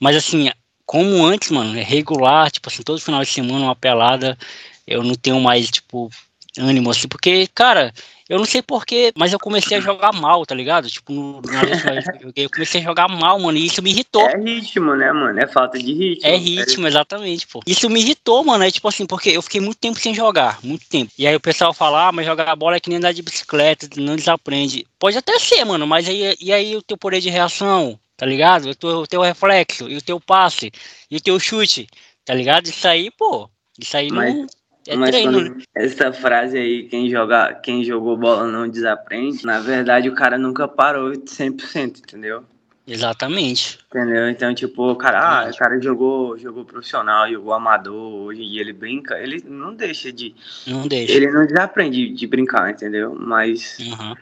Mas, 0.00 0.16
assim, 0.16 0.48
como 0.94 1.26
antes, 1.26 1.50
mano, 1.50 1.76
é 1.76 1.82
regular, 1.82 2.48
tipo 2.52 2.68
assim, 2.68 2.84
todo 2.84 3.00
final 3.00 3.20
de 3.20 3.26
semana 3.28 3.64
uma 3.64 3.74
pelada, 3.74 4.38
eu 4.86 5.02
não 5.02 5.16
tenho 5.16 5.40
mais, 5.40 5.68
tipo, 5.68 6.08
ânimo, 6.56 6.88
assim, 6.88 7.08
porque, 7.08 7.48
cara, 7.52 7.92
eu 8.28 8.38
não 8.38 8.44
sei 8.44 8.62
porquê, 8.62 9.12
mas 9.16 9.32
eu 9.32 9.40
comecei 9.40 9.76
a 9.76 9.80
jogar 9.80 10.12
mal, 10.12 10.46
tá 10.46 10.54
ligado? 10.54 10.88
Tipo, 10.88 11.42
na 11.50 11.64
vez 11.64 11.82
que 11.82 11.88
eu 11.88 12.28
joguei, 12.28 12.44
eu 12.44 12.50
comecei 12.50 12.80
a 12.80 12.84
jogar 12.84 13.08
mal, 13.08 13.40
mano, 13.40 13.58
e 13.58 13.66
isso 13.66 13.82
me 13.82 13.90
irritou. 13.90 14.22
É 14.22 14.36
ritmo, 14.38 14.94
né, 14.94 15.10
mano? 15.10 15.36
É 15.36 15.48
falta 15.48 15.80
de 15.80 15.92
ritmo. 15.92 16.30
É 16.30 16.36
ritmo, 16.36 16.86
é... 16.86 16.90
exatamente, 16.90 17.44
pô. 17.48 17.60
Isso 17.66 17.90
me 17.90 17.98
irritou, 17.98 18.44
mano, 18.44 18.62
é 18.62 18.70
tipo 18.70 18.86
assim, 18.86 19.04
porque 19.04 19.30
eu 19.30 19.42
fiquei 19.42 19.60
muito 19.60 19.78
tempo 19.78 19.98
sem 19.98 20.14
jogar, 20.14 20.60
muito 20.62 20.88
tempo. 20.88 21.10
E 21.18 21.26
aí 21.26 21.34
o 21.34 21.40
pessoal 21.40 21.74
fala, 21.74 22.06
ah, 22.06 22.12
mas 22.12 22.24
jogar 22.24 22.54
bola 22.54 22.76
é 22.76 22.80
que 22.80 22.88
nem 22.88 22.98
andar 22.98 23.10
de 23.10 23.20
bicicleta, 23.20 23.88
não 23.96 24.14
desaprende. 24.14 24.86
Pode 24.96 25.18
até 25.18 25.40
ser, 25.40 25.64
mano, 25.64 25.88
mas 25.88 26.08
aí, 26.08 26.36
e 26.40 26.52
aí 26.52 26.76
o 26.76 26.82
teu 26.82 26.96
poder 26.96 27.20
de 27.20 27.30
reação, 27.30 27.98
tá 28.16 28.26
ligado? 28.26 28.70
O 28.70 28.74
teu, 28.74 28.90
o 28.90 29.06
teu 29.06 29.20
reflexo, 29.20 29.88
e 29.88 29.96
o 29.96 30.02
teu 30.02 30.20
passe, 30.20 30.70
e 31.10 31.16
o 31.16 31.20
teu 31.20 31.38
chute, 31.38 31.86
tá 32.24 32.34
ligado? 32.34 32.66
Isso 32.66 32.86
aí, 32.86 33.10
pô, 33.10 33.48
isso 33.78 33.96
aí 33.96 34.10
mas... 34.10 34.34
não 34.34 34.46
é 34.86 34.96
Mas 34.96 35.10
treino. 35.10 35.32
Quando, 35.32 35.62
essa 35.74 36.12
frase 36.12 36.58
aí, 36.58 36.88
quem, 36.88 37.08
joga, 37.08 37.54
quem 37.54 37.84
jogou 37.84 38.16
bola 38.16 38.46
não 38.46 38.68
desaprende, 38.68 39.44
na 39.44 39.60
verdade 39.60 40.08
o 40.08 40.14
cara 40.14 40.36
nunca 40.36 40.68
parou 40.68 41.12
100%, 41.12 41.98
entendeu? 41.98 42.44
Exatamente. 42.86 43.78
Entendeu? 43.88 44.28
Então, 44.28 44.54
tipo, 44.54 44.90
o 44.90 44.96
cara, 44.96 45.46
ah, 45.46 45.50
o 45.50 45.56
cara 45.56 45.80
jogou, 45.80 46.36
jogou 46.36 46.66
profissional, 46.66 47.30
jogou 47.30 47.54
amador, 47.54 48.12
hoje 48.12 48.42
e 48.42 48.58
ele 48.58 48.74
brinca, 48.74 49.18
ele 49.18 49.42
não 49.46 49.74
deixa 49.74 50.12
de. 50.12 50.34
Não 50.66 50.86
deixa. 50.86 51.14
Ele 51.14 51.30
não 51.30 51.46
desaprende 51.46 52.10
de 52.10 52.26
brincar, 52.26 52.70
entendeu? 52.70 53.16
Mas. 53.18 53.78
Uhum. 53.78 54.14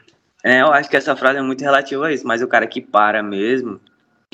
É, 0.43 0.61
eu 0.61 0.73
acho 0.73 0.89
que 0.89 0.97
essa 0.97 1.15
frase 1.15 1.39
é 1.39 1.41
muito 1.41 1.61
relativa 1.61 2.07
a 2.07 2.11
isso, 2.11 2.27
mas 2.27 2.41
o 2.41 2.47
cara 2.47 2.67
que 2.67 2.81
para 2.81 3.23
mesmo. 3.23 3.79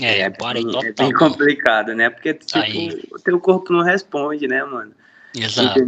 É, 0.02 0.22
é, 0.22 0.30
para 0.30 0.62
bem, 0.62 0.66
é 0.84 0.94
bem 0.94 1.14
complicado, 1.14 1.94
né? 1.94 2.10
Porque, 2.10 2.34
tipo, 2.34 2.60
aí. 2.60 3.04
o 3.12 3.20
teu 3.20 3.40
corpo 3.40 3.72
não 3.72 3.84
responde, 3.84 4.48
né, 4.48 4.64
mano? 4.64 4.92
Exato. 5.36 5.86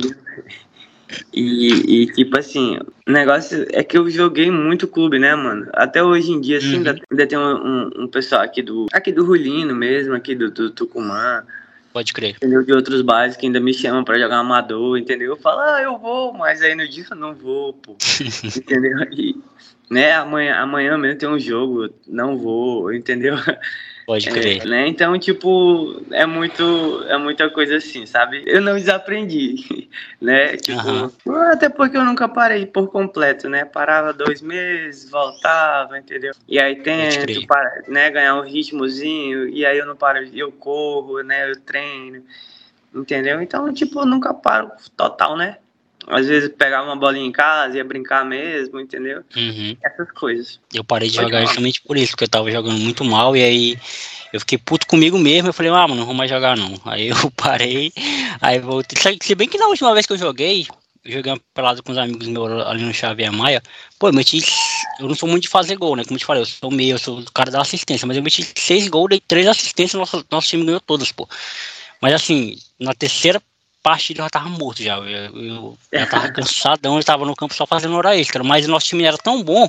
E, 1.33 2.03
e, 2.03 2.05
tipo 2.07 2.37
assim, 2.37 2.77
o 3.07 3.11
negócio 3.11 3.65
é 3.71 3.83
que 3.83 3.97
eu 3.97 4.09
joguei 4.09 4.49
muito 4.49 4.87
clube, 4.87 5.19
né, 5.19 5.35
mano? 5.35 5.67
Até 5.73 6.03
hoje 6.03 6.31
em 6.31 6.39
dia, 6.39 6.57
assim, 6.57 6.71
uhum. 6.71 6.77
ainda, 6.77 7.01
ainda, 7.09 7.27
tem 7.27 7.37
um, 7.37 7.41
um, 7.41 7.91
um, 8.03 8.07
pessoal 8.07 8.41
aqui 8.41 8.61
do. 8.61 8.85
Aqui 8.93 9.11
do 9.11 9.25
Rulino 9.25 9.75
mesmo, 9.75 10.13
aqui 10.13 10.35
do, 10.35 10.51
do 10.51 10.69
Tucumã. 10.71 11.43
Pode 11.91 12.13
crer. 12.13 12.35
Entendeu? 12.35 12.63
De 12.63 12.71
outros 12.71 13.01
bares 13.01 13.35
que 13.35 13.45
ainda 13.45 13.59
me 13.59 13.73
chamam 13.73 14.03
pra 14.03 14.17
jogar 14.17 14.37
amador, 14.37 14.97
entendeu? 14.97 15.31
Eu 15.31 15.37
falo, 15.37 15.59
ah, 15.59 15.81
eu 15.81 15.97
vou, 15.97 16.31
mas 16.31 16.61
aí 16.61 16.73
no 16.73 16.87
dia 16.87 17.05
eu 17.09 17.17
não 17.17 17.33
vou, 17.33 17.73
pô. 17.73 17.97
entendeu? 18.55 18.97
E, 19.11 19.35
né, 19.91 20.13
amanhã, 20.13 20.55
amanhã 20.55 20.97
mesmo 20.97 21.19
tem 21.19 21.27
um 21.27 21.37
jogo, 21.37 21.93
não 22.07 22.37
vou, 22.37 22.91
entendeu? 22.95 23.35
Pode 24.05 24.29
é, 24.29 24.31
crer. 24.31 24.61
É, 24.61 24.65
né? 24.65 24.87
Então, 24.87 25.19
tipo, 25.19 26.01
é 26.11 26.25
muito, 26.25 27.03
é 27.09 27.17
muita 27.17 27.49
coisa 27.49 27.75
assim, 27.75 28.05
sabe? 28.05 28.41
Eu 28.47 28.61
não 28.61 28.75
desaprendi, 28.75 29.89
né? 30.19 30.55
Tipo, 30.55 30.87
uhum. 31.25 31.35
até 31.51 31.67
porque 31.67 31.97
eu 31.97 32.05
nunca 32.05 32.29
parei 32.29 32.65
por 32.65 32.87
completo, 32.89 33.49
né? 33.49 33.65
Parava 33.65 34.13
dois 34.13 34.41
meses, 34.41 35.09
voltava, 35.09 35.99
entendeu? 35.99 36.31
E 36.47 36.57
aí 36.57 36.77
tento, 36.77 37.45
para, 37.45 37.83
né, 37.89 38.09
ganhar 38.09 38.35
um 38.35 38.43
ritmozinho, 38.43 39.49
e 39.49 39.65
aí 39.65 39.77
eu 39.77 39.85
não 39.85 39.97
paro, 39.97 40.19
eu 40.33 40.53
corro, 40.53 41.21
né? 41.21 41.51
Eu 41.51 41.59
treino, 41.59 42.23
entendeu? 42.95 43.41
Então, 43.41 43.73
tipo, 43.73 43.99
eu 43.99 44.05
nunca 44.05 44.33
paro 44.33 44.71
total, 44.95 45.35
né? 45.35 45.57
Às 46.07 46.27
vezes 46.27 46.49
pegava 46.57 46.85
uma 46.85 46.95
bolinha 46.95 47.25
em 47.25 47.31
casa, 47.31 47.77
ia 47.77 47.83
brincar 47.83 48.25
mesmo, 48.25 48.79
entendeu? 48.79 49.23
Uhum. 49.35 49.77
Essas 49.83 50.11
coisas. 50.11 50.59
Eu 50.73 50.83
parei 50.83 51.09
de 51.09 51.15
Pode 51.15 51.27
jogar 51.27 51.45
justamente 51.45 51.81
por 51.81 51.97
isso, 51.97 52.11
porque 52.11 52.23
eu 52.23 52.29
tava 52.29 52.51
jogando 52.51 52.79
muito 52.79 53.03
mal 53.05 53.35
e 53.35 53.43
aí 53.43 53.79
eu 54.33 54.39
fiquei 54.39 54.57
puto 54.57 54.87
comigo 54.87 55.17
mesmo. 55.17 55.49
Eu 55.49 55.53
falei, 55.53 55.71
ah, 55.71 55.87
mano, 55.87 55.97
não 55.97 56.05
vou 56.05 56.15
mais 56.15 56.29
jogar 56.29 56.57
não. 56.57 56.73
Aí 56.85 57.09
eu 57.09 57.15
parei, 57.35 57.91
aí 58.41 58.59
voltei. 58.59 59.17
Se 59.21 59.35
bem 59.35 59.47
que 59.47 59.57
na 59.57 59.67
última 59.67 59.93
vez 59.93 60.05
que 60.05 60.13
eu 60.13 60.17
joguei, 60.17 60.65
eu 61.03 61.11
joguei 61.11 61.31
uma 61.31 61.41
pelada 61.53 61.81
com 61.81 61.91
os 61.91 61.97
amigos 61.97 62.27
meus 62.27 62.65
ali 62.65 62.83
no 62.83 62.93
Xavier 62.93 63.31
Maia. 63.31 63.61
Pô, 63.99 64.09
eu 64.09 64.13
meti. 64.13 64.39
Eu 64.99 65.07
não 65.07 65.15
sou 65.15 65.27
muito 65.27 65.43
de 65.43 65.49
fazer 65.49 65.75
gol, 65.75 65.95
né? 65.95 66.03
Como 66.03 66.15
eu 66.15 66.19
te 66.19 66.25
falei, 66.25 66.41
eu 66.41 66.45
sou 66.45 66.71
meio, 66.71 66.95
eu 66.95 66.99
sou 66.99 67.19
o 67.19 67.31
cara 67.31 67.49
da 67.49 67.61
assistência, 67.61 68.07
mas 68.07 68.17
eu 68.17 68.23
meti 68.23 68.47
seis 68.55 68.87
gols, 68.87 69.09
dei 69.09 69.19
três 69.19 69.47
assistências, 69.47 69.99
nosso, 69.99 70.25
nosso 70.29 70.47
time 70.47 70.65
ganhou 70.65 70.79
todas, 70.79 71.11
pô. 71.11 71.27
Mas 71.99 72.13
assim, 72.13 72.57
na 72.79 72.93
terceira 72.93 73.41
partida 73.81 74.19
eu 74.21 74.25
já 74.25 74.29
tava 74.29 74.49
morto 74.49 74.81
já. 74.81 74.97
Eu, 74.97 75.35
eu 75.35 75.77
já 75.91 76.05
tava 76.07 76.31
cansadão, 76.31 76.97
eu 76.97 77.03
tava 77.03 77.25
no 77.25 77.35
campo 77.35 77.53
só 77.53 77.65
fazendo 77.65 77.95
hora 77.95 78.17
extra. 78.17 78.43
Mas 78.43 78.65
o 78.65 78.71
nosso 78.71 78.87
time 78.87 79.03
era 79.03 79.17
tão 79.17 79.43
bom 79.43 79.67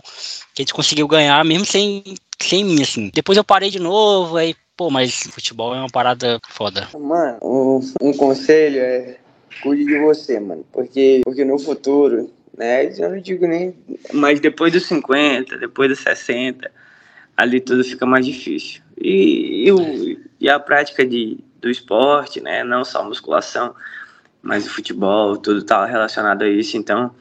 que 0.54 0.60
a 0.60 0.62
gente 0.62 0.74
conseguiu 0.74 1.08
ganhar 1.08 1.44
mesmo 1.44 1.64
sem, 1.64 2.02
sem 2.40 2.64
mim, 2.64 2.82
assim. 2.82 3.10
Depois 3.12 3.36
eu 3.36 3.44
parei 3.44 3.70
de 3.70 3.78
novo, 3.78 4.36
aí, 4.36 4.54
pô, 4.76 4.90
mas 4.90 5.22
futebol 5.30 5.74
é 5.74 5.78
uma 5.78 5.90
parada 5.90 6.38
foda. 6.48 6.88
Mano, 6.98 7.38
um, 7.42 7.80
um 8.00 8.12
conselho 8.16 8.78
é 8.78 9.16
cuide 9.62 9.84
de 9.84 9.98
você, 9.98 10.38
mano. 10.40 10.64
Porque, 10.72 11.20
porque 11.24 11.44
no 11.44 11.58
futuro, 11.58 12.30
né, 12.56 12.86
eu 12.98 13.10
não 13.10 13.20
digo 13.20 13.46
nem. 13.46 13.74
Mas 14.12 14.40
depois 14.40 14.72
dos 14.72 14.86
50, 14.86 15.58
depois 15.58 15.88
dos 15.88 16.00
60, 16.00 16.70
ali 17.36 17.60
tudo 17.60 17.84
fica 17.84 18.06
mais 18.06 18.24
difícil. 18.24 18.82
E, 19.00 19.66
e, 19.66 19.72
o, 19.72 20.18
e 20.40 20.48
a 20.48 20.60
prática 20.60 21.04
de, 21.04 21.38
do 21.60 21.70
esporte, 21.70 22.40
né, 22.40 22.62
não 22.62 22.84
só 22.84 23.04
musculação, 23.04 23.74
mas 24.42 24.66
o 24.66 24.70
futebol, 24.70 25.36
tudo 25.36 25.60
está 25.60 25.86
relacionado 25.86 26.42
a 26.42 26.48
isso. 26.48 26.76
Então, 26.76 27.14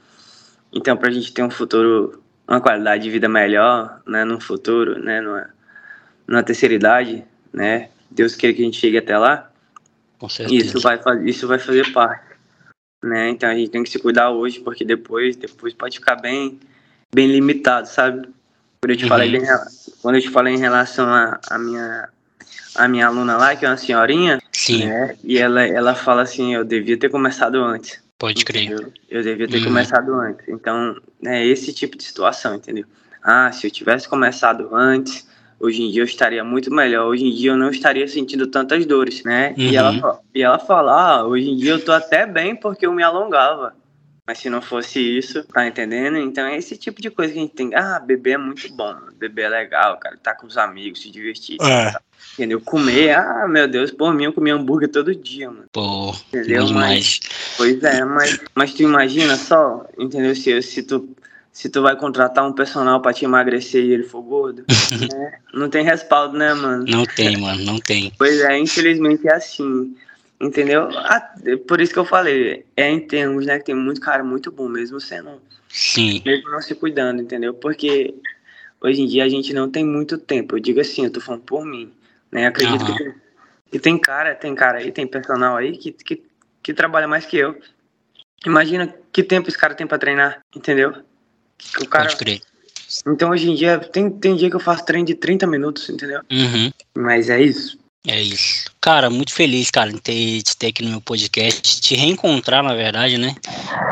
então 0.73 0.97
para 0.97 1.09
a 1.09 1.11
gente 1.11 1.31
ter 1.31 1.43
um 1.43 1.49
futuro, 1.49 2.21
uma 2.47 2.59
qualidade 2.59 3.03
de 3.03 3.09
vida 3.09 3.29
melhor, 3.29 4.01
né, 4.07 4.25
no 4.25 4.41
futuro, 4.41 4.99
né, 4.99 5.21
numa, 5.21 5.49
numa 6.27 6.43
terceira 6.43 6.73
idade, 6.73 7.23
né, 7.53 7.89
Deus 8.09 8.35
queira 8.35 8.55
que 8.55 8.61
a 8.61 8.65
gente 8.65 8.79
chegue 8.79 8.97
até 8.97 9.17
lá. 9.17 9.49
Com 10.17 10.27
certeza. 10.27 10.65
Isso 10.65 10.79
vai 10.79 10.97
fazer, 10.97 11.29
isso 11.29 11.47
vai 11.47 11.59
fazer 11.59 11.91
parte, 11.93 12.35
né? 13.03 13.29
Então 13.29 13.49
a 13.49 13.55
gente 13.55 13.71
tem 13.71 13.81
que 13.81 13.89
se 13.89 13.97
cuidar 13.97 14.29
hoje, 14.29 14.59
porque 14.59 14.85
depois, 14.85 15.35
depois 15.35 15.73
pode 15.73 15.97
ficar 15.97 16.15
bem, 16.15 16.59
bem 17.13 17.31
limitado, 17.31 17.87
sabe? 17.87 18.27
Quando 18.81 18.91
eu 18.91 18.97
te 18.97 19.03
uhum. 19.03 19.09
falei, 19.09 19.41
quando 20.01 20.15
eu 20.15 20.21
te 20.21 20.29
falei 20.29 20.53
em 20.53 20.59
relação 20.59 21.07
à 21.07 21.39
a, 21.49 21.55
a 21.55 21.57
minha 21.57 22.09
a 22.75 22.87
minha 22.87 23.07
aluna 23.07 23.37
lá, 23.37 23.55
que 23.55 23.65
é 23.65 23.69
uma 23.69 23.77
senhorinha, 23.77 24.39
Sim. 24.51 24.85
Né? 24.85 25.15
E 25.23 25.37
ela, 25.37 25.65
ela 25.65 25.95
fala 25.95 26.21
assim, 26.21 26.53
eu 26.53 26.63
devia 26.63 26.97
ter 26.97 27.09
começado 27.09 27.55
antes. 27.55 28.01
Pode 28.19 28.45
crer. 28.45 28.69
Eu, 28.69 28.93
eu 29.09 29.23
devia 29.23 29.47
ter 29.47 29.57
uhum. 29.57 29.65
começado 29.65 30.13
antes. 30.13 30.47
Então, 30.47 30.95
é 31.25 31.43
esse 31.45 31.73
tipo 31.73 31.97
de 31.97 32.03
situação, 32.03 32.55
entendeu? 32.55 32.85
Ah, 33.23 33.51
se 33.51 33.65
eu 33.65 33.71
tivesse 33.71 34.07
começado 34.07 34.69
antes, 34.75 35.27
hoje 35.59 35.81
em 35.81 35.91
dia 35.91 36.01
eu 36.01 36.05
estaria 36.05 36.43
muito 36.43 36.71
melhor. 36.71 37.07
Hoje 37.07 37.25
em 37.25 37.33
dia 37.33 37.51
eu 37.51 37.57
não 37.57 37.71
estaria 37.71 38.07
sentindo 38.07 38.45
tantas 38.45 38.85
dores, 38.85 39.23
né? 39.23 39.55
Uhum. 39.57 39.63
E, 39.63 39.75
ela, 39.75 39.91
uhum. 39.91 40.19
e 40.35 40.43
ela 40.43 40.59
fala, 40.59 40.91
ah, 40.91 41.25
hoje 41.25 41.49
em 41.49 41.57
dia 41.57 41.71
eu 41.71 41.83
tô 41.83 41.91
até 41.91 42.27
bem 42.27 42.55
porque 42.55 42.85
eu 42.85 42.93
me 42.93 43.01
alongava. 43.01 43.73
Mas 44.31 44.37
se 44.37 44.49
não 44.49 44.61
fosse 44.61 44.97
isso, 44.97 45.43
tá 45.43 45.67
entendendo? 45.67 46.15
Então 46.15 46.47
é 46.47 46.57
esse 46.57 46.77
tipo 46.77 47.01
de 47.01 47.09
coisa 47.09 47.33
que 47.33 47.39
a 47.39 47.41
gente 47.41 47.53
tem. 47.53 47.75
Ah, 47.75 47.99
beber 47.99 48.35
é 48.35 48.37
muito 48.37 48.73
bom. 48.73 48.95
Beber 49.17 49.47
é 49.47 49.49
legal, 49.49 49.97
cara. 49.97 50.15
Tá 50.23 50.33
com 50.33 50.47
os 50.47 50.57
amigos, 50.57 51.01
se 51.01 51.11
divertir. 51.11 51.57
É. 51.61 51.91
Tá 51.91 52.01
Entendeu? 52.35 52.61
Comer, 52.61 53.13
ah, 53.17 53.45
meu 53.45 53.67
Deus, 53.67 53.91
por 53.91 54.13
mim 54.13 54.23
eu 54.23 54.31
comia 54.31 54.55
hambúrguer 54.55 54.87
todo 54.87 55.13
dia, 55.13 55.51
mano. 55.51 55.65
Pô, 55.73 56.15
entendeu? 56.29 56.65
Mas, 56.69 57.19
pois 57.57 57.83
é, 57.83 58.05
mas, 58.05 58.39
mas 58.55 58.73
tu 58.73 58.83
imagina 58.83 59.35
só, 59.35 59.85
entendeu? 59.99 60.33
Se, 60.33 60.61
se, 60.61 60.83
tu, 60.83 61.09
se 61.51 61.67
tu 61.67 61.81
vai 61.81 61.97
contratar 61.97 62.47
um 62.47 62.53
personal 62.53 63.01
pra 63.01 63.11
te 63.11 63.25
emagrecer 63.25 63.83
e 63.83 63.91
ele 63.91 64.03
for 64.03 64.21
gordo, 64.21 64.63
né? 65.13 65.39
não 65.53 65.69
tem 65.69 65.83
respaldo, 65.83 66.37
né, 66.37 66.53
mano? 66.53 66.85
Não 66.87 67.05
tem, 67.05 67.35
mano, 67.35 67.65
não 67.65 67.79
tem. 67.79 68.13
Pois 68.17 68.39
é, 68.39 68.57
infelizmente 68.57 69.27
é 69.27 69.33
assim. 69.33 69.93
Entendeu? 70.41 70.89
Ah, 70.91 71.35
por 71.67 71.79
isso 71.79 71.93
que 71.93 71.99
eu 71.99 72.05
falei, 72.05 72.65
é 72.75 72.89
em 72.89 72.99
termos, 72.99 73.45
né, 73.45 73.59
que 73.59 73.65
tem 73.65 73.75
muito 73.75 74.01
cara 74.01 74.23
muito 74.23 74.51
bom, 74.51 74.67
mesmo 74.67 74.99
sendo. 74.99 75.39
Sim. 75.69 76.21
Mesmo 76.25 76.49
não 76.49 76.61
se 76.61 76.73
cuidando, 76.73 77.21
entendeu? 77.21 77.53
Porque 77.53 78.15
hoje 78.81 79.01
em 79.01 79.05
dia 79.05 79.23
a 79.23 79.29
gente 79.29 79.53
não 79.53 79.69
tem 79.69 79.85
muito 79.85 80.17
tempo. 80.17 80.55
Eu 80.55 80.59
digo 80.59 80.81
assim, 80.81 81.05
eu 81.05 81.11
tô 81.11 81.21
falando 81.21 81.43
por 81.43 81.63
mim. 81.63 81.93
Né? 82.31 82.47
Acredito 82.47 82.81
uhum. 82.81 82.87
que, 82.87 83.03
tem, 83.03 83.13
que 83.71 83.79
tem 83.79 83.97
cara, 83.99 84.33
tem 84.33 84.55
cara 84.55 84.79
aí, 84.79 84.91
tem 84.91 85.05
personal 85.05 85.57
aí 85.57 85.77
que, 85.77 85.91
que, 85.91 86.23
que 86.63 86.73
trabalha 86.73 87.07
mais 87.07 87.23
que 87.23 87.37
eu. 87.37 87.55
Imagina 88.43 88.91
que 89.13 89.21
tempo 89.21 89.47
esse 89.47 89.57
cara 89.57 89.75
tem 89.75 89.85
pra 89.85 89.99
treinar, 89.99 90.39
entendeu? 90.55 91.03
O 91.79 91.85
cara. 91.85 92.05
Pode 92.05 92.17
crer. 92.17 92.41
Então 93.07 93.29
hoje 93.29 93.49
em 93.49 93.55
dia, 93.55 93.77
tem, 93.77 94.09
tem 94.09 94.35
dia 94.35 94.49
que 94.49 94.55
eu 94.55 94.59
faço 94.59 94.83
treino 94.85 95.05
de 95.05 95.13
30 95.13 95.45
minutos, 95.45 95.87
entendeu? 95.87 96.21
Uhum. 96.31 96.71
Mas 96.97 97.29
é 97.29 97.39
isso. 97.41 97.79
É 98.07 98.19
isso. 98.19 98.65
Cara, 98.79 99.09
muito 99.09 99.31
feliz, 99.31 99.69
cara, 99.69 99.91
em 99.91 99.97
ter, 99.97 100.41
te 100.41 100.57
ter 100.57 100.67
aqui 100.67 100.83
no 100.83 100.89
meu 100.89 101.01
podcast, 101.01 101.81
te 101.81 101.95
reencontrar, 101.95 102.63
na 102.63 102.73
verdade, 102.73 103.17
né? 103.17 103.35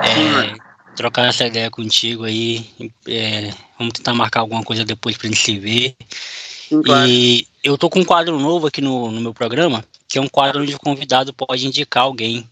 É, 0.04 0.56
trocar 0.96 1.28
essa 1.28 1.46
ideia 1.46 1.70
contigo 1.70 2.24
aí. 2.24 2.66
É, 3.08 3.54
vamos 3.78 3.94
tentar 3.94 4.14
marcar 4.16 4.42
alguma 4.42 4.64
coisa 4.64 4.84
depois 4.84 5.16
pra 5.16 5.28
gente 5.28 5.40
se 5.40 5.60
ver. 5.60 5.96
Sim, 6.68 6.82
claro. 6.82 7.08
E 7.08 7.48
eu 7.64 7.78
tô 7.78 7.90
com 7.90 8.00
um 8.00 8.06
quadro 8.06 8.40
novo 8.40 8.68
aqui 8.68 8.82
no, 8.82 9.12
no 9.12 9.22
meu 9.22 9.34
programa, 9.34 9.86
que 10.08 10.18
é 10.18 10.22
um 10.22 10.28
quadro 10.28 10.62
onde 10.64 10.74
o 10.74 10.80
convidado 10.80 11.32
pode 11.32 11.68
indicar 11.68 12.04
alguém, 12.04 12.50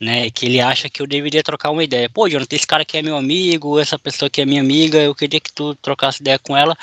né? 0.00 0.30
Que 0.30 0.46
ele 0.46 0.60
acha 0.60 0.88
que 0.88 1.02
eu 1.02 1.06
deveria 1.06 1.42
trocar 1.42 1.70
uma 1.70 1.84
ideia. 1.84 2.08
Pô, 2.08 2.26
Jonathan, 2.26 2.56
esse 2.56 2.66
cara 2.66 2.82
aqui 2.82 2.96
é 2.96 3.02
meu 3.02 3.18
amigo, 3.18 3.78
essa 3.78 3.98
pessoa 3.98 4.28
aqui 4.28 4.40
é 4.40 4.46
minha 4.46 4.62
amiga, 4.62 4.98
eu 4.98 5.14
queria 5.14 5.40
que 5.40 5.52
tu 5.52 5.74
trocasse 5.74 6.22
ideia 6.22 6.38
com 6.38 6.56
ela. 6.56 6.76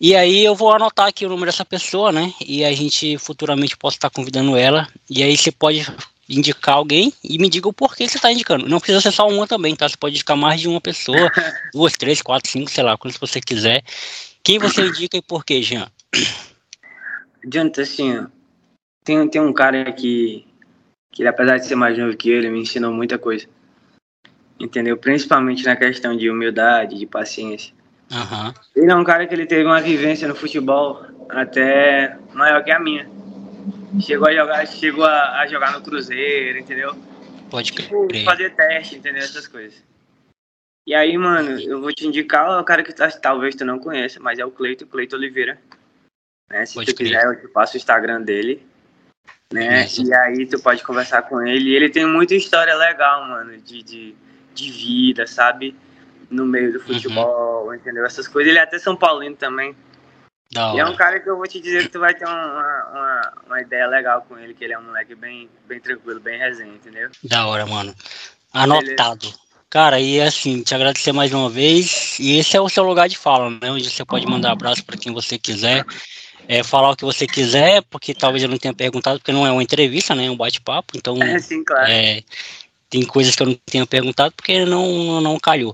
E 0.00 0.16
aí 0.16 0.42
eu 0.42 0.54
vou 0.54 0.72
anotar 0.72 1.08
aqui 1.08 1.26
o 1.26 1.28
número 1.28 1.50
dessa 1.50 1.64
pessoa, 1.64 2.10
né? 2.10 2.32
E 2.40 2.64
a 2.64 2.72
gente 2.72 3.18
futuramente 3.18 3.76
possa 3.76 3.98
estar 3.98 4.08
convidando 4.08 4.56
ela. 4.56 4.88
E 5.10 5.22
aí 5.22 5.36
você 5.36 5.52
pode 5.52 5.86
indicar 6.26 6.76
alguém 6.76 7.12
e 7.22 7.38
me 7.38 7.50
diga 7.50 7.68
o 7.68 7.72
porquê 7.72 8.08
você 8.08 8.16
está 8.16 8.32
indicando. 8.32 8.66
Não 8.66 8.78
precisa 8.78 9.00
ser 9.02 9.12
só 9.12 9.28
uma 9.28 9.46
também, 9.46 9.76
tá? 9.76 9.86
Você 9.86 9.98
pode 9.98 10.14
indicar 10.14 10.38
mais 10.38 10.58
de 10.58 10.68
uma 10.68 10.80
pessoa, 10.80 11.30
duas, 11.74 11.92
três, 11.92 12.22
quatro, 12.22 12.50
cinco, 12.50 12.70
sei 12.70 12.82
lá, 12.82 12.96
quando 12.96 13.14
você 13.18 13.42
quiser. 13.42 13.82
Quem 14.42 14.58
você 14.58 14.86
indica 14.86 15.18
e 15.18 15.22
por 15.22 15.44
quê, 15.44 15.60
Jean? 15.60 15.86
Jonathan, 17.44 17.82
assim, 17.82 18.26
tem, 19.04 19.28
tem 19.28 19.42
um 19.42 19.52
cara 19.52 19.92
que, 19.92 20.46
que, 21.12 21.26
apesar 21.26 21.58
de 21.58 21.66
ser 21.66 21.74
mais 21.74 21.98
novo 21.98 22.16
que 22.16 22.30
ele, 22.30 22.48
me 22.48 22.60
ensinou 22.60 22.90
muita 22.90 23.18
coisa. 23.18 23.46
Entendeu? 24.58 24.96
Principalmente 24.96 25.64
na 25.64 25.76
questão 25.76 26.16
de 26.16 26.30
humildade, 26.30 26.98
de 26.98 27.06
paciência. 27.06 27.74
Uhum. 28.10 28.52
Ele 28.74 28.90
é 28.90 28.96
um 28.96 29.04
cara 29.04 29.26
que 29.26 29.34
ele 29.34 29.46
teve 29.46 29.64
uma 29.64 29.80
vivência 29.80 30.26
no 30.26 30.34
futebol 30.34 31.04
até 31.28 32.18
maior 32.32 32.62
que 32.64 32.70
a 32.70 32.80
minha. 32.80 33.08
Chegou 34.00 34.28
a 34.28 34.34
jogar, 34.34 34.66
chegou 34.66 35.04
a, 35.04 35.40
a 35.40 35.46
jogar 35.46 35.72
no 35.72 35.80
Cruzeiro, 35.80 36.58
entendeu? 36.58 36.96
Pode 37.50 37.72
tipo, 37.72 38.06
crer. 38.06 38.24
fazer 38.24 38.54
teste, 38.54 38.96
entendeu? 38.96 39.22
Essas 39.22 39.46
coisas. 39.46 39.82
E 40.86 40.94
aí, 40.94 41.16
mano, 41.16 41.60
eu 41.60 41.80
vou 41.80 41.92
te 41.92 42.06
indicar 42.06 42.60
o 42.60 42.64
cara 42.64 42.82
que 42.82 42.92
tá, 42.92 43.08
talvez 43.10 43.54
tu 43.54 43.64
não 43.64 43.78
conheça, 43.78 44.18
mas 44.20 44.38
é 44.38 44.44
o 44.44 44.50
Cleito, 44.50 44.86
Cleito 44.86 45.14
Oliveira. 45.14 45.60
Né? 46.48 46.66
Se 46.66 46.74
pode 46.74 46.92
tu 46.92 46.96
crer. 46.96 47.08
quiser, 47.08 47.26
eu 47.26 47.40
te 47.40 47.48
passo 47.48 47.74
o 47.74 47.76
Instagram 47.76 48.22
dele. 48.22 48.66
Né? 49.52 49.84
Isso. 49.84 50.02
E 50.02 50.14
aí 50.14 50.46
tu 50.46 50.60
pode 50.60 50.82
conversar 50.82 51.22
com 51.22 51.44
ele. 51.46 51.74
Ele 51.74 51.88
tem 51.88 52.06
muita 52.06 52.34
história 52.34 52.74
legal, 52.74 53.28
mano, 53.28 53.56
de, 53.58 53.82
de, 53.82 54.14
de 54.54 54.70
vida, 54.70 55.26
sabe? 55.26 55.76
No 56.30 56.46
meio 56.46 56.72
do 56.72 56.78
uhum. 56.78 56.84
futebol, 56.84 57.66
uhum. 57.66 57.74
entendeu? 57.74 58.06
Essas 58.06 58.28
coisas. 58.28 58.50
Ele 58.50 58.58
é 58.58 58.62
até 58.62 58.78
São 58.78 58.96
Paulino 58.96 59.36
também. 59.36 59.74
Da 60.52 60.74
e 60.74 60.80
é 60.80 60.84
um 60.84 60.96
cara 60.96 61.20
que 61.20 61.28
eu 61.30 61.36
vou 61.36 61.46
te 61.46 61.60
dizer 61.60 61.82
que 61.82 61.90
tu 61.90 62.00
vai 62.00 62.12
ter 62.12 62.24
uma, 62.24 62.46
uma, 62.90 63.32
uma, 63.46 63.60
ideia 63.60 63.86
legal 63.86 64.24
com 64.28 64.36
ele, 64.36 64.52
que 64.52 64.64
ele 64.64 64.72
é 64.72 64.78
um 64.78 64.82
moleque 64.82 65.14
bem, 65.14 65.48
bem 65.68 65.78
tranquilo, 65.78 66.18
bem 66.18 66.38
resenha, 66.38 66.74
entendeu? 66.74 67.08
Da 67.22 67.46
hora, 67.46 67.66
mano. 67.66 67.94
Anotado. 68.52 69.20
Beleza. 69.20 69.50
Cara, 69.70 70.00
e 70.00 70.20
assim, 70.20 70.62
te 70.62 70.74
agradecer 70.74 71.12
mais 71.12 71.32
uma 71.32 71.48
vez. 71.48 72.18
E 72.18 72.36
esse 72.36 72.56
é 72.56 72.60
o 72.60 72.68
seu 72.68 72.82
lugar 72.82 73.08
de 73.08 73.16
fala, 73.16 73.48
né? 73.48 73.70
Onde 73.70 73.88
você 73.88 74.04
pode 74.04 74.26
mandar 74.26 74.50
abraço 74.50 74.84
para 74.84 74.96
quem 74.96 75.12
você 75.12 75.38
quiser. 75.38 75.84
É, 76.48 76.64
falar 76.64 76.90
o 76.90 76.96
que 76.96 77.04
você 77.04 77.28
quiser, 77.28 77.80
porque 77.88 78.12
talvez 78.12 78.42
eu 78.42 78.48
não 78.48 78.58
tenha 78.58 78.74
perguntado, 78.74 79.20
porque 79.20 79.30
não 79.30 79.46
é 79.46 79.52
uma 79.52 79.62
entrevista, 79.62 80.16
né? 80.16 80.26
É 80.26 80.30
um 80.30 80.36
bate-papo. 80.36 80.96
Então, 80.96 81.22
é, 81.22 81.38
sim, 81.38 81.62
claro. 81.62 81.88
É, 81.88 82.24
tem 82.88 83.06
coisas 83.06 83.36
que 83.36 83.42
eu 83.44 83.46
não 83.46 83.54
tenho 83.54 83.86
perguntado 83.86 84.34
porque 84.34 84.64
não, 84.64 85.20
não 85.20 85.38
calhou. 85.38 85.72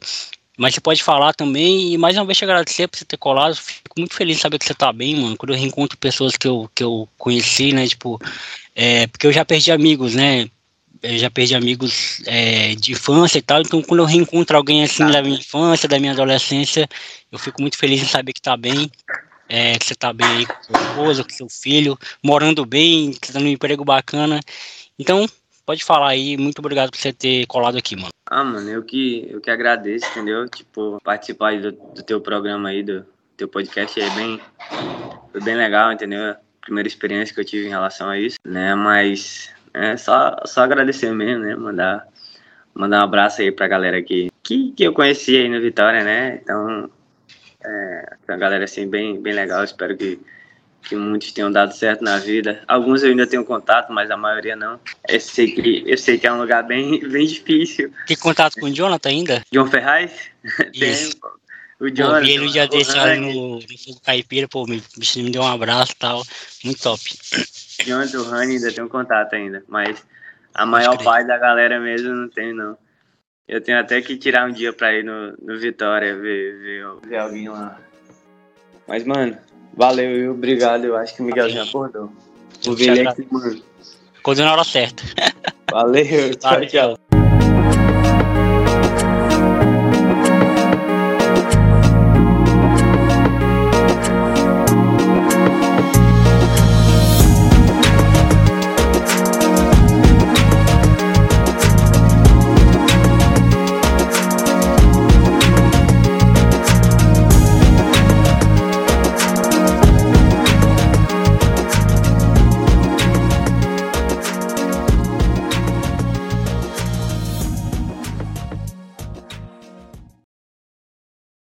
Mas 0.57 0.74
você 0.74 0.80
pode 0.80 1.02
falar 1.02 1.34
também, 1.34 1.92
e 1.92 1.98
mais 1.98 2.16
uma 2.16 2.24
vez 2.24 2.38
te 2.38 2.44
agradecer 2.44 2.88
por 2.88 2.98
você 2.98 3.04
ter 3.04 3.18
colado. 3.18 3.54
Fico 3.54 3.94
muito 3.98 4.14
feliz 4.14 4.36
de 4.36 4.42
saber 4.42 4.59
que 4.59 4.64
você 4.64 4.74
tá 4.74 4.90
bem, 4.90 5.14
mano. 5.14 5.36
Quando 5.36 5.52
eu 5.52 5.59
reencontro 5.59 5.98
pessoas 5.98 6.34
que 6.36 6.48
eu, 6.48 6.70
que 6.74 6.82
eu 6.82 7.07
conheci, 7.18 7.72
né? 7.72 7.86
Tipo, 7.86 8.18
é, 8.74 9.07
porque 9.07 9.26
eu 9.26 9.32
já 9.32 9.44
perdi 9.44 9.70
amigos, 9.70 10.14
né? 10.14 10.48
Eu 11.02 11.18
já 11.18 11.30
perdi 11.30 11.54
amigos 11.54 12.22
é, 12.24 12.74
de 12.74 12.92
infância 12.92 13.38
e 13.38 13.42
tal. 13.42 13.61
Então, 13.61 13.82
quando 13.82 14.00
eu 14.00 14.07
reencontro 14.07 14.57
alguém 14.57 14.82
assim 14.82 15.04
tá. 15.04 15.11
da 15.11 15.22
minha 15.22 15.38
infância, 15.38 15.86
da 15.86 15.98
minha 15.98 16.12
adolescência, 16.12 16.88
eu 17.30 17.38
fico 17.38 17.61
muito 17.61 17.76
feliz 17.76 18.02
em 18.02 18.07
saber 18.07 18.32
que 18.32 18.40
tá 18.40 18.57
bem. 18.57 18.90
É, 19.48 19.78
que 19.78 19.84
você 19.84 19.94
tá 19.94 20.12
bem 20.12 20.26
aí 20.26 20.46
com 20.46 20.54
sua 20.64 20.82
esposa, 20.82 21.22
com 21.22 21.30
seu 21.30 21.48
filho, 21.48 21.96
morando 22.20 22.66
bem, 22.66 23.12
tendo 23.12 23.44
um 23.44 23.48
emprego 23.48 23.84
bacana. 23.84 24.40
Então, 24.98 25.28
pode 25.67 25.85
falar 25.85 26.11
aí. 26.11 26.37
Muito 26.37 26.61
obrigado 26.61 26.91
por 26.91 26.97
você 26.97 27.12
ter 27.12 27.45
colado 27.47 27.77
aqui, 27.77 27.97
mano. 27.97 28.09
Ah, 28.31 28.45
mano, 28.45 28.71
eu 28.71 28.83
que, 28.83 29.27
eu 29.31 29.41
que 29.41 29.51
agradeço, 29.51 30.07
entendeu? 30.11 30.49
Tipo, 30.49 30.99
participar 31.03 31.61
do, 31.61 31.73
do 31.73 32.03
teu 32.03 32.21
programa 32.21 32.71
aí, 32.71 32.83
do 32.83 33.05
teu 33.37 33.49
podcast 33.49 34.01
é 34.01 34.09
bem, 34.11 34.41
foi 35.31 35.41
bem 35.43 35.57
legal, 35.57 35.93
entendeu? 35.93 36.35
Primeira 36.61 36.89
experiência 36.89 37.35
que 37.35 37.41
eu 37.41 37.45
tive 37.45 37.67
em 37.67 37.71
relação 37.71 38.09
a 38.09 38.19
isso, 38.19 38.37
né? 38.45 38.75
Mas 38.75 39.51
é 39.75 39.97
só, 39.97 40.37
só 40.45 40.62
agradecer 40.62 41.12
mesmo, 41.12 41.45
né? 41.45 41.55
Mandar, 41.55 42.09
mandar 42.75 43.01
um 43.01 43.05
abraço 43.05 43.43
aí 43.43 43.53
pra 43.53 43.69
galera 43.69 44.03
que, 44.03 44.31
que, 44.43 44.73
que 44.73 44.85
eu 44.85 44.93
conheci 44.93 45.37
aí 45.37 45.49
no 45.49 45.61
Vitória, 45.61 46.03
né? 46.03 46.41
Então, 46.43 46.91
é 47.64 48.17
uma 48.29 48.39
galera 48.39 48.64
assim 48.64 48.89
bem, 48.89 49.21
bem 49.21 49.35
legal, 49.35 49.62
espero 49.62 49.97
que 49.97 50.19
que 50.89 50.95
muitos 50.95 51.32
tenham 51.32 51.51
dado 51.51 51.74
certo 51.74 52.03
na 52.03 52.18
vida. 52.18 52.62
Alguns 52.66 53.03
eu 53.03 53.11
ainda 53.11 53.26
tenho 53.26 53.45
contato, 53.45 53.93
mas 53.93 54.11
a 54.11 54.16
maioria 54.16 54.55
não. 54.55 54.80
Eu 55.09 55.20
sei 55.20 55.51
que, 55.51 55.84
eu 55.87 55.99
sei 55.99 56.18
que 56.18 56.26
é 56.26 56.32
um 56.32 56.39
lugar 56.39 56.62
bem, 56.62 57.01
bem 57.09 57.26
difícil. 57.26 57.93
Tem 58.07 58.16
contato 58.16 58.55
com 58.61 58.66
o 58.66 58.72
Jonathan 58.72 59.09
ainda? 59.09 59.43
John 59.51 59.66
Ferraz? 59.66 60.12
Isso. 60.72 61.16
o 61.80 61.91
Jonathan. 61.91 62.20
Pô, 62.20 62.26
vi 62.26 62.32
ele 62.34 62.47
um 62.47 62.53
dia 62.53 62.68
desse 62.68 62.97
lá 62.97 63.14
no, 63.16 63.59
no 63.59 64.01
Caipira, 64.05 64.49
pô, 64.49 64.64
me, 64.64 64.82
me 65.16 65.30
deu 65.30 65.43
um 65.43 65.49
abraço 65.49 65.93
e 65.93 65.97
tal. 65.97 66.22
Muito 66.64 66.80
top. 66.80 67.03
Jonathan, 67.84 68.18
o 68.20 68.24
Rani 68.24 68.55
ainda 68.55 68.72
tenho 68.72 68.89
contato 68.89 69.34
ainda, 69.34 69.64
mas 69.68 70.05
a 70.55 70.64
maior 70.64 70.97
parte 71.03 71.26
da 71.26 71.37
galera 71.37 71.80
mesmo 71.80 72.14
não 72.14 72.28
tem, 72.28 72.55
não. 72.55 72.78
Eu 73.49 73.61
tenho 73.61 73.78
até 73.78 74.01
que 74.03 74.16
tirar 74.16 74.49
um 74.49 74.53
dia 74.53 74.72
pra 74.72 74.93
ir 74.93 75.05
no, 75.05 75.32
no 75.41 75.59
Vitória 75.59 76.16
ver, 76.16 76.59
ver, 76.59 77.09
ver 77.09 77.16
alguém 77.16 77.49
lá. 77.49 77.80
Mas, 78.89 79.05
mano, 79.05 79.37
Valeu 79.77 80.16
e 80.16 80.29
obrigado. 80.29 80.85
Eu 80.85 80.97
acho 80.97 81.14
que 81.14 81.22
o 81.22 81.24
Miguel 81.24 81.51
já 81.51 81.62
acordou. 81.62 82.11
Vou 82.64 82.74
ver 82.74 82.97
ele 82.97 83.09
aqui, 83.09 83.27
mano. 83.31 83.62
Acordou 84.18 84.45
na 84.45 84.53
hora 84.53 84.64
certa. 84.64 85.03
Valeu, 85.70 86.35
tchau, 86.41 86.66
tchau. 86.66 86.99